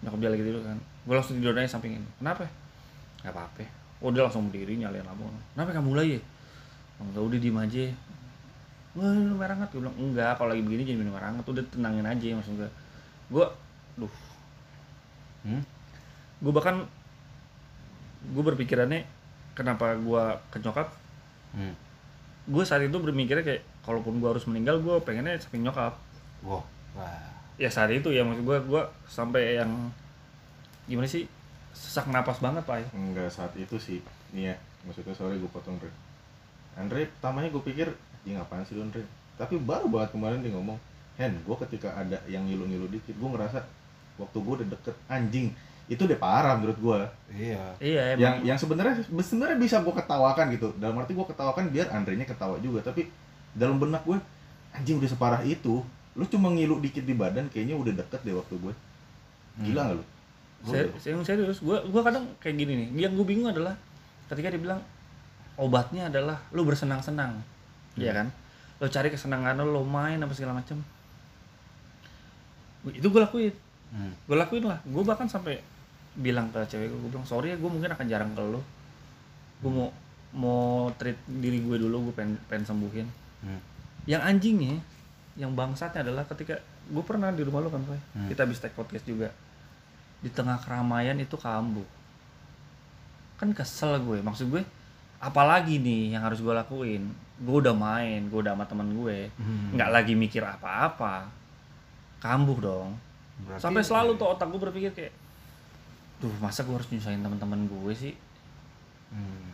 Nyokap 0.00 0.18
dia 0.22 0.30
lagi 0.32 0.44
tidur 0.46 0.62
kan. 0.64 0.78
Gue 1.04 1.14
langsung 1.18 1.36
tidur 1.36 1.52
aja 1.52 1.68
sampingin. 1.68 2.00
Kenapa? 2.16 2.48
Nggak 3.20 3.34
apa-apa 3.34 3.64
oh 4.06 4.10
dia 4.14 4.22
langsung 4.22 4.46
berdiri 4.46 4.78
nyalain 4.78 5.02
lampu. 5.02 5.26
Kenapa 5.58 5.74
kamu 5.74 5.88
mulai 5.90 6.06
ya 6.14 6.20
enggak 7.02 7.22
udah 7.26 7.38
diem 7.42 7.58
aja. 7.58 7.84
Wah, 8.96 9.12
minum 9.12 9.42
air 9.42 9.52
hangat. 9.52 9.68
Gue 9.74 9.82
bilang 9.82 9.98
enggak 9.98 10.38
kalau 10.38 10.54
lagi 10.54 10.62
begini 10.62 10.82
jangan 10.86 11.00
minum 11.02 11.14
air 11.18 11.26
hangat. 11.26 11.44
Udah 11.44 11.64
tenangin 11.74 12.06
aja 12.06 12.26
maksud 12.38 12.54
gue 12.54 12.70
gue 13.34 13.46
duh. 13.98 14.14
Hmm. 15.46 15.62
gue 16.36 16.52
bahkan 16.52 16.84
gue 18.34 18.42
berpikirannya 18.42 19.06
kenapa 19.58 19.98
gue 19.98 20.24
ke 20.54 20.62
nyokap? 20.62 20.88
Hmm. 21.56 21.74
gue 22.46 22.62
saat 22.62 22.86
itu 22.86 22.94
berpikirnya 22.94 23.42
kayak 23.42 23.62
kalaupun 23.82 24.22
gue 24.22 24.28
harus 24.30 24.46
meninggal 24.46 24.78
gue 24.78 24.94
pengennya 25.02 25.42
samping 25.42 25.66
nyokap. 25.66 25.98
Wah. 26.46 26.62
Wah. 26.94 27.34
ya 27.56 27.72
saat 27.72 27.88
itu 27.92 28.12
ya 28.12 28.24
maksud 28.24 28.44
gue 28.44 28.58
gue 28.68 28.82
sampai 29.08 29.60
yang 29.60 29.90
gimana 30.86 31.08
sih 31.08 31.24
sesak 31.76 32.08
napas 32.08 32.40
banget 32.40 32.64
pak 32.64 32.80
ya 32.80 32.86
Enggak 32.96 33.28
saat 33.28 33.52
itu 33.60 33.76
sih. 33.76 34.00
Nih 34.32 34.52
ya, 34.52 34.54
maksudnya 34.88 35.12
sorry 35.12 35.36
gue 35.36 35.50
potong 35.52 35.76
Andre. 35.76 35.92
Andre 36.76 37.00
pertamanya 37.12 37.48
gue 37.52 37.62
pikir, 37.62 37.88
ya 38.24 38.40
ngapain 38.40 38.64
sih 38.64 38.74
lu 38.74 38.88
Andre? 38.88 39.04
Tapi 39.36 39.60
baru 39.60 39.92
banget 39.92 40.16
kemarin 40.16 40.40
dia 40.40 40.52
ngomong, 40.56 40.80
Hen, 41.20 41.36
gue 41.44 41.56
ketika 41.68 41.92
ada 41.92 42.16
yang 42.28 42.48
ngilu-ngilu 42.48 42.88
dikit, 42.88 43.12
gue 43.16 43.28
ngerasa 43.28 43.60
waktu 44.16 44.36
gue 44.40 44.54
udah 44.64 44.68
deket 44.72 44.96
anjing 45.12 45.52
itu 45.86 46.02
udah 46.02 46.18
parah 46.18 46.58
menurut 46.58 46.78
gue. 46.82 46.98
Iya. 47.30 47.62
iya 47.78 48.02
Yang 48.18 48.18
emang 48.18 48.36
yang 48.42 48.58
sebenarnya 48.58 48.94
sebenarnya 49.06 49.58
bisa 49.58 49.76
gue 49.86 49.94
ketawakan 49.94 50.46
gitu. 50.50 50.74
Dalam 50.82 50.98
arti 50.98 51.14
gue 51.14 51.26
ketawakan 51.26 51.70
biar 51.70 51.94
Andre-nya 51.94 52.26
ketawa 52.26 52.58
juga. 52.58 52.82
Tapi 52.82 53.06
dalam 53.54 53.78
benak 53.78 54.02
gue, 54.02 54.18
anjing 54.74 54.98
udah 54.98 55.10
separah 55.10 55.42
itu. 55.46 55.86
Lu 56.18 56.24
cuma 56.26 56.50
ngilu 56.50 56.82
dikit 56.82 57.06
di 57.06 57.14
badan, 57.14 57.46
kayaknya 57.54 57.78
udah 57.78 57.92
deket 58.02 58.20
deh 58.26 58.34
waktu 58.34 58.54
gue. 58.58 58.74
Gila 59.62 59.80
nggak 59.86 59.96
lu? 60.02 60.04
Ser- 60.66 60.90
udah- 60.90 61.24
serius, 61.24 61.58
gue 61.60 61.78
gue 61.78 62.02
kadang 62.02 62.26
kayak 62.38 62.56
gini 62.58 62.72
nih. 62.74 62.88
Yang 63.06 63.22
gue 63.22 63.26
bingung 63.26 63.48
adalah 63.48 63.74
ketika 64.26 64.50
dia 64.50 64.58
bilang 64.58 64.80
obatnya 65.56 66.10
adalah 66.10 66.42
lu 66.50 66.66
bersenang-senang. 66.66 67.38
Iya 67.94 68.12
kan? 68.12 68.26
Lo 68.76 68.90
cari 68.90 69.08
kesenangan 69.08 69.56
lo 69.56 69.70
lo 69.70 69.82
main 69.82 70.18
apa 70.18 70.34
segala 70.34 70.58
macam 70.58 70.82
itu 72.86 73.02
gue 73.02 73.18
lakuin. 73.18 73.54
Hmm. 73.90 74.12
gue 74.26 74.36
lakuin 74.36 74.64
lah. 74.66 74.78
Gue 74.86 75.02
bahkan 75.02 75.26
sampai 75.26 75.58
bilang 76.16 76.48
ke 76.48 76.58
cewek 76.64 76.88
gue 76.88 76.98
gue 76.98 77.10
bilang 77.12 77.26
sorry 77.26 77.52
ya 77.52 77.56
gue 77.58 77.68
mungkin 77.68 77.92
akan 77.92 78.06
jarang 78.08 78.32
ke 78.32 78.40
lo 78.40 78.64
gue 79.60 79.68
mau 79.68 79.88
mau 80.32 80.88
treat 80.96 81.16
diri 81.28 81.60
gue 81.60 81.76
dulu 81.76 82.08
gue 82.08 82.14
pengen 82.16 82.36
pengen 82.48 82.64
sembuhin. 82.64 83.06
Hmm. 83.44 83.60
yang 84.08 84.24
anjingnya 84.24 84.80
yang 85.36 85.52
bangsatnya 85.52 86.00
adalah 86.08 86.24
ketika 86.24 86.56
gue 86.88 87.04
pernah 87.04 87.28
di 87.28 87.44
rumah 87.44 87.60
lo 87.60 87.68
kan 87.68 87.84
Boy. 87.84 88.00
Hmm. 88.16 88.32
kita 88.32 88.48
habis 88.48 88.56
take 88.58 88.72
podcast 88.72 89.04
juga 89.04 89.28
di 90.18 90.28
tengah 90.28 90.56
keramaian 90.58 91.16
itu 91.16 91.34
kambuh. 91.34 91.84
Kan 93.36 93.52
kesel 93.52 94.00
gue 94.00 94.18
maksud 94.20 94.48
gue 94.48 94.64
apalagi 95.18 95.76
nih 95.76 96.16
yang 96.16 96.24
harus 96.24 96.40
gue 96.40 96.50
lakuin? 96.50 97.04
Gue 97.36 97.60
udah 97.60 97.72
main 97.72 98.24
gue 98.26 98.38
udah 98.38 98.52
sama 98.52 98.64
temen 98.64 98.88
gue 98.94 99.28
Hmm. 99.36 99.76
nggak 99.76 99.90
lagi 99.90 100.12
mikir 100.12 100.40
apa-apa. 100.40 101.28
Kambuh 102.18 102.58
dong. 102.58 102.90
Berarti- 103.44 103.60
sampai 103.60 103.84
selalu 103.84 104.16
tuh 104.16 104.28
otak 104.28 104.48
gue 104.48 104.60
berpikir 104.60 104.90
kayak 104.92 105.12
tuh 106.16 106.32
masa 106.40 106.64
gue 106.64 106.72
harus 106.72 106.88
nyusahin 106.88 107.20
teman-teman 107.20 107.64
gue 107.66 107.92
sih? 107.92 108.14
Hmm. 109.06 109.52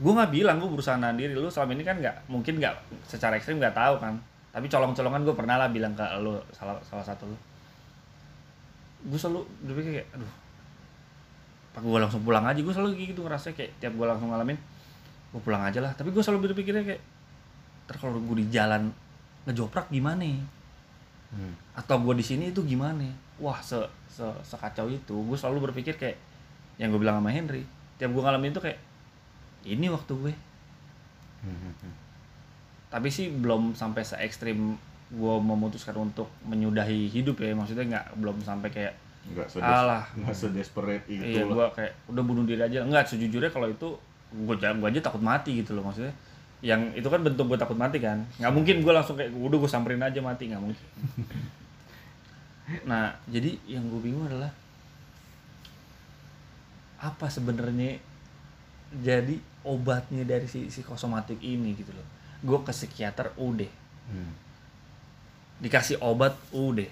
gue 0.00 0.08
nggak 0.08 0.32
bilang 0.32 0.56
gue 0.56 0.64
berusaha 0.64 0.96
nahan 0.96 1.12
diri. 1.14 1.34
Lu 1.34 1.52
selama 1.52 1.74
ini 1.74 1.84
kan 1.84 1.98
nggak 1.98 2.24
mungkin 2.24 2.56
nggak 2.56 2.72
secara 3.04 3.36
ekstrim 3.36 3.60
nggak 3.60 3.76
tahu 3.76 4.00
kan. 4.00 4.16
Tapi 4.48 4.64
colong-colongan 4.66 5.22
gue 5.22 5.34
pernah 5.36 5.60
lah 5.60 5.68
bilang 5.68 5.92
ke 5.92 6.00
lu 6.18 6.40
salah 6.50 6.80
salah 6.80 7.04
satu 7.04 7.28
lu 7.28 7.36
gue 9.00 9.18
selalu 9.18 9.40
berpikir 9.64 9.90
kayak 10.00 10.08
aduh 10.12 10.32
apa 11.70 11.78
gue 11.80 11.98
langsung 12.02 12.20
pulang 12.20 12.44
aja 12.44 12.58
gue 12.58 12.74
selalu 12.74 12.98
gitu 12.98 13.22
ngerasa 13.22 13.54
kayak 13.54 13.78
tiap 13.78 13.94
gue 13.94 14.06
langsung 14.06 14.28
ngalamin 14.28 14.58
gue 15.30 15.40
pulang 15.40 15.62
aja 15.62 15.78
lah 15.78 15.94
tapi 15.94 16.10
gue 16.10 16.18
selalu 16.18 16.50
berpikirnya 16.50 16.82
kayak 16.82 17.02
ntar 17.86 17.96
kalau 17.96 18.18
gue 18.18 18.36
di 18.42 18.46
jalan 18.50 18.90
ngejoprak 19.46 19.88
gimana 19.88 20.26
Hmm. 21.30 21.54
atau 21.78 22.02
gue 22.02 22.18
di 22.18 22.26
sini 22.26 22.50
itu 22.50 22.58
gimana 22.66 23.06
wah 23.38 23.62
se, 23.62 23.78
se 24.10 24.26
sekacau 24.42 24.90
itu 24.90 25.14
gue 25.14 25.38
selalu 25.38 25.70
berpikir 25.70 25.94
kayak 25.94 26.18
yang 26.74 26.90
gue 26.90 26.98
bilang 26.98 27.22
sama 27.22 27.30
Henry 27.30 27.62
tiap 28.02 28.10
gue 28.10 28.18
ngalamin 28.18 28.50
itu 28.50 28.58
kayak 28.58 28.82
ini 29.62 29.86
waktu 29.86 30.10
gue 30.10 30.34
Hmm. 31.46 31.54
Hmm. 31.70 31.94
tapi 32.90 33.14
sih 33.14 33.30
belum 33.30 33.78
sampai 33.78 34.02
se 34.02 34.18
ekstrim 34.18 34.74
gue 35.10 35.34
memutuskan 35.42 35.98
untuk 35.98 36.30
menyudahi 36.46 37.10
hidup 37.10 37.42
ya 37.42 37.50
maksudnya 37.50 37.82
nggak 37.82 38.04
belum 38.22 38.38
sampai 38.46 38.70
kayak 38.70 38.94
nggak 39.20 39.46
sedes 39.50 39.66
Alah. 39.66 40.06
nggak 40.16 40.36
sedesperate 40.36 41.04
itu 41.10 41.22
iya 41.22 41.42
gue 41.44 41.66
kayak 41.74 41.92
udah 42.08 42.22
bunuh 42.24 42.44
diri 42.46 42.62
aja. 42.62 42.86
Nggak 42.86 43.10
sejujurnya 43.10 43.50
kalau 43.50 43.68
itu 43.68 43.88
gue 44.30 44.54
gue 44.54 44.88
aja 44.88 45.00
takut 45.02 45.22
mati 45.22 45.60
gitu 45.60 45.74
loh 45.74 45.82
maksudnya. 45.82 46.14
Yang 46.62 47.02
itu 47.02 47.08
kan 47.10 47.20
bentuk 47.26 47.50
gue 47.50 47.58
takut 47.58 47.74
mati 47.74 47.98
kan. 47.98 48.22
Nggak 48.38 48.52
mungkin 48.54 48.76
gue 48.86 48.92
langsung 48.94 49.18
kayak 49.18 49.34
udah 49.34 49.58
gue 49.58 49.70
samperin 49.70 50.02
aja 50.02 50.22
mati. 50.22 50.46
Nggak 50.48 50.62
mungkin. 50.62 50.86
Nah 52.86 53.10
jadi 53.26 53.58
yang 53.66 53.82
gue 53.90 54.00
bingung 54.00 54.30
adalah 54.30 54.54
apa 57.02 57.26
sebenarnya 57.26 57.98
jadi 59.02 59.36
obatnya 59.66 60.22
dari 60.22 60.46
si 60.46 60.70
psikosomatik 60.70 61.42
ini 61.42 61.74
gitu 61.74 61.90
loh? 61.90 62.06
Gue 62.46 62.62
ke 62.62 62.70
psikiater 62.70 63.34
udah 63.36 63.82
Hmm. 64.10 64.49
Dikasih 65.60 66.00
obat 66.00 66.34
udah. 66.50 66.88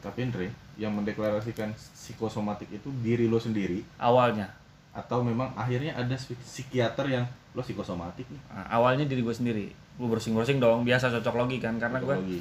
Tapi 0.00 0.18
Andre 0.22 0.48
yang 0.74 0.90
mendeklarasikan 0.90 1.70
psikosomatik 1.72 2.66
itu 2.70 2.88
diri 2.98 3.24
lo 3.24 3.36
sendiri 3.36 3.84
awalnya. 3.96 4.48
atau 4.90 5.20
memang 5.20 5.52
akhirnya 5.54 5.94
ada 5.94 6.12
psik- 6.12 6.40
psikiater 6.40 7.06
yang 7.06 7.24
lo 7.52 7.60
psikosomatik 7.60 8.26
nih? 8.26 8.42
Nah, 8.48 8.66
awalnya 8.70 9.04
diri 9.04 9.20
gue 9.20 9.30
sendiri. 9.30 9.66
Gue 9.94 10.08
browsing 10.08 10.32
browsing 10.32 10.58
dong 10.58 10.82
biasa 10.82 11.12
cocok 11.12 11.34
logi 11.36 11.58
kan 11.58 11.76
karena 11.76 11.96
gue 11.96 12.10
Psikologi. 12.10 12.38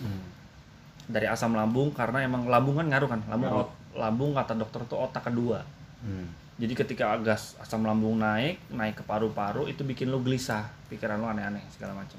dari 1.05 1.26
asam 1.26 1.51
lambung 1.51 1.91
karena 1.91 2.22
emang 2.22 2.45
lambung 2.45 2.74
kan 2.76 2.88
ngaruh 2.88 3.05
kan 3.07 3.22
lambung 3.28 3.49
Ngaruh. 3.49 3.66
ot- 3.66 3.78
lambung 3.93 4.32
kata 4.32 4.53
dokter 4.55 4.82
tuh 4.86 4.97
otak 4.99 5.26
kedua. 5.26 5.62
Hmm. 5.99 6.32
jadi 6.55 6.74
ketika 6.74 7.12
gas 7.20 7.55
asam 7.57 7.82
lambung 7.82 8.16
naik 8.16 8.55
naik 8.70 8.95
ke 8.95 9.03
paru-paru 9.03 9.66
itu 9.66 9.80
bikin 9.82 10.07
lo 10.07 10.20
gelisah 10.20 10.64
pikiran 10.88 11.16
lo 11.16 11.28
aneh-aneh 11.28 11.62
segala 11.70 11.91
macam. 11.93 12.16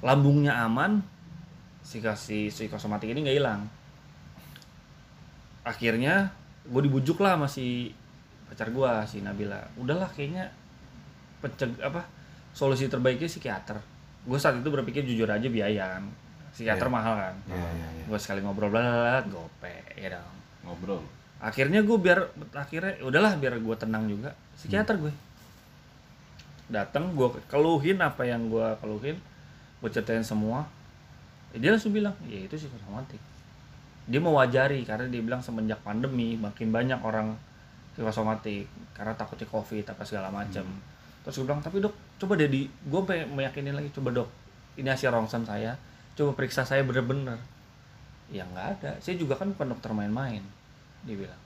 Lambungnya 0.00 0.58
aman 0.58 1.00
si 1.82 1.98
si 2.16 2.38
psikosomatik 2.48 3.10
ini 3.10 3.26
nggak 3.26 3.36
hilang. 3.38 3.62
Akhirnya 5.62 6.30
gue 6.66 6.82
dibujuk 6.86 7.18
lah 7.22 7.38
masih 7.38 7.94
pacar 8.50 8.70
gue 8.70 8.90
si 9.06 9.22
Nabila. 9.22 9.62
Udahlah 9.78 10.10
kayaknya 10.10 10.50
penceg 11.42 11.74
apa 11.82 12.06
solusi 12.54 12.86
terbaiknya 12.90 13.26
psikiater. 13.30 13.78
Gue 14.26 14.38
saat 14.38 14.58
itu 14.58 14.70
berpikir 14.70 15.02
jujur 15.02 15.26
aja 15.30 15.46
biaya. 15.46 15.98
Kan 15.98 16.04
psikiater 16.52 16.86
Iya. 16.90 16.94
mahal 16.94 17.14
kan. 17.16 17.34
Iya, 17.48 17.68
iya, 17.78 17.88
iya. 17.98 18.04
gue 18.10 18.18
sekali 18.18 18.44
ngobrol 18.44 18.68
bla 18.68 18.80
bla 18.82 18.92
bla, 18.92 19.20
gope 19.26 19.74
ya 19.96 20.18
dong. 20.18 20.34
Ngobrol. 20.66 21.02
Akhirnya 21.42 21.82
gue 21.82 21.98
biar 21.98 22.30
akhirnya 22.54 23.02
udahlah 23.02 23.34
biar 23.38 23.58
gue 23.58 23.76
tenang 23.78 24.06
juga. 24.06 24.34
Psikiater 24.58 24.98
gue 24.98 25.12
datang 26.72 27.12
gue 27.12 27.28
keluhin 27.50 27.98
apa 28.02 28.22
yang 28.26 28.50
gue 28.50 28.66
keluhin. 28.82 29.16
Gue 29.78 29.90
ceritain 29.90 30.22
semua. 30.22 30.66
Ya 30.66 30.81
dia 31.56 31.70
langsung 31.72 31.92
bilang 31.92 32.16
ya 32.28 32.44
itu 32.44 32.54
psikosomatik 32.56 33.20
dia 34.08 34.20
mewajari 34.20 34.82
karena 34.82 35.06
dia 35.06 35.22
bilang 35.22 35.44
semenjak 35.44 35.78
pandemi 35.84 36.34
makin 36.34 36.72
banyak 36.72 36.98
orang 37.04 37.36
psikosomatik 37.94 38.66
karena 38.96 39.12
takutnya 39.14 39.46
covid 39.48 39.84
apa 39.84 40.02
segala 40.04 40.28
macam 40.32 40.64
terus 41.22 41.34
gue 41.38 41.46
bilang 41.46 41.62
tapi 41.62 41.78
dok 41.78 41.94
coba 42.18 42.34
deh 42.34 42.50
di 42.50 42.66
gue 42.66 43.00
pengen 43.06 43.30
meyakinin 43.36 43.76
lagi 43.78 43.92
coba 43.94 44.10
dok 44.10 44.28
ini 44.80 44.88
hasil 44.88 45.12
rongsen 45.12 45.44
saya 45.44 45.76
coba 46.16 46.36
periksa 46.36 46.64
saya 46.64 46.84
bener-bener. 46.84 47.40
Ya 48.32 48.44
nggak 48.48 48.66
ada. 48.80 48.92
Saya 49.00 49.16
juga 49.20 49.36
kan 49.36 49.52
bukan 49.52 49.76
dokter 49.76 49.92
main-main 49.92 50.40
dia 51.02 51.18
bilang. 51.18 51.40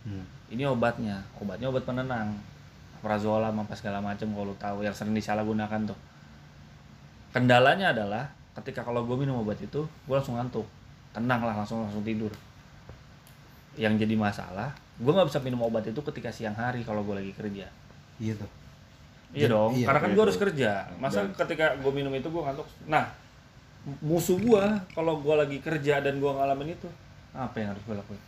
Hmm. 0.00 0.24
ini 0.48 0.64
obatnya 0.64 1.20
obatnya 1.36 1.68
obat 1.68 1.84
penenang 1.84 2.32
prazolam 3.04 3.52
apa 3.52 3.76
segala 3.76 4.00
macam 4.00 4.32
kalau 4.32 4.56
tahu 4.56 4.78
yang 4.80 4.96
sering 4.96 5.12
disalahgunakan 5.12 5.92
tuh. 5.92 5.98
Kendalanya 7.36 7.92
adalah 7.92 8.32
ketika 8.60 8.80
kalau 8.82 9.02
gue 9.02 9.16
minum 9.16 9.36
obat 9.36 9.56
itu 9.56 9.80
gue 9.82 10.14
langsung 10.14 10.36
ngantuk 10.36 10.66
tenang 11.10 11.40
lah 11.40 11.56
langsung 11.56 11.80
langsung 11.80 12.00
tidur 12.00 12.30
yang 13.74 13.94
jadi 13.94 14.14
masalah 14.14 14.70
gue 14.96 15.08
nggak 15.08 15.26
bisa 15.26 15.40
minum 15.40 15.62
obat 15.62 15.82
itu 15.82 16.00
ketika 16.02 16.28
siang 16.28 16.52
hari 16.52 16.82
kalau 16.82 17.00
gue 17.02 17.16
lagi 17.16 17.32
kerja 17.32 17.66
Iya 18.16 18.34
tuh. 18.36 18.50
iya 19.32 19.40
Iya, 19.40 19.48
dong 19.48 19.70
iya, 19.72 19.86
karena 19.86 20.00
kan 20.00 20.08
iya, 20.08 20.14
gue 20.14 20.24
harus 20.26 20.38
kerja 20.38 20.70
masa 20.96 21.18
Dan- 21.22 21.34
ketika 21.36 21.66
gue 21.74 21.90
minum 21.90 22.10
itu 22.10 22.26
gue 22.26 22.42
ngantuk 22.42 22.66
nah 22.84 23.08
musuh 23.98 24.36
gue 24.36 24.64
kalau 24.92 25.18
gue 25.18 25.34
lagi 25.34 25.58
kerja 25.58 25.98
dan 25.98 26.18
gue 26.18 26.28
ngalamin 26.28 26.74
itu 26.74 26.88
apa 27.32 27.54
yang 27.56 27.72
harus 27.72 27.82
gue 27.82 27.94
lakuin 27.94 28.22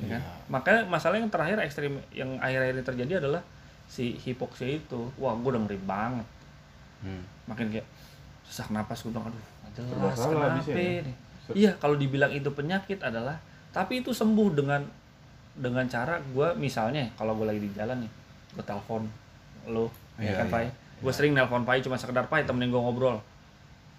ya 0.00 0.06
kan? 0.10 0.22
Makanya 0.48 0.80
masalah 0.86 1.16
yang 1.16 1.28
terakhir 1.28 1.60
ekstrim 1.60 2.00
yang 2.10 2.38
akhir-akhir 2.38 2.72
ini 2.72 2.82
terjadi 2.82 3.12
adalah 3.20 3.44
si 3.84 4.16
hipoksia 4.16 4.80
itu. 4.80 5.12
Wah, 5.16 5.36
gue 5.36 5.44
udah 5.46 5.60
ngeri 5.60 5.76
banget. 5.76 6.24
Hmm. 7.04 7.20
Makin 7.44 7.68
kayak 7.68 7.84
sesak 8.50 8.74
napas 8.74 9.00
gue 9.00 9.14
bilang 9.14 9.30
aduh, 9.30 9.38
jelas 9.78 10.18
kenapa 10.18 10.58
ya. 10.66 11.06
nih. 11.06 11.16
Iya, 11.50 11.70
kalau 11.78 11.94
dibilang 11.94 12.30
itu 12.30 12.50
penyakit 12.50 12.98
adalah 13.00 13.38
tapi 13.70 14.02
itu 14.02 14.10
sembuh 14.10 14.50
dengan 14.52 14.82
dengan 15.54 15.86
cara 15.86 16.18
gue 16.18 16.48
misalnya 16.56 17.06
kalau 17.14 17.38
gue 17.38 17.46
lagi 17.46 17.60
di 17.60 17.70
jalan 17.70 18.02
nih, 18.02 18.10
gue 18.52 18.64
telepon 18.64 19.06
lo, 19.64 19.86
ya 20.16 20.26
Iya, 20.26 20.32
kan 20.36 20.46
iya. 20.46 20.52
Pai? 20.52 20.66
Gue 20.98 21.12
sering 21.12 21.32
nelpon 21.32 21.62
Pai 21.62 21.78
cuma 21.78 21.94
sekedar 21.94 22.26
Pai 22.26 22.42
temenin 22.42 22.68
gue 22.68 22.78
ngobrol. 22.78 23.22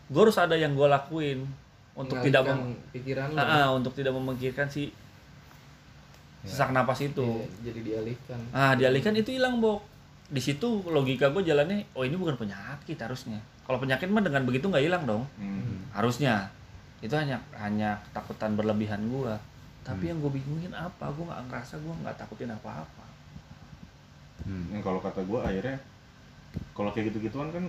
Gue 0.08 0.22
harus 0.22 0.36
ada 0.36 0.54
yang 0.54 0.76
gue 0.76 0.86
lakuin 0.86 1.48
untuk 1.94 2.20
tidak 2.20 2.44
mem- 2.46 2.76
pikiran 2.92 3.32
Ah, 3.34 3.44
ah, 3.64 3.68
untuk 3.72 3.92
tidak 3.92 4.12
memikirkan 4.12 4.68
si 4.68 4.92
sesak 6.42 6.74
napas 6.74 7.00
itu. 7.00 7.22
Iya, 7.22 7.48
jadi 7.70 7.80
dialihkan 7.84 8.40
Ah, 8.50 8.74
dialihkan 8.74 9.14
itu 9.14 9.30
hilang, 9.32 9.62
Bok. 9.62 9.86
Di 10.28 10.40
situ 10.40 10.82
logika 10.86 11.30
gue 11.30 11.44
jalannya, 11.44 11.86
oh 11.94 12.02
ini 12.02 12.16
bukan 12.16 12.34
penyakit 12.36 12.98
harusnya. 12.98 13.38
Kalau 13.72 13.80
penyakit 13.80 14.12
mah 14.12 14.20
dengan 14.20 14.44
begitu 14.44 14.68
nggak 14.68 14.84
hilang 14.84 15.04
dong. 15.08 15.24
Hmm. 15.40 15.88
Harusnya. 15.96 16.52
Itu 17.00 17.16
hanya 17.16 17.40
hanya 17.56 17.96
ketakutan 18.12 18.60
berlebihan 18.60 19.08
gua. 19.08 19.40
Tapi 19.88 20.12
yang 20.12 20.20
gue 20.20 20.28
bingungin 20.28 20.76
apa? 20.76 21.08
Gue 21.16 21.24
nggak 21.24 21.48
ngerasa 21.48 21.80
gue 21.80 21.94
nggak 22.04 22.20
takutin 22.20 22.52
apa-apa. 22.52 23.06
Hmm. 24.44 24.76
Yang 24.76 24.84
kalau 24.84 25.00
kata 25.00 25.24
gue 25.24 25.40
akhirnya 25.40 25.80
kalau 26.76 26.92
kayak 26.92 27.16
gitu-gituan 27.16 27.48
kan 27.56 27.64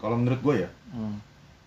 kalau 0.00 0.16
menurut 0.16 0.40
gue 0.40 0.54
ya 0.64 0.70
Hmm. 0.92 1.16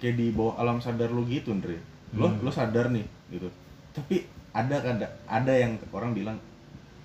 kayak 0.01 0.17
di 0.17 0.29
bawah 0.33 0.57
alam 0.57 0.77
sadar 0.77 1.09
lu 1.09 1.25
gitu 1.25 1.53
Andre 1.53 1.77
lo 2.13 2.29
lo 2.41 2.49
sadar 2.49 2.93
nih 2.93 3.05
gitu 3.33 3.49
tapi 3.89 4.25
ada 4.53 4.77
kan 4.81 5.01
ada, 5.01 5.07
ada 5.25 5.53
yang 5.53 5.77
orang 5.89 6.13
bilang 6.13 6.37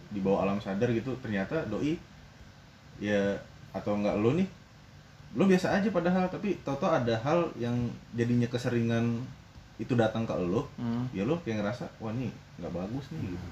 di 0.08 0.20
bawah 0.20 0.44
alam 0.44 0.60
sadar 0.60 0.88
gitu 0.92 1.16
ternyata 1.20 1.64
doi 1.68 1.96
ya 3.00 3.36
atau 3.72 3.96
enggak 3.96 4.16
lo 4.20 4.36
nih 4.36 4.48
lo 5.32 5.44
biasa 5.44 5.72
aja 5.72 5.88
padahal 5.88 6.26
tapi 6.26 6.58
tau-tau 6.60 6.90
ada 6.90 7.14
hal 7.16 7.46
yang 7.56 7.74
jadinya 8.12 8.46
keseringan 8.46 9.22
itu 9.76 9.94
datang 9.94 10.24
ke 10.24 10.34
lo 10.34 10.66
Hmm. 10.74 11.06
ya 11.10 11.22
lo 11.22 11.38
kayak 11.38 11.60
ngerasa 11.60 11.86
wah 11.98 12.10
nih 12.10 12.28
nggak 12.58 12.72
bagus 12.72 13.06
nih 13.10 13.30
gitu. 13.30 13.48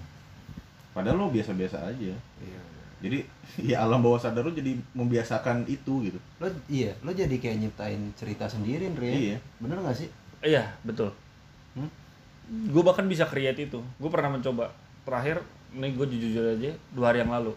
padahal 0.90 1.16
lo 1.16 1.26
biasa-biasa 1.28 1.78
aja 1.84 2.12
Iya. 2.38 2.60
jadi 2.98 3.18
ya 3.70 3.76
alam 3.80 4.02
bawah 4.02 4.18
sadar 4.18 4.42
lo 4.42 4.50
jadi 4.50 4.74
membiasakan 4.92 5.64
itu 5.66 6.04
gitu 6.04 6.18
Lo 6.36 6.50
iya, 6.66 6.92
lo 7.00 7.10
jadi 7.10 7.32
kayak 7.32 7.58
nyiptain 7.58 8.10
cerita 8.12 8.46
sendiri, 8.46 8.86
Andre. 8.86 9.10
Iya. 9.10 9.36
Bener 9.58 9.78
gak 9.80 9.94
sih? 9.96 10.06
Iya, 10.38 10.70
betul. 10.82 11.10
Hmm? 11.74 11.90
Gue 12.68 12.78
bahkan 12.80 13.02
bisa 13.04 13.22
create 13.22 13.58
itu. 13.60 13.78
Gue 13.96 14.06
pernah 14.08 14.30
mencoba. 14.30 14.70
Terakhir, 15.02 15.42
nih 15.72 15.90
gue 15.92 16.06
jujur 16.08 16.44
aja, 16.48 16.70
dua 16.90 17.10
hari 17.10 17.18
yang 17.20 17.32
lalu. 17.32 17.50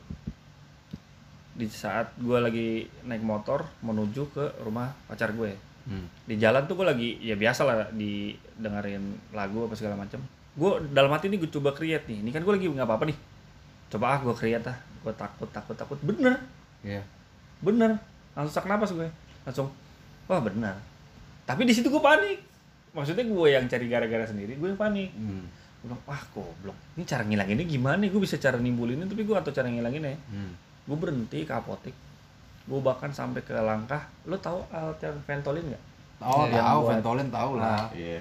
Di 1.52 1.68
saat 1.68 2.16
gue 2.16 2.38
lagi 2.39 2.68
naik 3.04 3.22
motor 3.22 3.68
menuju 3.84 4.32
ke 4.32 4.45
rumah 4.64 4.95
pacar 5.06 5.36
gue. 5.36 5.52
Hmm. 5.86 6.06
Di 6.24 6.38
jalan 6.38 6.64
tuh 6.70 6.78
gue 6.80 6.88
lagi, 6.88 7.10
ya 7.20 7.34
biasa 7.36 7.62
lah 7.66 7.89
di 7.91 8.32
dengerin 8.56 9.34
lagu 9.34 9.66
apa 9.66 9.76
segala 9.76 9.97
macam. 9.97 10.22
Gue 10.54 10.80
dalam 10.91 11.12
hati 11.12 11.28
ini 11.28 11.41
gue 11.41 11.49
coba 11.49 11.74
create 11.74 12.08
nih. 12.08 12.22
Ini 12.24 12.30
kan 12.32 12.41
gue 12.45 12.54
lagi 12.54 12.66
nggak 12.70 12.88
apa-apa 12.88 13.06
nih. 13.10 13.18
Coba 13.91 14.06
ah 14.16 14.20
gue 14.22 14.36
create 14.36 14.66
ah. 14.68 14.78
Gue 15.02 15.14
takut, 15.18 15.49
takut, 15.49 15.74
takut. 15.74 15.97
Bener, 16.06 16.38
Iya. 16.86 17.02
bener. 17.60 17.97
Langsung 18.38 18.54
sak 18.54 18.70
napas 18.70 18.93
gue. 18.93 19.10
Langsung, 19.43 19.74
wah 20.30 20.39
bener. 20.39 20.78
Tapi 21.49 21.66
di 21.66 21.74
situ 21.74 21.89
gue 21.89 21.99
panik. 21.99 22.39
Maksudnya 22.91 23.24
gue 23.26 23.47
yang 23.49 23.66
cari 23.72 23.86
gara-gara 23.88 24.26
sendiri, 24.28 24.56
gue 24.60 24.68
yang 24.72 24.80
panik. 24.80 25.10
Hmm. 25.18 25.47
Gue 25.82 25.89
bilang, 25.89 26.02
wah 26.06 26.22
goblok. 26.32 26.78
Ini 26.93 27.04
cara 27.10 27.24
ngilanginnya 27.26 27.66
gimana? 27.66 28.06
Gue 28.06 28.22
bisa 28.22 28.38
cara 28.38 28.62
nimbulinnya, 28.62 29.10
tapi 29.10 29.26
gue 29.26 29.34
atau 29.34 29.49
cara 29.49 29.66
ngilanginnya. 29.68 30.16
Hmm. 30.30 30.54
Gue 30.92 30.98
berhenti 31.00 31.48
ke 31.48 31.54
apotek. 31.56 31.96
Gue 32.68 32.84
bahkan 32.84 33.08
sampai 33.16 33.39
ke 33.48 33.56
langkah, 33.56 34.12
lo 34.28 34.36
tahu 34.36 34.60
alter 34.76 35.16
Ventolin 35.24 35.72
nggak? 35.72 35.84
Oh, 36.20 36.44
Yang 36.52 36.60
tahu, 36.60 36.80
Ventolin 36.92 37.30
tahu 37.32 37.52
lah. 37.56 37.88
iya 37.96 38.20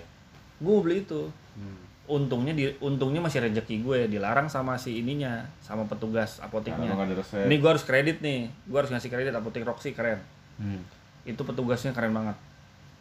Gue 0.62 0.76
beli 0.78 1.02
itu. 1.02 1.26
Hmm. 1.58 1.82
Untungnya 2.06 2.54
di, 2.54 2.70
untungnya 2.78 3.18
masih 3.18 3.42
rezeki 3.42 3.82
gue 3.82 3.98
dilarang 4.06 4.46
sama 4.46 4.78
si 4.78 5.02
ininya, 5.02 5.42
sama 5.66 5.82
petugas 5.90 6.38
apoteknya. 6.38 6.94
resep 6.94 7.50
Ini 7.50 7.54
gue 7.58 7.70
harus 7.74 7.82
kredit 7.82 8.22
nih, 8.22 8.46
gue 8.46 8.78
harus 8.78 8.94
ngasih 8.94 9.10
kredit 9.10 9.34
apotek 9.34 9.66
Roxy 9.66 9.90
keren. 9.90 10.22
Hmm. 10.62 10.86
Itu 11.26 11.42
petugasnya 11.42 11.90
keren 11.90 12.14
banget. 12.14 12.38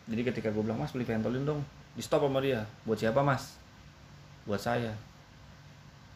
Jadi 0.10 0.22
ketika 0.26 0.50
gue 0.50 0.66
bilang 0.66 0.82
mas 0.82 0.90
beli 0.90 1.06
Ventolin 1.06 1.46
dong, 1.46 1.62
di 1.94 2.02
stop 2.02 2.26
sama 2.26 2.42
dia. 2.42 2.66
Buat 2.90 3.06
siapa 3.06 3.22
mas? 3.22 3.54
Buat 4.50 4.66
saya. 4.66 4.98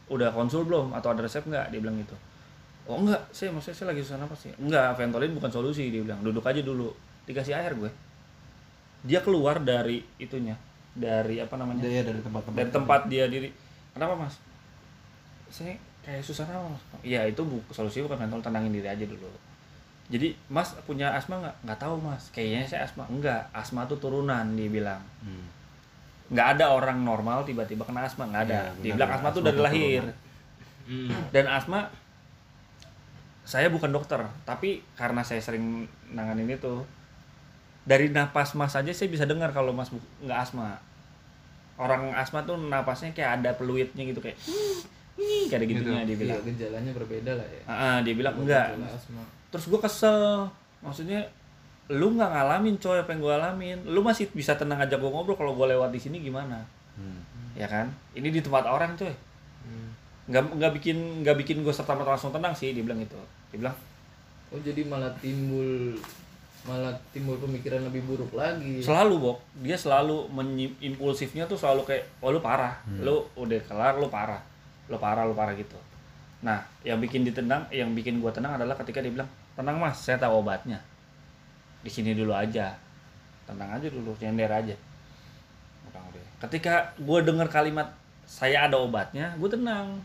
Udah 0.09 0.33
konsul 0.33 0.65
belum? 0.65 0.97
Atau 0.97 1.13
ada 1.13 1.21
resep 1.21 1.45
nggak? 1.45 1.69
Dia 1.69 1.79
bilang 1.79 2.01
gitu. 2.01 2.17
Oh 2.83 2.99
enggak, 2.99 3.21
saya 3.29 3.47
maksudnya 3.49 3.75
saya 3.75 3.87
lagi 3.89 4.01
susah 4.01 4.17
apa 4.17 4.35
sih? 4.35 4.51
Enggak, 4.55 4.91
Ventolin 4.93 5.31
bukan 5.31 5.47
solusi. 5.47 5.87
Dia 5.87 6.01
bilang 6.01 6.19
duduk 6.19 6.43
aja 6.43 6.59
dulu. 6.59 6.91
Dikasih 7.23 7.53
air 7.53 7.71
gue. 7.71 7.87
Dia 9.01 9.19
keluar 9.19 9.57
dari 9.57 10.03
itunya, 10.17 10.55
dari 10.91 11.37
apa 11.37 11.55
namanya? 11.55 11.79
Dia 11.81 12.01
dari 12.01 12.19
tempat-tempat. 12.19 12.57
dari 12.57 12.69
tempat 12.69 13.01
dia 13.05 13.25
diri 13.25 13.49
kenapa 13.91 14.17
mas 14.17 14.35
saya 15.47 15.77
kayak 16.01 16.25
susah 16.25 16.43
napas 16.43 16.81
iya 17.01 17.21
itu 17.23 17.37
bu 17.39 17.61
solusinya 17.69 18.09
bukan 18.09 18.25
mentol 18.25 18.41
tenangin 18.41 18.73
diri 18.73 18.89
aja 18.89 19.05
dulu 19.05 19.29
jadi 20.09 20.33
mas 20.47 20.73
punya 20.81 21.13
asma 21.13 21.37
nggak 21.37 21.55
nggak 21.61 21.77
tahu 21.77 22.01
mas 22.01 22.33
kayaknya 22.33 22.65
saya 22.65 22.81
asma 22.83 23.05
enggak 23.05 23.45
asma 23.53 23.85
tuh 23.85 23.95
turunan 23.95 24.41
dia 24.51 24.65
bilang 24.67 24.97
Hmm. 25.21 25.45
nggak 26.27 26.57
ada 26.57 26.73
orang 26.73 26.97
normal 26.99 27.45
tiba-tiba 27.45 27.85
kena 27.85 28.01
asma 28.03 28.25
nggak 28.25 28.43
ada 28.43 28.59
Iya, 28.73 28.81
dia 28.81 28.91
bilang 28.97 29.07
benar. 29.07 29.19
asma 29.21 29.29
tuh 29.29 29.37
Asma 29.37 29.47
dari 29.47 29.59
lahir 29.61 30.03
turunan. 30.81 31.21
dan 31.29 31.45
asma 31.47 31.79
saya 33.43 33.67
bukan 33.67 33.91
dokter 33.91 34.23
tapi 34.43 34.79
karena 34.95 35.19
saya 35.19 35.39
sering 35.39 35.83
nanganin 36.09 36.47
itu 36.47 36.79
dari 37.83 38.07
napas 38.07 38.55
mas 38.55 38.71
aja 38.71 38.87
saya 38.89 39.11
bisa 39.11 39.27
dengar 39.27 39.51
kalau 39.51 39.75
mas 39.75 39.91
nggak 40.23 40.39
asma. 40.39 40.79
Orang 41.75 42.13
asma 42.13 42.45
tuh 42.45 42.55
napasnya 42.55 43.11
kayak 43.11 43.41
ada 43.41 43.51
peluitnya 43.57 44.05
gitu 44.05 44.21
kayak 44.21 44.37
nih 45.13 45.45
kayak 45.45 45.59
ada 45.59 45.65
gitunya 45.67 46.01
dia 46.01 46.09
Iya, 46.09 46.17
bilang. 46.17 46.41
gejalanya 46.45 46.91
berbeda 46.95 47.31
lah 47.35 47.47
ya. 47.49 47.61
Ah, 47.65 47.73
ah, 47.73 47.95
dia 47.99 48.13
bilang 48.15 48.33
enggak. 48.39 48.77
terus 49.51 49.65
gue 49.67 49.79
kesel. 49.81 50.47
Maksudnya 50.79 51.27
lu 51.91 52.15
nggak 52.15 52.29
ngalamin 52.31 52.79
coy 52.79 52.97
apa 53.01 53.11
yang 53.11 53.21
gue 53.21 53.33
alamin. 53.35 53.77
Lu 53.83 53.99
masih 53.99 54.31
bisa 54.31 54.55
tenang 54.55 54.79
aja 54.79 54.95
gue 54.95 55.09
ngobrol 55.09 55.35
kalau 55.35 55.51
gue 55.51 55.67
lewat 55.75 55.91
di 55.91 55.99
sini 55.99 56.23
gimana? 56.23 56.63
Hmm. 56.95 57.19
ya 57.57 57.67
kan? 57.67 57.89
Ini 58.15 58.29
di 58.31 58.39
tempat 58.39 58.63
orang 58.63 58.95
coy. 58.95 59.11
Nggak 60.23 60.55
nggak 60.55 60.71
bikin 60.79 61.25
nggak 61.25 61.35
bikin 61.43 61.57
gue 61.67 61.73
serta 61.73 61.95
merta 61.99 62.15
langsung 62.15 62.31
tenang 62.31 62.55
sih 62.55 62.71
dia 62.71 62.79
bilang 62.79 63.03
itu 63.03 63.19
dia 63.51 63.59
bilang 63.59 63.75
Oh 64.53 64.61
jadi 64.61 64.85
malah 64.85 65.09
timbul 65.17 65.97
malah 66.63 66.93
timbul 67.09 67.35
pemikiran 67.41 67.89
lebih 67.89 68.05
buruk 68.05 68.37
lagi. 68.37 68.79
selalu 68.79 69.19
bok 69.19 69.37
dia 69.65 69.73
selalu 69.73 70.29
impulsifnya 70.79 71.49
tuh 71.49 71.57
selalu 71.57 71.81
kayak 71.89 72.05
oh 72.21 72.29
lu 72.29 72.37
parah. 72.37 72.77
Lu 73.01 73.25
udah 73.33 73.59
kelar 73.65 73.97
lu 73.97 74.07
parah. 74.13 74.39
Lu 74.87 75.01
parah 75.01 75.25
lu 75.25 75.33
parah 75.33 75.57
gitu. 75.57 75.75
Nah 76.45 76.61
yang 76.85 77.01
bikin 77.01 77.25
ditenang 77.25 77.65
yang 77.73 77.89
bikin 77.97 78.21
gua 78.21 78.29
tenang 78.29 78.61
adalah 78.61 78.77
ketika 78.77 79.01
dia 79.01 79.09
bilang 79.09 79.27
tenang 79.57 79.81
mas 79.81 79.97
saya 79.97 80.21
tahu 80.21 80.45
obatnya. 80.45 80.77
Di 81.81 81.89
sini 81.89 82.13
dulu 82.13 82.31
aja. 82.31 82.77
Tenang 83.49 83.73
aja 83.73 83.89
dulu 83.89 84.13
nyender 84.21 84.53
aja. 84.53 84.75
Ketika 86.45 86.93
gua 87.01 87.25
dengar 87.25 87.49
kalimat 87.49 87.89
saya 88.23 88.65
ada 88.65 88.77
obatnya 88.79 89.35
gue 89.37 89.49
tenang 89.49 89.99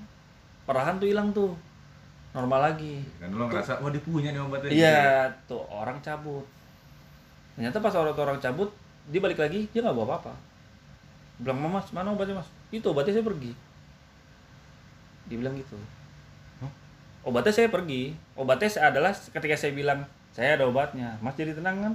perlahan 0.65 1.01
tuh 1.01 1.09
hilang 1.09 1.33
tuh 1.33 1.55
normal 2.37 2.71
lagi 2.71 3.01
kan 3.17 3.33
lu 3.33 3.49
ngerasa 3.49 3.81
wah 3.81 3.89
dia 3.89 4.03
punya 4.05 4.29
nih 4.31 4.41
obatnya 4.43 4.69
Iya, 4.69 5.01
tuh 5.49 5.65
orang 5.67 5.97
cabut. 6.05 6.45
Ternyata 7.57 7.83
pas 7.83 7.91
orang 7.99 8.15
orang 8.15 8.39
cabut, 8.39 8.71
dia 9.11 9.19
balik 9.19 9.41
lagi, 9.43 9.67
dia 9.75 9.83
nggak 9.83 9.97
bawa 9.97 10.07
apa-apa. 10.15 10.31
Bilang, 11.43 11.59
Mas, 11.67 11.91
mana 11.91 12.15
obatnya 12.15 12.39
mas? 12.39 12.47
Itu 12.71 12.95
obatnya 12.95 13.19
saya 13.19 13.27
pergi. 13.27 13.51
Dia 15.27 15.37
bilang 15.43 15.59
gitu. 15.59 15.75
Obatnya 17.27 17.51
saya 17.51 17.67
pergi. 17.67 18.15
Obatnya 18.39 18.71
saya 18.71 18.95
adalah 18.95 19.11
ketika 19.11 19.59
saya 19.59 19.75
bilang, 19.75 20.07
saya 20.31 20.55
ada 20.55 20.71
obatnya. 20.71 21.19
Mas 21.19 21.35
jadi 21.35 21.53
tenang 21.59 21.83
kan? 21.83 21.95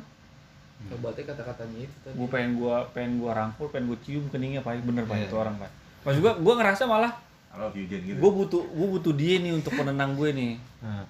Obatnya 0.92 1.32
kata-katanya 1.32 1.88
itu 1.88 1.96
tadi. 2.04 2.16
Gue 2.20 2.28
pengen 2.28 2.60
gua 2.60 2.84
pengen 2.92 3.24
gua 3.24 3.32
rangkul, 3.32 3.72
pengen 3.72 3.96
gua 3.96 4.00
cium 4.04 4.28
keningnya 4.28 4.60
pak, 4.60 4.84
bener 4.84 5.08
pak 5.08 5.16
Iya. 5.16 5.32
itu 5.32 5.36
orang 5.40 5.56
pak. 5.64 5.72
Mas 6.04 6.16
juga, 6.16 6.36
gua 6.36 6.54
ngerasa 6.56 6.84
malah 6.84 7.14
I 7.50 7.58
love 7.58 7.74
you 7.74 7.86
Jen 7.86 8.02
gitu 8.02 8.18
gue 8.18 8.32
butuh 8.34 8.62
gue 8.66 8.88
butuh 8.90 9.14
dia 9.14 9.38
nih 9.38 9.54
untuk 9.54 9.72
penenang 9.72 10.14
gue 10.14 10.30
nih. 10.32 10.54
Nah, 10.80 11.06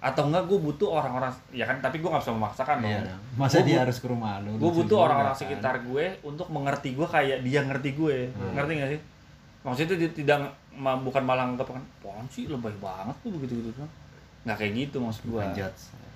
Atau 0.00 0.28
enggak 0.28 0.44
gue 0.44 0.58
butuh 0.58 0.88
orang-orang 0.90 1.28
ya 1.50 1.64
kan 1.64 1.76
tapi 1.78 1.96
gue 1.96 2.06
nggak 2.06 2.20
bisa 2.20 2.32
memaksakan 2.32 2.76
dong. 2.78 2.88
iya. 2.90 3.16
Masa 3.34 3.58
Gua 3.58 3.64
dia 3.64 3.76
harus 3.80 3.96
ke 3.96 4.06
rumah 4.06 4.36
lu? 4.38 4.52
gue 4.54 4.70
butuh 4.74 4.98
orang-orang 5.02 5.32
kan? 5.32 5.40
sekitar 5.40 5.74
gue 5.80 6.04
untuk 6.22 6.48
mengerti 6.48 6.92
gue 6.92 7.04
kayak 7.04 7.40
dia 7.40 7.60
ngerti 7.62 7.90
gue 7.92 8.16
Hmm. 8.30 8.52
ngerti 8.54 8.72
gak 8.74 8.90
sih 8.90 9.00
maksudnya 9.60 9.96
itu 9.98 10.12
tidak 10.14 10.52
bukan 10.76 11.22
malah 11.22 11.44
anggap 11.46 11.64
kan 11.66 11.80
pohon 11.98 12.24
sih 12.28 12.44
lebay 12.44 12.72
banget 12.78 13.16
tuh 13.18 13.30
begitu 13.30 13.56
gitu 13.62 13.70
kan 13.74 13.88
nggak 14.44 14.56
kayak 14.58 14.72
gitu 14.78 14.96
maksud 14.98 15.24
gue. 15.26 15.40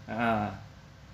Nah, 0.07 0.53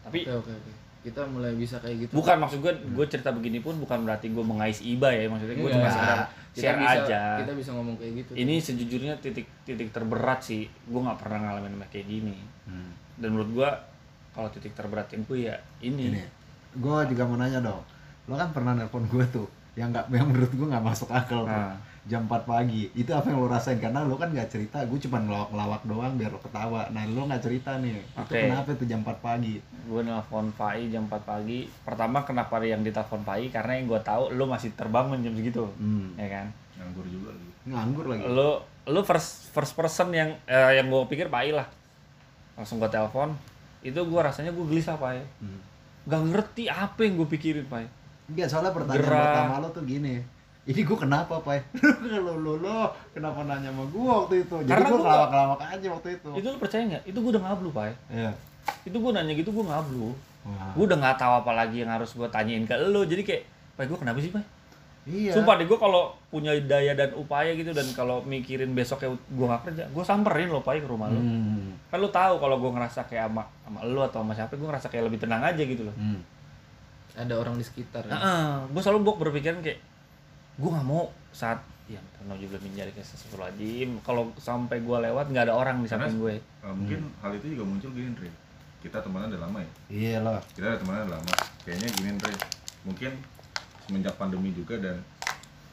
tapi 0.00 0.18
Oke 0.24 0.34
oke 0.36 0.52
oke. 0.52 0.72
Kita 1.04 1.20
mulai 1.26 1.52
bisa 1.52 1.76
kayak 1.78 1.96
gitu. 2.00 2.12
bukan 2.14 2.36
maksud 2.38 2.58
gue 2.58 2.72
gue 2.88 3.06
cerita 3.06 3.28
begini 3.28 3.60
pun 3.60 3.76
bukan 3.76 4.02
berarti 4.02 4.30
gue 4.30 4.40
mengais 4.40 4.80
iba 4.80 5.10
ya 5.10 5.26
maksudnya 5.26 5.52
gue 5.52 5.62
Enggak. 5.64 5.76
cuma 5.76 5.90
sekedar 5.90 6.20
Kita 6.54 6.62
share 6.64 6.78
bisa, 6.78 6.98
aja 7.02 7.20
Kita 7.42 7.52
bisa 7.52 7.70
ngomong 7.74 7.98
kayak 7.98 8.12
gitu. 8.22 8.32
ini 8.34 8.54
sejujurnya 8.56 9.18
titik 9.18 9.46
titik 9.62 9.90
terberat 9.90 10.38
sih 10.38 10.64
gue 10.66 11.00
nggak 11.00 11.18
pernah 11.18 11.38
ngalamin 11.42 11.82
kayak 11.88 12.06
gini 12.06 12.38
Hmm. 12.64 12.94
dan 13.18 13.28
menurut 13.28 13.50
gue 13.52 13.70
kalau 14.32 14.48
titik 14.48 14.72
terberat 14.72 15.06
yang 15.10 15.22
gue 15.24 15.38
ya 15.44 15.54
ini, 15.80 16.10
Ini, 16.10 16.22
gue 16.74 16.98
juga 17.06 17.22
mau 17.22 17.36
nanya 17.36 17.60
dong. 17.60 17.82
Lo 18.24 18.34
kan 18.34 18.50
pernah 18.50 18.72
nelpon 18.72 19.04
gue 19.06 19.22
tuh, 19.28 19.46
yang 19.74 19.90
nggak, 19.90 20.06
yang 20.08 20.26
menurut 20.26 20.50
gue 20.50 20.66
nggak 20.66 20.84
masuk 20.84 21.10
akal. 21.10 21.44
Nah. 21.44 21.74
Jam 22.04 22.20
4 22.22 22.44
pagi, 22.44 22.92
itu 22.92 23.08
apa 23.08 23.26
yang 23.26 23.40
lo 23.40 23.48
rasain? 23.48 23.80
Karena 23.80 24.04
lo 24.04 24.12
kan 24.14 24.28
nggak 24.28 24.44
cerita, 24.46 24.76
gue 24.78 24.98
cuma 25.00 25.18
ngelawak-ngelawak 25.18 25.82
doang 25.82 26.12
biar 26.14 26.28
lo 26.28 26.38
ketawa. 26.38 26.84
Nah 26.90 27.00
lo 27.06 27.24
nggak 27.24 27.40
cerita 27.40 27.80
nih, 27.80 27.96
itu 27.96 28.20
Oke. 28.20 28.44
kenapa 28.44 28.68
itu 28.70 28.84
jam 28.84 29.00
4 29.00 29.18
pagi? 29.18 29.56
gue 29.84 30.00
nelfon 30.00 30.48
Pai 30.50 30.88
jam 30.88 31.04
4 31.04 31.12
pagi 31.22 31.64
pertama 31.78 32.20
kenapa 32.22 32.56
yang 32.58 32.80
ditelepon 32.80 33.20
Pai 33.20 33.48
karena 33.48 33.72
yang 33.74 33.84
gue 33.86 34.00
tahu 34.02 34.32
lo 34.32 34.44
masih 34.46 34.72
terbangun 34.72 35.20
jam 35.20 35.32
segitu 35.32 35.60
Hmm. 35.74 36.08
ya 36.14 36.24
kan 36.30 36.46
nganggur 36.74 37.04
juga 37.04 37.28
lagi 37.30 37.48
Nganggur 37.66 38.04
lagi. 38.06 38.22
lo 38.26 38.50
lo 38.86 39.00
first 39.02 39.48
first 39.50 39.72
person 39.72 40.08
yang 40.10 40.32
eh, 40.44 40.72
yang 40.74 40.88
gue 40.88 41.04
pikir 41.06 41.28
Pai 41.28 41.52
lah 41.52 41.68
langsung 42.54 42.78
gue 42.78 42.88
telepon 42.88 43.36
itu 43.82 43.92
gue 43.94 44.20
rasanya 44.22 44.50
gue 44.50 44.64
gelisah 44.66 44.96
Pai 44.96 45.20
Hmm. 45.36 45.60
gak 46.04 46.22
ngerti 46.26 46.64
apa 46.66 47.00
yang 47.00 47.16
gue 47.16 47.28
pikirin 47.28 47.66
Pai 47.66 47.84
Enggak, 48.26 48.46
soalnya 48.46 48.72
pertanyaan 48.72 49.04
Gerah. 49.04 49.24
pertama 49.26 49.54
lo 49.58 49.68
tuh 49.70 49.84
gini. 49.84 50.14
Ini 50.64 50.80
gue 50.80 50.96
kenapa, 50.96 51.34
Pak? 51.38 51.76
Kalau 52.08 52.34
lo, 52.34 52.56
lo 52.56 52.78
kenapa 53.10 53.42
nanya 53.42 53.68
sama 53.68 53.84
gue 53.84 54.00
waktu 54.02 54.34
itu? 54.40 54.56
Jadi 54.58 54.70
Karena 54.70 54.86
gue 54.86 54.92
gua- 54.94 55.04
ngelawak-ngelawak 55.04 55.60
aja 55.70 55.88
waktu 55.90 56.08
itu. 56.14 56.28
itu 56.34 56.46
lo 56.46 56.56
percaya 56.56 56.82
nggak 56.86 57.02
itu 57.04 57.18
gue 57.18 57.30
udah 57.30 57.42
ngablu 57.44 57.68
Pai 57.70 57.92
Iya. 58.08 58.32
itu 58.82 58.96
gue 58.96 59.12
nanya 59.12 59.32
gitu 59.34 59.50
gue 59.50 59.60
ngablu 59.62 60.08
Wah. 60.42 60.72
gue 60.72 60.84
udah 60.86 60.98
nggak 60.98 61.16
tahu 61.18 61.32
apa 61.38 61.52
lagi 61.54 61.76
yang 61.78 61.90
harus 61.90 62.10
gue 62.10 62.24
tanyain 62.26 62.64
ke 62.64 62.72
lo 62.82 63.04
jadi 63.04 63.20
kayak 63.20 63.42
Pai 63.74 63.84
gue 63.84 63.94
kenapa 63.94 64.16
sih 64.18 64.30
Pai 64.30 64.40
Iya. 65.04 65.36
Sumpah 65.36 65.60
deh 65.60 65.68
gue 65.68 65.76
kalau 65.76 66.02
punya 66.26 66.56
daya 66.58 66.96
dan 66.96 67.12
upaya 67.12 67.52
gitu 67.52 67.70
dan 67.70 67.84
kalau 67.92 68.24
mikirin 68.24 68.72
besoknya 68.72 69.12
gue 69.12 69.44
gak 69.46 69.62
kerja, 69.62 69.84
gue 69.84 70.00
samperin 70.02 70.48
lo 70.48 70.58
pai 70.58 70.80
ke 70.80 70.88
rumah 70.88 71.06
lo. 71.06 71.20
Hmm. 71.20 71.76
Kan 71.86 72.00
lo 72.00 72.08
tahu 72.08 72.40
kalau 72.40 72.56
gue 72.56 72.72
ngerasa 72.72 73.04
kayak 73.04 73.28
sama 73.28 73.44
sama 73.60 73.84
lo 73.84 74.00
atau 74.02 74.18
sama 74.18 74.32
siapa, 74.32 74.56
gue 74.56 74.64
ngerasa 74.64 74.88
kayak 74.88 75.04
lebih 75.04 75.20
tenang 75.20 75.44
aja 75.44 75.60
gitu 75.60 75.84
loh. 75.84 75.92
Hmm. 75.92 76.24
Ada 77.14 77.34
orang 77.36 77.54
di 77.54 77.62
sekitar. 77.62 78.02
ya. 78.04 78.18
gue 78.66 78.80
selalu 78.80 79.00
bok 79.02 79.16
berpikiran 79.20 79.60
kayak 79.60 79.78
gue 80.54 80.70
nggak 80.70 80.86
mau 80.86 81.10
saat 81.30 81.58
ya 81.84 82.00
juga 82.34 82.56
menjadi 82.58 82.90
kayak 82.90 83.04
sesuatu 83.04 83.36
lajim 83.36 84.00
kalau 84.00 84.32
sampai 84.36 84.80
gue 84.80 84.98
lewat 85.00 85.28
nggak 85.28 85.44
ada 85.46 85.54
orang 85.54 85.78
di 85.78 85.88
samping 85.88 86.16
gue 86.16 86.40
Eh, 86.40 86.72
mungkin 86.72 87.10
hal 87.20 87.34
itu 87.34 87.52
juga 87.52 87.64
muncul 87.66 87.90
gini 87.90 88.08
Andre 88.08 88.30
kita 88.80 88.98
temenan 89.00 89.28
udah 89.28 89.42
lama 89.42 89.58
ya 89.60 89.70
Iya 89.90 90.16
lah. 90.22 90.40
kita 90.50 90.64
udah 90.66 90.80
temenan 90.80 91.00
udah 91.04 91.14
lama 91.20 91.32
kayaknya 91.60 91.88
gini 91.92 92.08
Andre 92.10 92.32
mungkin 92.82 93.10
semenjak 93.80 94.14
pandemi 94.16 94.50
juga 94.50 94.74
dan 94.80 94.96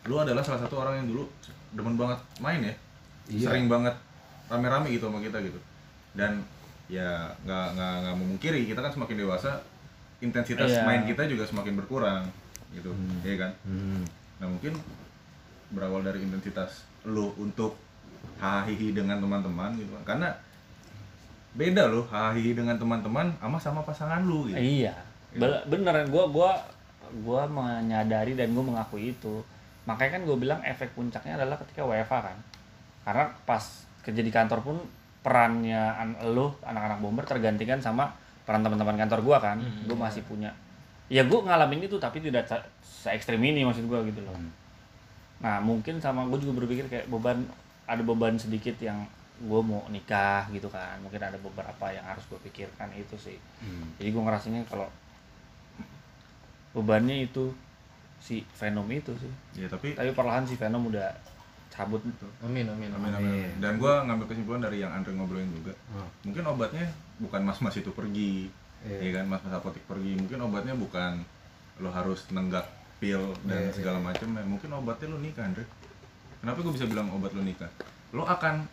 lu 0.03 0.15
adalah 0.17 0.43
salah 0.43 0.61
satu 0.61 0.75
orang 0.77 0.99
yang 0.99 1.07
dulu 1.07 1.23
demen 1.71 1.95
banget 1.95 2.19
main 2.37 2.59
ya 2.61 2.75
Iya. 3.31 3.47
sering 3.47 3.65
banget 3.65 3.95
rame-rame 4.45 4.91
gitu 4.91 5.07
sama 5.07 5.23
kita 5.23 5.39
gitu 5.39 5.59
dan 6.11 6.43
ya 6.91 7.31
nggak 7.39 7.67
nggak 7.71 7.93
nggak 8.03 8.15
memungkiri 8.17 8.67
kita 8.67 8.83
kan 8.83 8.91
semakin 8.91 9.23
dewasa 9.23 9.63
intensitas 10.21 10.69
Iya. 10.69 10.85
main 10.85 11.03
kita 11.03 11.25
juga 11.25 11.43
semakin 11.43 11.73
berkurang 11.75 12.23
gitu. 12.71 12.93
Hmm. 12.93 13.19
iya 13.25 13.35
kan? 13.47 13.51
Hmm. 13.67 14.03
nah 14.41 14.49
mungkin 14.49 14.73
berawal 15.69 16.01
dari 16.01 16.23
intensitas 16.25 16.81
lu 17.05 17.29
untuk 17.37 17.77
hahihi 18.37 18.93
dengan 18.93 19.21
teman-teman 19.21 19.73
gitu 19.77 19.91
kan. 20.01 20.15
Karena 20.15 20.29
beda 21.51 21.91
loh 21.91 22.07
hahihi 22.07 22.55
dengan 22.55 22.79
teman-teman 22.79 23.35
sama 23.37 23.57
sama 23.59 23.81
pasangan 23.83 24.23
lu 24.23 24.47
gitu. 24.49 24.57
Iya. 24.57 24.95
Be- 25.35 25.63
beneran 25.67 26.07
gue 26.09 26.25
gua 26.31 26.57
gua 27.21 27.43
menyadari 27.45 28.33
dan 28.33 28.55
gue 28.55 28.63
mengakui 28.63 29.11
itu. 29.13 29.43
Makanya 29.85 30.17
kan 30.17 30.23
gue 30.23 30.37
bilang 30.37 30.61
efek 30.63 30.93
puncaknya 30.93 31.37
adalah 31.41 31.57
ketika 31.59 31.83
WFA 31.83 32.19
kan. 32.31 32.37
Karena 33.03 33.25
pas 33.43 33.63
kerja 34.01 34.21
di 34.21 34.31
kantor 34.33 34.59
pun 34.61 34.77
perannya 35.21 35.77
an 35.77 36.17
lo 36.33 36.57
anak-anak 36.65 36.97
bomber 36.97 37.25
tergantikan 37.29 37.77
sama 37.77 38.09
peran 38.47 38.61
teman-teman 38.65 38.97
kantor 38.97 39.19
gua 39.21 39.37
kan 39.39 39.57
Hmm, 39.61 39.85
gue 39.85 39.97
masih 39.97 40.21
punya. 40.25 40.51
Ya 41.11 41.27
gue 41.27 41.39
ngalamin 41.39 41.85
itu 41.85 41.99
tapi 41.99 42.23
tidak 42.23 42.47
se, 42.47 42.57
ekstrim 43.11 43.41
ini 43.43 43.67
maksud 43.67 43.85
gue 43.85 43.99
gitu 44.11 44.21
loh. 44.23 44.35
Hmm. 44.35 44.51
nah 45.41 45.57
mungkin 45.57 45.97
sama 45.97 46.21
gue 46.29 46.37
juga 46.37 46.61
berpikir 46.61 46.85
kayak 46.85 47.09
beban 47.09 47.41
ada 47.89 48.05
beban 48.05 48.37
sedikit 48.37 48.77
yang 48.77 49.09
gue 49.41 49.61
mau 49.65 49.81
nikah 49.89 50.45
gitu 50.53 50.69
kan. 50.69 51.01
Mungkin 51.01 51.17
ada 51.17 51.37
beberapa 51.41 51.85
yang 51.89 52.05
harus 52.05 52.21
gue 52.29 52.39
pikirkan 52.45 52.93
itu 52.93 53.17
sih. 53.17 53.37
Hmm. 53.61 53.93
jadi 53.97 54.13
gue 54.13 54.21
ngerasanya 54.21 54.61
kalau 54.69 54.87
bebannya 56.71 57.27
itu 57.27 57.51
si 58.21 58.45
Venom 58.55 58.87
itu 58.93 59.11
sih. 59.17 59.33
Ya 59.57 59.67
tapi 59.67 59.97
tapi 59.97 60.13
perlahan 60.13 60.45
si 60.45 60.55
Venom 60.55 60.87
udah 60.87 61.09
cabut 61.71 62.03
Amin 62.41 62.67
amin 62.67 62.91
amin, 62.91 62.91
amin. 62.91 62.91
amin, 62.91 63.15
Amin. 63.15 63.31
amin. 63.47 63.51
dan 63.57 63.73
gua 63.77 64.03
ngambil 64.03 64.27
kesimpulan 64.27 64.61
dari 64.61 64.77
yang 64.79 64.91
Andre 64.91 65.11
ngobrolin 65.13 65.49
juga 65.49 65.71
Oh. 65.91 66.03
mungkin 66.21 66.43
obatnya 66.45 66.85
bukan 67.17 67.41
mas-mas 67.41 67.75
itu 67.75 67.89
pergi 67.89 68.51
Iya. 68.81 68.97
ya 68.99 69.09
kan 69.15 69.25
mas-mas 69.27 69.53
apotek 69.53 69.85
pergi 69.85 70.15
mungkin 70.15 70.37
obatnya 70.41 70.73
bukan 70.73 71.21
lo 71.77 71.89
harus 71.89 72.27
nenggak 72.29 72.65
pil 72.97 73.21
dan 73.43 73.61
Iya, 73.63 73.73
segala 73.73 73.97
macam 73.97 74.27
ya 74.29 74.43
mungkin 74.43 74.69
obatnya 74.71 75.07
lo 75.07 75.17
nikah 75.17 75.43
Andre 75.43 75.63
kenapa 76.37 76.57
gue 76.59 76.73
bisa 76.73 76.85
bilang 76.85 77.07
obat 77.09 77.31
lo 77.31 77.41
nikah 77.41 77.69
lo 78.11 78.25
akan 78.25 78.65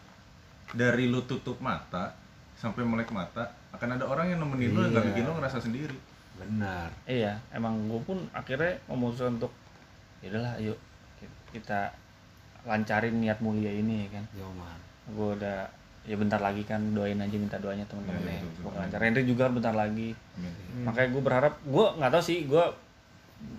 dari 0.71 1.07
lo 1.07 1.23
tutup 1.23 1.61
mata 1.61 2.13
sampai 2.55 2.83
melek 2.83 3.09
mata 3.09 3.47
akan 3.71 3.95
ada 3.95 4.05
orang 4.05 4.29
yang 4.29 4.41
nemenin 4.41 4.73
lo 4.73 4.81
yang 4.83 4.91
gak 4.91 5.01
Iya. 5.03 5.09
bikin 5.13 5.25
lo 5.25 5.33
ngerasa 5.35 5.59
sendiri 5.61 5.97
Benar. 6.37 6.89
iya 7.05 7.39
emang 7.51 7.77
gue 7.85 8.01
pun 8.01 8.19
akhirnya 8.33 8.81
memutuskan 8.87 9.37
untuk 9.37 9.53
ya 10.19 10.31
udahlah 10.31 10.57
ayo 10.57 10.75
kita 11.49 11.93
lancarin 12.65 13.15
niat 13.15 13.39
mulia 13.39 13.71
ini 13.71 14.05
ya 14.05 14.19
kan 14.19 14.25
Yo 14.33 14.49
man. 14.53 14.79
gue 15.09 15.29
udah 15.37 15.59
ya 16.03 16.17
bentar 16.17 16.39
lagi 16.39 16.63
kan 16.63 16.81
doain 16.91 17.17
aja 17.17 17.37
minta 17.37 17.57
doanya 17.57 17.85
teman-teman 17.85 18.17
Iya, 18.23 18.33
ya 18.33 18.41
betul. 18.41 18.57
Semoga 18.59 18.77
lancar 18.81 19.01
Henry 19.03 19.23
juga 19.25 19.45
bentar 19.47 19.75
lagi. 19.75 20.11
Hmm. 20.35 20.83
makanya 20.83 21.09
gue 21.11 21.23
berharap 21.23 21.55
gue 21.61 21.85
nggak 21.95 22.11
tahu 22.11 22.23
sih 22.25 22.39
gue 22.45 22.65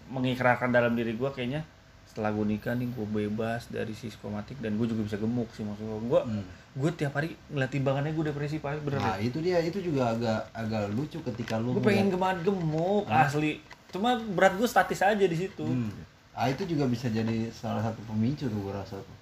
mengikrarkan 0.10 0.70
dalam 0.70 0.94
diri 0.94 1.14
gue 1.14 1.30
kayaknya 1.30 1.62
setelah 2.04 2.32
gue 2.32 2.46
nikah 2.48 2.74
nih 2.74 2.90
gue 2.90 3.06
bebas 3.08 3.70
dari 3.70 3.94
psikomatik 3.94 4.58
dan 4.58 4.76
gue 4.76 4.88
juga 4.88 5.06
bisa 5.06 5.16
gemuk 5.16 5.48
sih 5.52 5.62
maksud 5.62 5.84
gue 5.84 6.00
gue 6.08 6.22
Hmm. 6.22 6.44
gue 6.72 6.92
tiap 6.92 7.14
hari 7.14 7.34
ngeliat 7.48 7.70
timbangannya 7.70 8.12
gue 8.12 8.26
depresi 8.26 8.58
pak 8.58 8.82
bener 8.82 8.98
Nah 8.98 9.18
itu 9.18 9.38
dia 9.40 9.58
itu 9.60 9.80
juga 9.80 10.12
agak 10.12 10.50
agak 10.52 10.90
lucu 10.92 11.18
ketika 11.24 11.56
lu 11.56 11.74
gue 11.74 11.84
pengen 11.84 12.10
gemat 12.10 12.42
gemuk 12.42 13.06
asli 13.08 13.62
cuma 13.90 14.18
berat 14.18 14.54
gue 14.54 14.66
statis 14.66 15.00
aja 15.00 15.22
di 15.22 15.38
situ 15.38 15.66
Hmm. 15.66 15.90
Ah 16.34 16.48
itu 16.48 16.64
juga 16.66 16.86
bisa 16.88 17.12
jadi 17.12 17.52
salah 17.52 17.84
satu 17.84 18.00
pemicu 18.10 18.48
tuh 18.48 18.60
gue 18.60 18.74
rasa 18.74 18.96
tuh. 19.00 19.18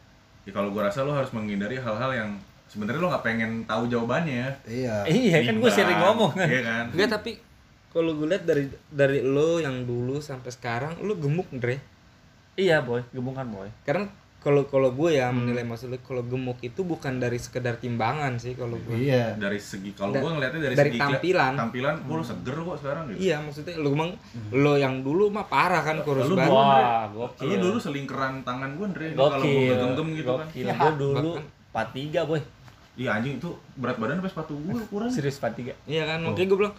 Ya 0.47 0.55
kalau 0.55 0.71
gua 0.71 0.87
rasa 0.87 1.03
lo 1.03 1.11
harus 1.11 1.33
menghindari 1.35 1.75
hal-hal 1.75 2.11
yang 2.15 2.29
sebenarnya 2.71 3.03
lo 3.03 3.11
nggak 3.11 3.25
pengen 3.25 3.51
tahu 3.67 3.91
jawabannya. 3.91 4.47
Iya. 4.63 5.03
iya 5.07 5.37
kan 5.43 5.55
gue 5.59 5.71
sering 5.71 5.99
ngomong 5.99 6.31
kan 6.35 6.47
Iya 6.47 6.61
kan? 6.63 6.85
Enggak 6.95 7.09
tapi 7.19 7.31
kalau 7.97 8.13
gue 8.13 8.27
lihat 8.29 8.45
dari 8.45 8.69
dari 8.93 9.19
lo 9.25 9.57
yang 9.57 9.87
dulu 9.87 10.21
sampai 10.21 10.53
sekarang 10.53 11.01
lo 11.01 11.17
gemuk 11.17 11.49
Dre 11.49 11.81
iya 12.53 12.77
boy 12.83 13.01
gemuk 13.09 13.33
kan 13.33 13.49
boy 13.49 13.69
karena 13.81 14.05
kalau 14.47 14.63
kalau 14.63 14.89
gue 14.89 15.09
ya 15.13 15.27
Hmm. 15.27 15.43
menilai 15.43 15.61
maksudnya 15.61 15.99
kalau 15.99 16.23
gemuk 16.23 16.55
itu 16.61 16.79
bukan 16.81 17.19
dari 17.19 17.35
sekedar 17.35 17.75
timbangan 17.75 18.35
sih 18.35 18.53
kalau 18.53 18.79
gue 18.79 18.95
Iya. 18.97 19.35
Dari 19.35 19.59
segi 19.59 19.91
kalau 19.91 20.09
Da- 20.09 20.19
gua 20.19 20.31
ngeliatnya 20.33 20.61
dari, 20.61 20.75
dari 20.77 20.89
segi 20.89 20.99
tampilan. 21.01 21.53
tampilan, 21.53 21.95
gua 22.01 22.15
lo 22.15 22.23
seger 22.23 22.55
kok 22.55 22.77
sekarang 22.77 23.03
gitu. 23.07 23.17
iya 23.19 23.35
maksudnya 23.37 23.75
lo 23.75 23.89
emang 23.91 24.11
lo 24.55 24.73
yang 24.75 24.95
dulu 25.01 25.27
mah 25.27 25.43
parah 25.45 25.81
kan 25.81 25.99
kurus 25.99 26.25
Lu 26.25 26.33
banget 26.33 26.55
Lu 27.09 27.27
gokil 27.27 27.59
dulu 27.59 27.77
selingkeran 27.77 28.33
tangan 28.41 28.69
gua, 28.73 28.85
Andre. 28.87 29.05
Kalau 29.11 29.19
gua 29.19 29.37
gokil 29.37 29.73
genggam 29.75 30.07
gitu 30.13 30.31
kan. 30.31 30.47
gue 30.47 30.91
dulu 30.95 31.31
Bahkan- 31.35 31.45
43 31.69 32.23
boy 32.23 32.39
Iya 32.95 33.09
anjing 33.13 33.35
itu 33.35 33.49
berat 33.75 33.97
badan 33.97 34.17
sampai 34.17 34.31
sepatu 34.31 34.53
gua 34.57 34.79
kurang. 34.87 35.11
serius 35.11 35.35
43 35.35 35.75
iya 35.85 36.07
kan 36.07 36.23
makanya 36.23 36.47
gue 36.47 36.57
bilang 36.57 36.75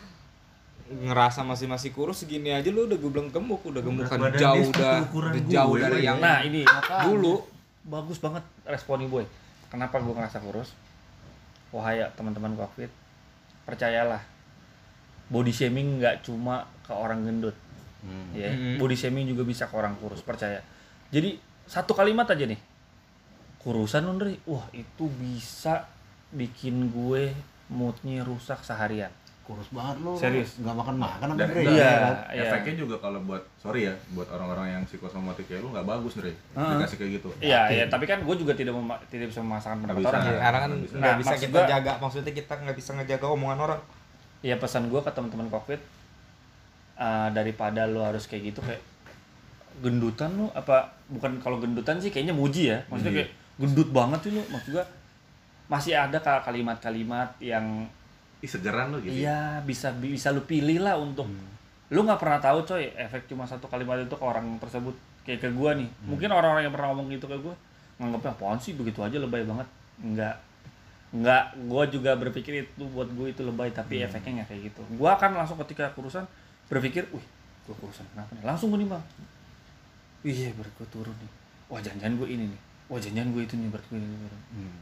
ngerasa 0.88 1.40
masih 1.42 1.66
masih 1.66 1.92
kurus 1.92 2.16
segini 2.18 2.48
aja 2.48 2.66
lo 2.66 2.82
udah 2.82 2.96
gue 2.96 3.10
bilang 3.12 3.28
gemuk 3.28 3.60
udah 3.62 3.78
gemuk 3.78 4.02
Berat 4.02 4.10
kan 4.10 4.18
badan 4.24 4.40
jauh 4.40 4.66
udah 4.66 4.94
gue, 5.04 5.46
jauh 5.46 5.74
dari 5.76 6.00
yang 6.02 6.16
nah 6.16 6.40
ini 6.40 6.64
dulu 7.04 7.44
bagus 7.88 8.20
banget 8.20 8.44
responnya 8.68 9.08
boy 9.08 9.24
kenapa 9.72 10.00
gue 10.00 10.12
ngerasa 10.12 10.40
kurus? 10.44 10.72
Wahai 11.72 12.00
ya 12.00 12.08
teman-teman 12.16 12.56
covid 12.56 12.88
percayalah. 13.68 14.20
Body 15.28 15.52
shaming 15.52 16.00
nggak 16.00 16.24
cuma 16.24 16.64
ke 16.84 16.92
orang 16.92 17.24
gendut. 17.24 17.56
Hmm. 17.98 18.30
ya 18.30 18.46
Mhm. 18.54 18.78
body 18.78 18.94
shaming 18.94 19.26
juga 19.26 19.42
bisa 19.42 19.66
ke 19.66 19.74
orang 19.74 19.98
kurus 19.98 20.22
percaya. 20.22 20.62
Jadi 21.10 21.34
satu 21.66 21.92
kalimat 21.98 22.30
aja 22.30 22.46
nih. 22.46 22.60
Kurusan 23.58 24.06
lu, 24.06 24.14
Ndre 24.14 24.38
wah 24.46 24.64
itu 24.70 25.10
bisa 25.18 25.90
bikin 26.30 26.94
gue 26.94 27.34
moodnya 27.68 28.22
rusak 28.24 28.62
seharian 28.64 29.10
Kurus 29.48 29.72
banget 29.72 29.96
lu. 29.98 30.12
Serius. 30.12 30.60
Nggak 30.60 30.76
makan 30.76 30.96
makan 30.98 31.26
apa 31.26 31.38
Dan 31.38 31.48
Dre? 31.48 31.62
Iya, 31.64 31.92
iya. 32.30 32.42
efeknya 32.44 32.74
juga 32.78 33.00
kalau 33.00 33.16
buat 33.22 33.40
sorry 33.56 33.88
ya 33.88 33.94
buat 34.12 34.28
orang-orang 34.28 34.66
yang 34.70 34.82
psikosomatik 34.84 35.48
kayak 35.48 35.64
lu 35.64 35.72
nggak 35.72 35.88
bagus 35.88 36.20
Heeh. 36.20 36.34
dikasih 36.52 36.96
kayak 36.96 37.12
gitu 37.14 37.28
iya 37.40 37.60
iya 37.66 37.84
tapi 37.86 38.04
kan 38.04 38.20
gue 38.20 38.36
juga 38.36 38.52
tidak 38.52 38.70
mema- 38.70 39.00
tidak 39.06 39.26
bisa 39.26 39.40
memasakkan 39.40 39.80
Nggak 39.80 39.96
pendapat 39.96 40.12
orang 40.12 40.22
Ya, 40.22 40.36
karena 40.38 40.58
kan 40.58 40.68
Nggak 40.68 40.84
bisa. 40.84 40.94
Nah, 41.00 41.14
bisa 41.16 41.34
kita 41.38 41.48
gua- 41.54 41.64
jaga 41.66 41.92
maksudnya 41.98 42.32
kita 42.34 42.52
nggak 42.54 42.76
bisa 42.76 42.90
ngejaga 42.92 43.26
omongan 43.26 43.58
orang 43.62 43.80
Iya 44.38 44.54
pesan 44.54 44.86
gue 44.86 45.00
ke 45.00 45.10
teman-teman 45.10 45.48
covid 45.48 45.80
eh, 46.98 47.28
daripada 47.32 47.80
lo 47.84 48.04
harus 48.04 48.24
kayak 48.24 48.42
gitu 48.46 48.60
kayak 48.60 48.82
gendutan 49.78 50.30
lo 50.34 50.50
apa 50.52 50.76
bukan 51.08 51.38
kalau 51.38 51.56
gendutan 51.56 51.96
sih 51.96 52.10
kayaknya 52.10 52.32
muji 52.32 52.68
ya 52.68 52.78
maksudnya 52.86 53.22
kayak 53.22 53.30
gendut 53.56 53.88
banget 53.88 54.18
sih 54.20 54.32
lo 54.32 54.42
maksud 54.46 54.70
gue 54.72 54.84
masih 55.66 55.92
ada 55.92 56.18
ka- 56.18 56.42
kalimat-kalimat 56.42 57.34
yang 57.38 57.86
ih 58.38 58.50
segeran 58.50 58.94
lu 58.94 59.02
gitu 59.02 59.14
iya 59.18 59.58
bisa 59.66 59.90
bisa 59.98 60.30
lu 60.30 60.46
pilih 60.46 60.78
lah 60.78 60.94
untuk 60.94 61.26
lu 61.88 62.00
nggak 62.04 62.20
pernah 62.20 62.38
tahu 62.38 62.62
coy 62.68 62.92
efek 62.94 63.26
cuma 63.32 63.48
satu 63.48 63.64
kalimat 63.64 63.96
itu 63.96 64.12
ke 64.12 64.24
orang 64.24 64.44
tersebut 64.60 64.92
kayak 65.28 65.44
ke 65.44 65.48
gua 65.52 65.76
nih. 65.76 65.88
Mungkin 66.08 66.32
orang-orang 66.32 66.64
yang 66.64 66.72
pernah 66.72 66.88
ngomong 66.96 67.12
gitu 67.12 67.28
ke 67.28 67.36
gua 67.36 67.52
nganggapnya 68.00 68.32
apaan 68.32 68.56
sih 68.56 68.72
begitu 68.72 69.04
aja 69.04 69.16
lebay 69.20 69.44
banget. 69.44 69.68
Enggak 70.00 70.36
enggak 71.12 71.44
gua 71.68 71.84
juga 71.88 72.16
berpikir 72.16 72.68
itu 72.68 72.84
buat 72.92 73.08
gue 73.12 73.32
itu 73.32 73.40
lebay 73.40 73.72
tapi 73.72 74.04
efeknya 74.04 74.44
nggak 74.44 74.48
kayak 74.52 74.62
gitu. 74.72 74.80
Gua 74.96 75.16
akan 75.16 75.36
langsung 75.36 75.56
ketika 75.64 75.88
kurusan 75.92 76.24
berpikir 76.68 77.08
wih 77.12 77.24
gua 77.68 77.76
kurusan 77.80 78.04
kenapa 78.16 78.32
nih? 78.36 78.44
Langsung 78.44 78.72
gua 78.72 78.80
nih 78.80 78.88
bang 78.88 79.04
iya 80.24 80.48
berat 80.56 80.72
gua 80.76 80.88
turun 80.88 81.16
nih. 81.16 81.30
Wah 81.68 81.80
jangan-jangan 81.80 82.14
gua 82.20 82.28
ini 82.28 82.44
nih. 82.48 82.60
Wah 82.88 82.98
jangan-jangan 83.00 83.30
gua 83.32 83.42
itu 83.44 83.54
nih 83.56 83.68
berat 83.68 83.86
gua 83.88 83.98
ini 84.00 84.08
Hmm. 84.48 84.76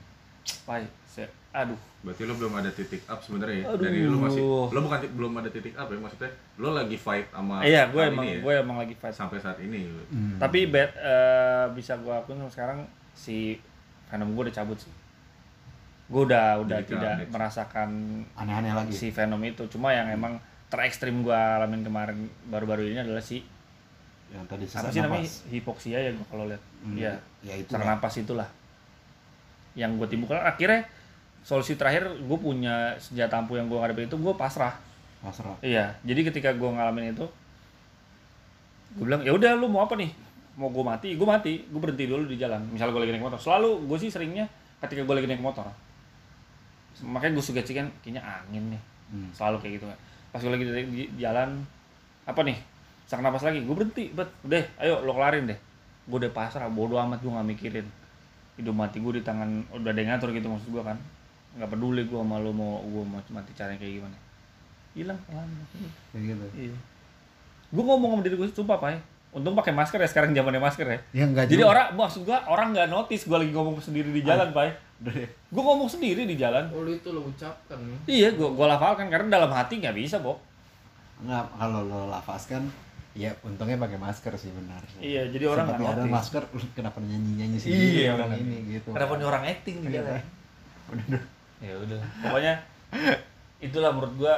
Pai, 0.62 0.82
saya, 1.04 1.26
aduh 1.52 1.78
berarti 2.00 2.22
lu 2.22 2.34
belum 2.34 2.54
ada 2.54 2.70
titik 2.70 3.02
up 3.04 3.18
sebenarnya 3.18 3.56
ya 3.56 3.64
Aduh. 3.68 3.82
dari 3.82 3.98
lu 4.00 4.14
masih 4.16 4.42
lu 4.44 4.78
bukan 4.78 4.98
belum 5.10 5.32
ada 5.36 5.48
titik 5.48 5.74
up 5.74 5.86
ya 5.86 5.96
maksudnya 5.96 6.30
lu 6.54 6.68
lagi 6.70 6.94
fight 6.96 7.26
sama 7.28 7.60
iya 7.60 7.86
gue 7.86 7.98
emang 8.00 8.24
ini 8.24 8.32
ya? 8.32 8.40
gue 8.40 8.54
emang 8.56 8.76
lagi 8.78 8.94
fight 8.94 9.10
sampai 9.12 9.38
saat 9.38 9.58
ini 9.58 9.90
Hmm. 10.06 10.38
tapi 10.38 10.66
bet, 10.66 10.94
eh, 10.94 11.66
bisa 11.72 11.96
gue 11.96 12.12
akuin 12.12 12.38
sekarang 12.46 12.86
si 13.12 13.58
Venom 14.06 14.32
gue 14.32 14.42
udah 14.44 14.54
cabut 14.54 14.76
sih 14.76 14.92
gue 16.06 16.22
udah 16.22 16.60
udah 16.60 16.78
Jadi 16.78 16.90
tidak 16.92 17.12
update. 17.16 17.32
merasakan 17.32 17.90
Aneh-aneh 18.32 18.70
lagi. 18.72 18.92
si 18.92 19.10
Venom 19.10 19.42
itu 19.42 19.66
cuma 19.66 19.90
yang 19.90 20.06
emang 20.08 20.38
terekstrim 20.66 21.20
gue 21.20 21.34
alamin 21.34 21.82
kemarin 21.82 22.18
baru-baru 22.44 22.86
ini 22.86 23.00
adalah 23.00 23.18
si 23.20 23.42
Yang 24.28 24.44
tadi 24.44 24.64
apa 24.64 24.70
sesak 24.76 24.92
sih 24.92 25.00
namanya 25.00 25.26
hipoksia 25.48 25.98
ya 26.00 26.10
kalau 26.24 26.46
lihat 26.46 26.62
Hmm. 26.78 26.94
Iya 26.94 27.18
Ya 27.40 27.54
itu. 27.56 27.66
sesak 27.68 27.82
napas 27.84 28.14
itulah 28.16 28.46
yang 29.76 30.00
gue 30.00 30.08
timbulkan 30.08 30.40
akhirnya 30.40 30.88
solusi 31.46 31.76
terakhir 31.78 32.08
gue 32.18 32.38
punya 32.40 32.96
senjata 32.98 33.38
ampuh 33.38 33.60
yang 33.60 33.70
gue 33.70 33.78
ngadepin 33.78 34.08
itu 34.10 34.16
gue 34.18 34.34
pasrah 34.34 34.74
Pasrah. 35.16 35.58
Iya, 35.64 35.96
jadi 36.06 36.28
ketika 36.28 36.54
gue 36.54 36.70
ngalamin 36.70 37.10
itu, 37.10 37.26
gue 38.94 39.04
bilang 39.04 39.24
ya 39.24 39.32
udah 39.34 39.58
lu 39.58 39.66
mau 39.66 39.82
apa 39.82 39.98
nih? 39.98 40.12
Mau 40.54 40.70
gue 40.70 40.84
mati, 40.84 41.08
gue 41.18 41.26
mati, 41.26 41.66
gue 41.66 41.80
berhenti 41.82 42.04
dulu 42.06 42.24
di 42.28 42.38
jalan. 42.38 42.62
Misal 42.70 42.94
gue 42.94 43.00
lagi 43.00 43.10
naik 43.10 43.24
motor, 43.24 43.40
selalu 43.40 43.90
gue 43.90 43.98
sih 43.98 44.12
seringnya 44.12 44.46
ketika 44.80 45.02
gue 45.02 45.14
lagi 45.16 45.26
naik 45.26 45.42
motor, 45.42 45.66
makanya 47.04 47.40
gue 47.40 47.44
suka 47.44 47.64
cikan 47.64 47.88
kayaknya 48.04 48.22
angin 48.22 48.76
nih, 48.76 48.82
Hmm. 49.06 49.30
selalu 49.34 49.56
kayak 49.62 49.72
gitu. 49.80 49.86
Pas 50.30 50.40
gue 50.42 50.52
lagi 50.52 50.64
di, 50.68 51.06
di 51.10 51.20
jalan, 51.22 51.64
apa 52.26 52.40
nih? 52.42 52.58
Sak 53.06 53.22
napas 53.22 53.42
lagi, 53.42 53.62
gue 53.62 53.74
berhenti, 53.74 54.10
bet, 54.10 54.26
udah, 54.42 54.62
ayo 54.82 55.00
lo 55.02 55.14
kelarin 55.14 55.46
deh. 55.46 55.58
Gue 56.06 56.22
udah 56.22 56.32
pasrah, 56.34 56.66
bodo 56.70 56.98
amat 56.98 57.22
gue 57.22 57.30
nggak 57.30 57.48
mikirin. 57.56 57.86
Hidup 58.56 58.72
mati 58.72 58.98
gue 59.00 59.20
di 59.20 59.22
tangan, 59.24 59.68
udah 59.72 59.90
ada 59.92 60.00
yang 60.00 60.16
ngatur 60.16 60.32
gitu 60.32 60.48
maksud 60.48 60.68
gue 60.72 60.82
kan. 60.84 60.96
Nggak 61.56 61.68
peduli 61.72 62.02
gue 62.08 62.18
sama 62.18 62.40
lo 62.40 62.52
mau 62.52 62.80
gue 62.84 63.04
mau 63.04 63.20
mati 63.20 63.50
caranya 63.52 63.76
kayak 63.80 64.00
gimana. 64.00 64.16
Hilang, 64.96 65.20
pelan. 65.28 65.48
Kayak 66.12 66.22
gitu. 66.32 66.46
Iya. 66.68 66.76
Gue 67.72 67.84
ngomong 67.84 68.16
sama 68.16 68.22
diri 68.24 68.36
gue, 68.40 68.48
sumpah 68.48 68.78
Pak. 68.80 69.16
Untung 69.36 69.52
pakai 69.52 69.76
masker 69.76 70.00
ya 70.00 70.08
sekarang 70.08 70.32
zamannya 70.32 70.62
masker 70.64 70.86
ya. 70.88 70.98
Ya 71.12 71.24
enggak 71.28 71.52
Jadi 71.52 71.60
juga. 71.60 71.76
orang 71.76 71.86
maksud 71.92 72.24
gua 72.24 72.40
orang 72.48 72.72
nggak 72.72 72.88
notice 72.88 73.28
gue 73.28 73.36
lagi 73.36 73.52
ngomong 73.52 73.76
sendiri 73.84 74.08
di 74.08 74.24
jalan, 74.24 74.48
Pak. 74.48 74.64
Udah 75.04 75.12
deh. 75.12 75.28
Gue 75.52 75.62
ngomong 75.62 75.88
sendiri 75.92 76.24
di 76.24 76.40
jalan. 76.40 76.72
Oh 76.72 76.80
lu 76.80 76.96
itu 76.96 77.12
lo 77.12 77.20
ucapkan 77.28 77.76
nih. 77.76 77.98
Iya, 78.08 78.28
gue 78.32 78.48
gua 78.56 78.72
lafalkan 78.72 79.12
karena 79.12 79.36
dalam 79.36 79.52
hati 79.52 79.76
nggak 79.76 79.92
bisa, 79.92 80.24
Bob. 80.24 80.40
Enggak, 81.20 81.52
kalau 81.52 81.84
lo 81.84 82.08
lafazkan 82.08 82.64
ya 83.16 83.32
untungnya 83.40 83.80
pakai 83.80 83.96
masker 83.96 84.32
sih 84.36 84.52
benar. 84.52 84.84
Iya, 85.00 85.32
jadi 85.32 85.48
orang 85.48 85.72
nggak 85.72 85.92
ada 85.96 86.04
masker 86.04 86.42
kenapa 86.76 87.00
nyanyi-nyanyi 87.00 87.56
sih 87.56 87.70
Iya, 87.72 88.12
orang 88.12 88.36
benar. 88.36 88.44
ini 88.44 88.56
gitu. 88.76 88.92
Kenapa 88.92 89.12
nih 89.16 89.26
orang 89.26 89.42
acting 89.48 89.76
di 89.80 89.88
Iya. 89.88 89.96
jalan? 89.96 90.12
Udah, 90.86 91.04
udah. 91.08 91.22
Ya 91.56 91.74
udah. 91.80 92.00
Pokoknya 92.22 92.54
itulah 93.58 93.90
menurut 93.90 94.14
gua 94.16 94.34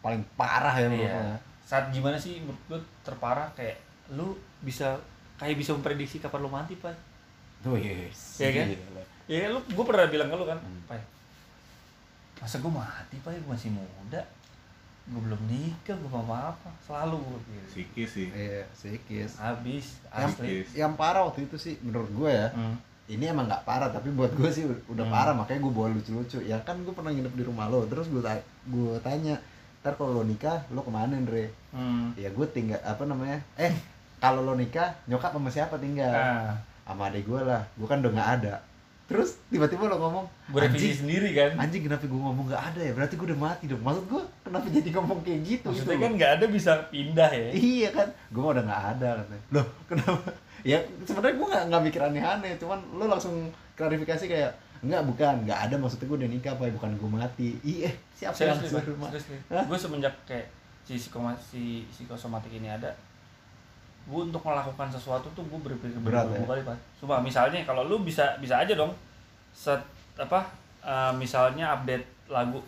paling 0.00 0.24
parah 0.34 0.74
ya 0.74 0.88
menurut 0.88 1.04
iya. 1.04 1.20
gua. 1.20 1.36
Saat 1.62 1.84
gimana 1.92 2.16
sih 2.16 2.40
menurut 2.40 2.62
gua 2.66 2.80
terparah 3.02 3.52
kayak 3.52 3.76
lu 4.16 4.34
bisa 4.60 4.96
kayak 5.36 5.60
bisa 5.60 5.76
memprediksi 5.76 6.16
kapan 6.16 6.40
lu 6.40 6.48
mati, 6.48 6.72
Pak. 6.74 6.96
Tuh 7.60 7.76
yes. 7.76 8.40
Iya 8.40 8.50
kan? 8.56 8.66
Gila. 8.72 9.02
Ya 9.28 9.46
lu 9.48 9.60
gue 9.60 9.84
pernah 9.84 10.08
bilang 10.08 10.28
ke 10.28 10.36
lu 10.36 10.44
kan, 10.44 10.58
Hmm. 10.58 10.82
Pai. 10.88 10.98
Masa 12.38 12.58
gue 12.58 12.72
mati, 12.72 13.16
Pai? 13.22 13.36
Gue 13.36 13.50
masih 13.50 13.70
muda. 13.70 14.18
Gue 15.04 15.20
belum 15.20 15.42
nikah, 15.44 15.94
gue 15.94 16.08
mau 16.08 16.22
apa-apa. 16.22 16.70
Selalu 16.80 17.16
gue 17.20 17.38
gitu. 17.48 17.66
psikis 17.68 18.10
sih 18.12 18.28
Iya, 18.28 18.62
psikis. 18.70 19.30
Habis, 19.36 19.86
Yang, 20.06 20.30
asli. 20.30 20.46
Psikis. 20.62 20.68
yang 20.74 20.92
parah 20.94 21.22
waktu 21.24 21.40
itu 21.44 21.56
sih 21.56 21.74
menurut 21.80 22.08
gue 22.08 22.30
ya. 22.30 22.48
Hmm. 22.50 22.76
Ini 23.04 23.24
emang 23.28 23.44
nggak 23.44 23.62
parah 23.62 23.90
tapi 23.90 24.08
buat 24.10 24.30
gue 24.30 24.46
sih 24.48 24.62
udah 24.64 25.02
Hmm. 25.02 25.12
parah 25.12 25.34
makanya 25.34 25.60
gue 25.60 25.72
bawa 25.72 25.88
lucu-lucu. 25.90 26.38
Ya 26.40 26.56
kan 26.60 26.78
gue 26.80 26.90
pernah 26.90 27.10
nginep 27.10 27.34
di 27.34 27.42
rumah 27.42 27.66
lo, 27.66 27.82
terus 27.84 28.06
gue 28.06 28.20
ta- 28.20 28.40
gue 28.64 28.94
tanya, 29.00 29.36
ntar 29.80 29.94
kalau 29.94 30.12
lo 30.12 30.22
nikah 30.22 30.62
lo 30.68 30.80
ke 30.80 30.88
mana 30.88 31.12
Andre? 31.12 31.50
Hmm. 31.70 32.14
Ya 32.14 32.30
gue 32.30 32.46
tinggal 32.48 32.78
apa 32.80 33.02
namanya? 33.02 33.42
Eh 33.56 33.74
kalau 34.16 34.40
lo 34.40 34.54
nikah 34.54 34.94
nyokap 35.04 35.30
sama 35.30 35.50
siapa 35.50 35.76
tinggal? 35.76 36.08
Nah, 36.08 36.54
Sama 36.84 37.08
adik 37.08 37.24
gue 37.24 37.40
lah. 37.40 37.62
Gue 37.74 37.86
kan 37.86 37.98
udah 37.98 38.10
nggak 38.12 38.30
ada. 38.38 38.54
Terus 39.12 39.30
tiba-tiba 39.52 39.92
lo 39.92 39.96
ngomong, 40.00 40.24
gue 40.48 40.60
revisi 40.64 40.88
anjing, 40.88 41.00
sendiri 41.04 41.28
kan. 41.36 41.52
anjing 41.60 41.84
kenapa 41.84 42.08
gue 42.08 42.16
ngomong 42.16 42.48
nggak 42.48 42.64
ada 42.72 42.80
ya? 42.80 42.92
Berarti 42.96 43.14
gue 43.20 43.26
udah 43.28 43.40
mati 43.44 43.64
dong. 43.68 43.82
Maksud 43.84 44.04
gue 44.08 44.22
kenapa 44.40 44.66
jadi 44.72 44.88
ngomong 44.96 45.18
kayak 45.20 45.40
gitu? 45.44 45.66
Maksudnya 45.68 45.92
gitu 45.92 46.04
kan 46.08 46.12
nggak 46.16 46.32
ada 46.40 46.46
bisa 46.48 46.72
pindah 46.88 47.30
ya. 47.30 47.48
Iya 47.52 47.88
kan, 47.92 48.08
gue 48.08 48.40
udah 48.40 48.64
nggak 48.64 48.84
ada 48.96 49.08
katanya. 49.20 49.44
Loh, 49.52 49.66
kenapa? 49.84 50.30
Ya 50.62 50.78
sebenarnya 51.02 51.34
gue 51.42 51.48
nggak 51.50 51.64
nggak 51.74 51.82
mikir 51.90 52.00
aneh-aneh, 52.06 52.54
cuman 52.54 52.78
lo 52.94 53.10
langsung 53.10 53.50
klarifikasi 53.74 54.30
kayak 54.30 54.54
enggak 54.78 55.02
bukan, 55.10 55.34
nggak 55.42 55.58
ada 55.58 55.74
maksudnya 55.74 56.06
gue 56.06 56.18
udah 56.22 56.30
nikah 56.30 56.52
apa 56.54 56.70
bukan 56.70 56.90
gue 56.94 57.10
mati. 57.10 57.48
Iya, 57.66 57.90
siapa 58.14 58.46
yang 58.46 58.62
Serius 58.62 58.70
nih, 58.70 58.82
suruh 58.86 58.96
Pak. 59.02 59.10
mati? 59.10 59.66
Gue 59.66 59.78
semenjak 59.78 60.14
kayak 60.22 60.46
si 60.86 60.94
psikoma, 60.98 61.34
si 61.34 61.82
psikosomatik 61.90 62.54
ini 62.54 62.70
ada, 62.70 62.94
gue 64.02 64.20
untuk 64.26 64.42
melakukan 64.42 64.88
sesuatu 64.90 65.30
tuh 65.32 65.44
gue 65.46 65.60
berpikir 65.62 65.94
Berat, 66.02 66.26
ya? 66.34 66.42
kali 66.42 66.62
pak 66.66 66.76
Sumpah 66.98 67.22
misalnya 67.22 67.62
kalau 67.62 67.86
lu 67.86 68.02
bisa 68.02 68.34
bisa 68.42 68.58
aja 68.58 68.74
dong 68.74 68.90
set 69.54 69.78
apa 70.18 70.42
eh, 70.82 71.12
misalnya 71.14 71.78
update 71.78 72.26
lagu 72.26 72.58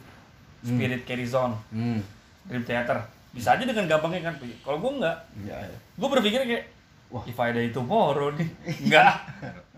Spirit 0.65 1.03
Carry 1.03 1.27
Zone 1.27 1.55
hmm 1.75 2.01
Dream 2.45 2.65
Theater 2.65 3.01
bisa 3.35 3.57
aja 3.57 3.65
dengan 3.67 3.89
gampangnya 3.89 4.31
kan 4.31 4.35
kalau 4.63 4.79
gue 4.79 4.93
nggak 5.03 5.17
ya, 5.49 5.57
ya. 5.59 5.79
gue 5.99 6.09
berpikir 6.09 6.45
kayak 6.45 6.65
Wah. 7.11 7.25
if 7.27 7.39
I 7.41 7.51
die 7.51 7.73
tomorrow 7.75 8.31
nih 8.37 8.49
nggak 8.93 9.15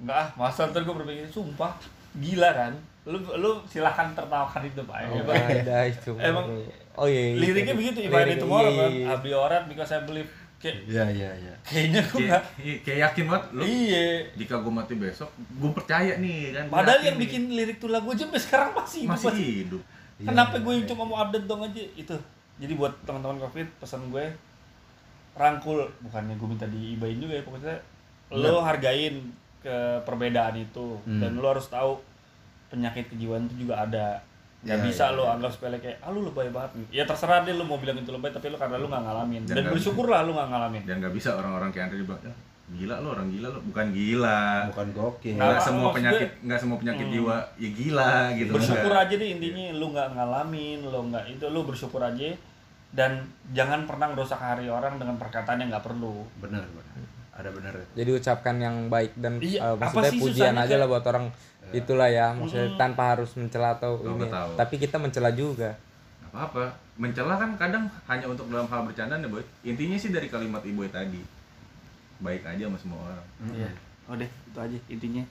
nggak 0.04 0.16
ah 0.16 0.28
masa 0.36 0.68
ntar 0.68 0.84
gue 0.84 0.92
berpikir 0.92 1.24
sumpah 1.30 1.72
gila 2.20 2.50
kan 2.52 2.72
lu 3.06 3.22
lu 3.38 3.62
silahkan 3.70 4.10
tertawakan 4.12 4.66
itu 4.66 4.82
pak 4.82 4.98
Oh, 5.06 5.30
ada 5.30 5.86
itu. 5.86 6.10
Emang 6.18 6.42
oh 6.98 7.06
iya. 7.06 7.32
iya. 7.32 7.38
liriknya 7.38 7.74
begitu 7.78 8.02
if 8.02 8.10
I 8.10 8.34
die 8.34 8.40
tomorrow 8.40 8.72
iya, 8.72 8.80
kan 8.82 8.90
iya. 8.90 9.06
I'll 9.14 9.22
be 9.22 9.30
alright 9.30 9.64
because 9.70 9.94
I 9.94 10.02
believe 10.02 10.26
kayak 10.56 10.76
Iya 10.84 11.04
iya 11.10 11.30
iya. 11.36 11.54
kayaknya 11.62 12.00
gue 12.02 12.16
kayak, 12.16 12.30
nggak 12.30 12.44
iya, 12.58 12.74
kayak 12.80 12.98
yakin 13.04 13.24
banget 13.26 13.44
lu 13.50 13.62
iya 13.62 14.04
jika 14.34 14.54
gue 14.56 14.72
mati 14.72 14.94
besok 14.94 15.28
gue 15.36 15.70
percaya 15.70 16.12
nih 16.16 16.40
kan 16.50 16.64
padahal 16.66 17.00
yang 17.02 17.16
nih. 17.16 17.22
bikin 17.22 17.42
lirik 17.50 17.76
tuh 17.76 17.88
lagu 17.88 18.08
aja 18.08 18.24
sampai 18.24 18.40
sekarang 18.40 18.70
masih 18.72 19.00
hidup, 19.02 19.12
masih 19.12 19.26
masih. 19.28 19.46
hidup 19.62 19.82
Iya, 20.16 20.26
kenapa 20.26 20.54
iya, 20.54 20.62
gue 20.62 20.72
yang 20.72 20.82
iya. 20.82 20.90
cuma 20.90 21.02
mau 21.04 21.18
update 21.18 21.44
dong 21.44 21.60
aja 21.60 21.82
itu 21.94 22.16
jadi 22.56 22.72
buat 22.72 22.92
teman-teman 23.04 23.36
covid 23.38 23.68
pesan 23.76 24.08
gue 24.08 24.24
rangkul 25.34 25.84
bukannya 26.00 26.34
gue 26.34 26.48
minta 26.48 26.66
diibain 26.66 27.16
juga 27.16 27.34
ya 27.34 27.44
pokoknya 27.44 27.76
lo 28.32 28.58
hargain 28.58 29.20
ke 29.60 29.76
perbedaan 30.02 30.56
itu 30.56 30.96
Hmm. 31.02 31.20
dan 31.20 31.36
lo 31.36 31.46
harus 31.46 31.68
tahu 31.68 32.00
penyakit 32.66 33.06
kejiwaan 33.06 33.44
itu 33.44 33.62
juga 33.62 33.84
ada 33.84 34.18
nggak 34.58 34.72
Iya, 34.74 34.84
bisa 34.84 35.04
iya, 35.04 35.14
lo 35.14 35.22
iya. 35.22 35.32
anggap 35.32 35.50
sepele 35.50 35.76
kayak 35.76 35.96
ah 35.98 36.10
lu 36.10 36.20
lebay 36.22 36.48
banget 36.48 36.70
ya 36.90 37.02
terserah 37.02 37.40
deh 37.40 37.52
lo 37.52 37.62
mau 37.62 37.76
bilang 37.76 37.96
itu 37.96 38.08
lebay 38.08 38.30
tapi 38.30 38.46
lo 38.46 38.56
karena 38.56 38.76
lo 38.76 38.86
nggak 38.86 39.02
ngalamin 39.02 39.42
Dan 39.42 39.46
dan, 39.46 39.56
nggak- 39.60 39.72
bersyukurlah 39.72 40.20
lo 40.20 40.32
nggak 40.32 40.48
ngalamin 40.48 40.82
dan 40.82 40.96
nggak 40.98 41.14
bisa 41.14 41.28
orang-orang 41.32 41.68
kayak 41.70 41.84
Andre 41.86 42.02
bilang 42.02 42.20
"Ya, 42.20 42.32
gila 42.68 42.94
lo 42.98 43.08
orang 43.12 43.28
gila 43.28 43.48
lo 43.48 43.60
bukan 43.62 43.86
gila 43.90 44.42
Bukan 44.68 44.88
gokil. 44.92 45.34
Nggak 45.34 45.60
semua 45.60 45.88
penyakit 45.92 46.28
nggak 46.40 46.58
semua 46.58 46.76
penyakit 46.76 47.04
Hmm. 47.04 47.14
jiwa 47.14 47.36
ya 47.54 47.68
gila 47.70 48.10
gitu 48.32 48.50
bersyukur 48.50 48.90
enggak. 48.90 49.04
aja 49.04 49.14
deh 49.14 49.28
intinya 49.30 49.64
lu 49.72 49.86
nggak 49.88 50.08
ngalamin 50.10 50.78
lo 50.82 51.00
nggak 51.04 51.24
itu 51.28 51.44
lu 51.46 51.60
bersyukur 51.62 52.00
aja 52.00 52.26
dan 52.88 53.10
jangan 53.52 53.84
pernah 53.84 54.08
merusak 54.08 54.40
hari 54.40 54.66
orang 54.66 54.96
dengan 54.96 55.14
perkataan 55.14 55.58
yang 55.58 55.68
nggak 55.68 55.84
perlu 55.84 56.26
Benar 56.36 56.64
benar. 56.64 56.84
Ada 57.36 57.52
benar 57.52 57.68
ya. 57.70 57.84
Jadi 57.94 58.10
ucapkan 58.14 58.56
yang 58.56 58.88
baik 58.88 59.12
dan 59.14 59.36
Iya, 59.36 59.60
apa 59.70 59.92
maksudnya 59.92 60.08
sih 60.08 60.18
pujian 60.18 60.56
aja 60.56 60.64
kayak- 60.66 60.80
lah 60.80 60.88
buat 60.88 61.04
orang 61.04 61.24
itulah 61.72 62.06
ya 62.06 62.30
maksudnya 62.30 62.68
Mm. 62.68 62.76
tanpa 62.76 63.02
harus 63.08 63.30
mencela 63.32 63.72
atau 63.72 63.96
Oh, 63.96 64.14
ini 64.14 64.26
tahu. 64.26 64.50
tapi 64.54 64.74
kita 64.76 64.96
mencela 64.96 65.30
juga 65.30 65.74
Nggak 66.20 66.30
apa-apa 66.32 66.64
mencela 66.96 67.34
kan 67.34 67.50
kadang 67.56 67.84
hanya 68.04 68.26
untuk 68.26 68.46
dalam 68.46 68.64
hal 68.64 68.82
bercandaan 68.82 69.18
ya 69.18 69.28
boy 69.28 69.42
intinya 69.62 69.96
sih 69.96 70.08
dari 70.08 70.26
kalimat 70.26 70.62
ibu 70.62 70.86
tadi 70.86 71.22
baik 72.18 72.42
aja 72.42 72.64
sama 72.64 72.78
semua 72.78 73.00
orang 73.04 73.26
Iya. 73.52 73.70
Oh 74.04 74.14
deh, 74.14 74.30
itu 74.30 74.54
aja 74.56 74.78
intinya. 74.86 75.24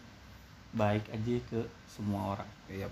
Baik 0.71 1.07
aja 1.07 1.33
ke 1.47 1.59
semua 1.87 2.35
orang. 2.35 2.49
Iya. 2.67 2.91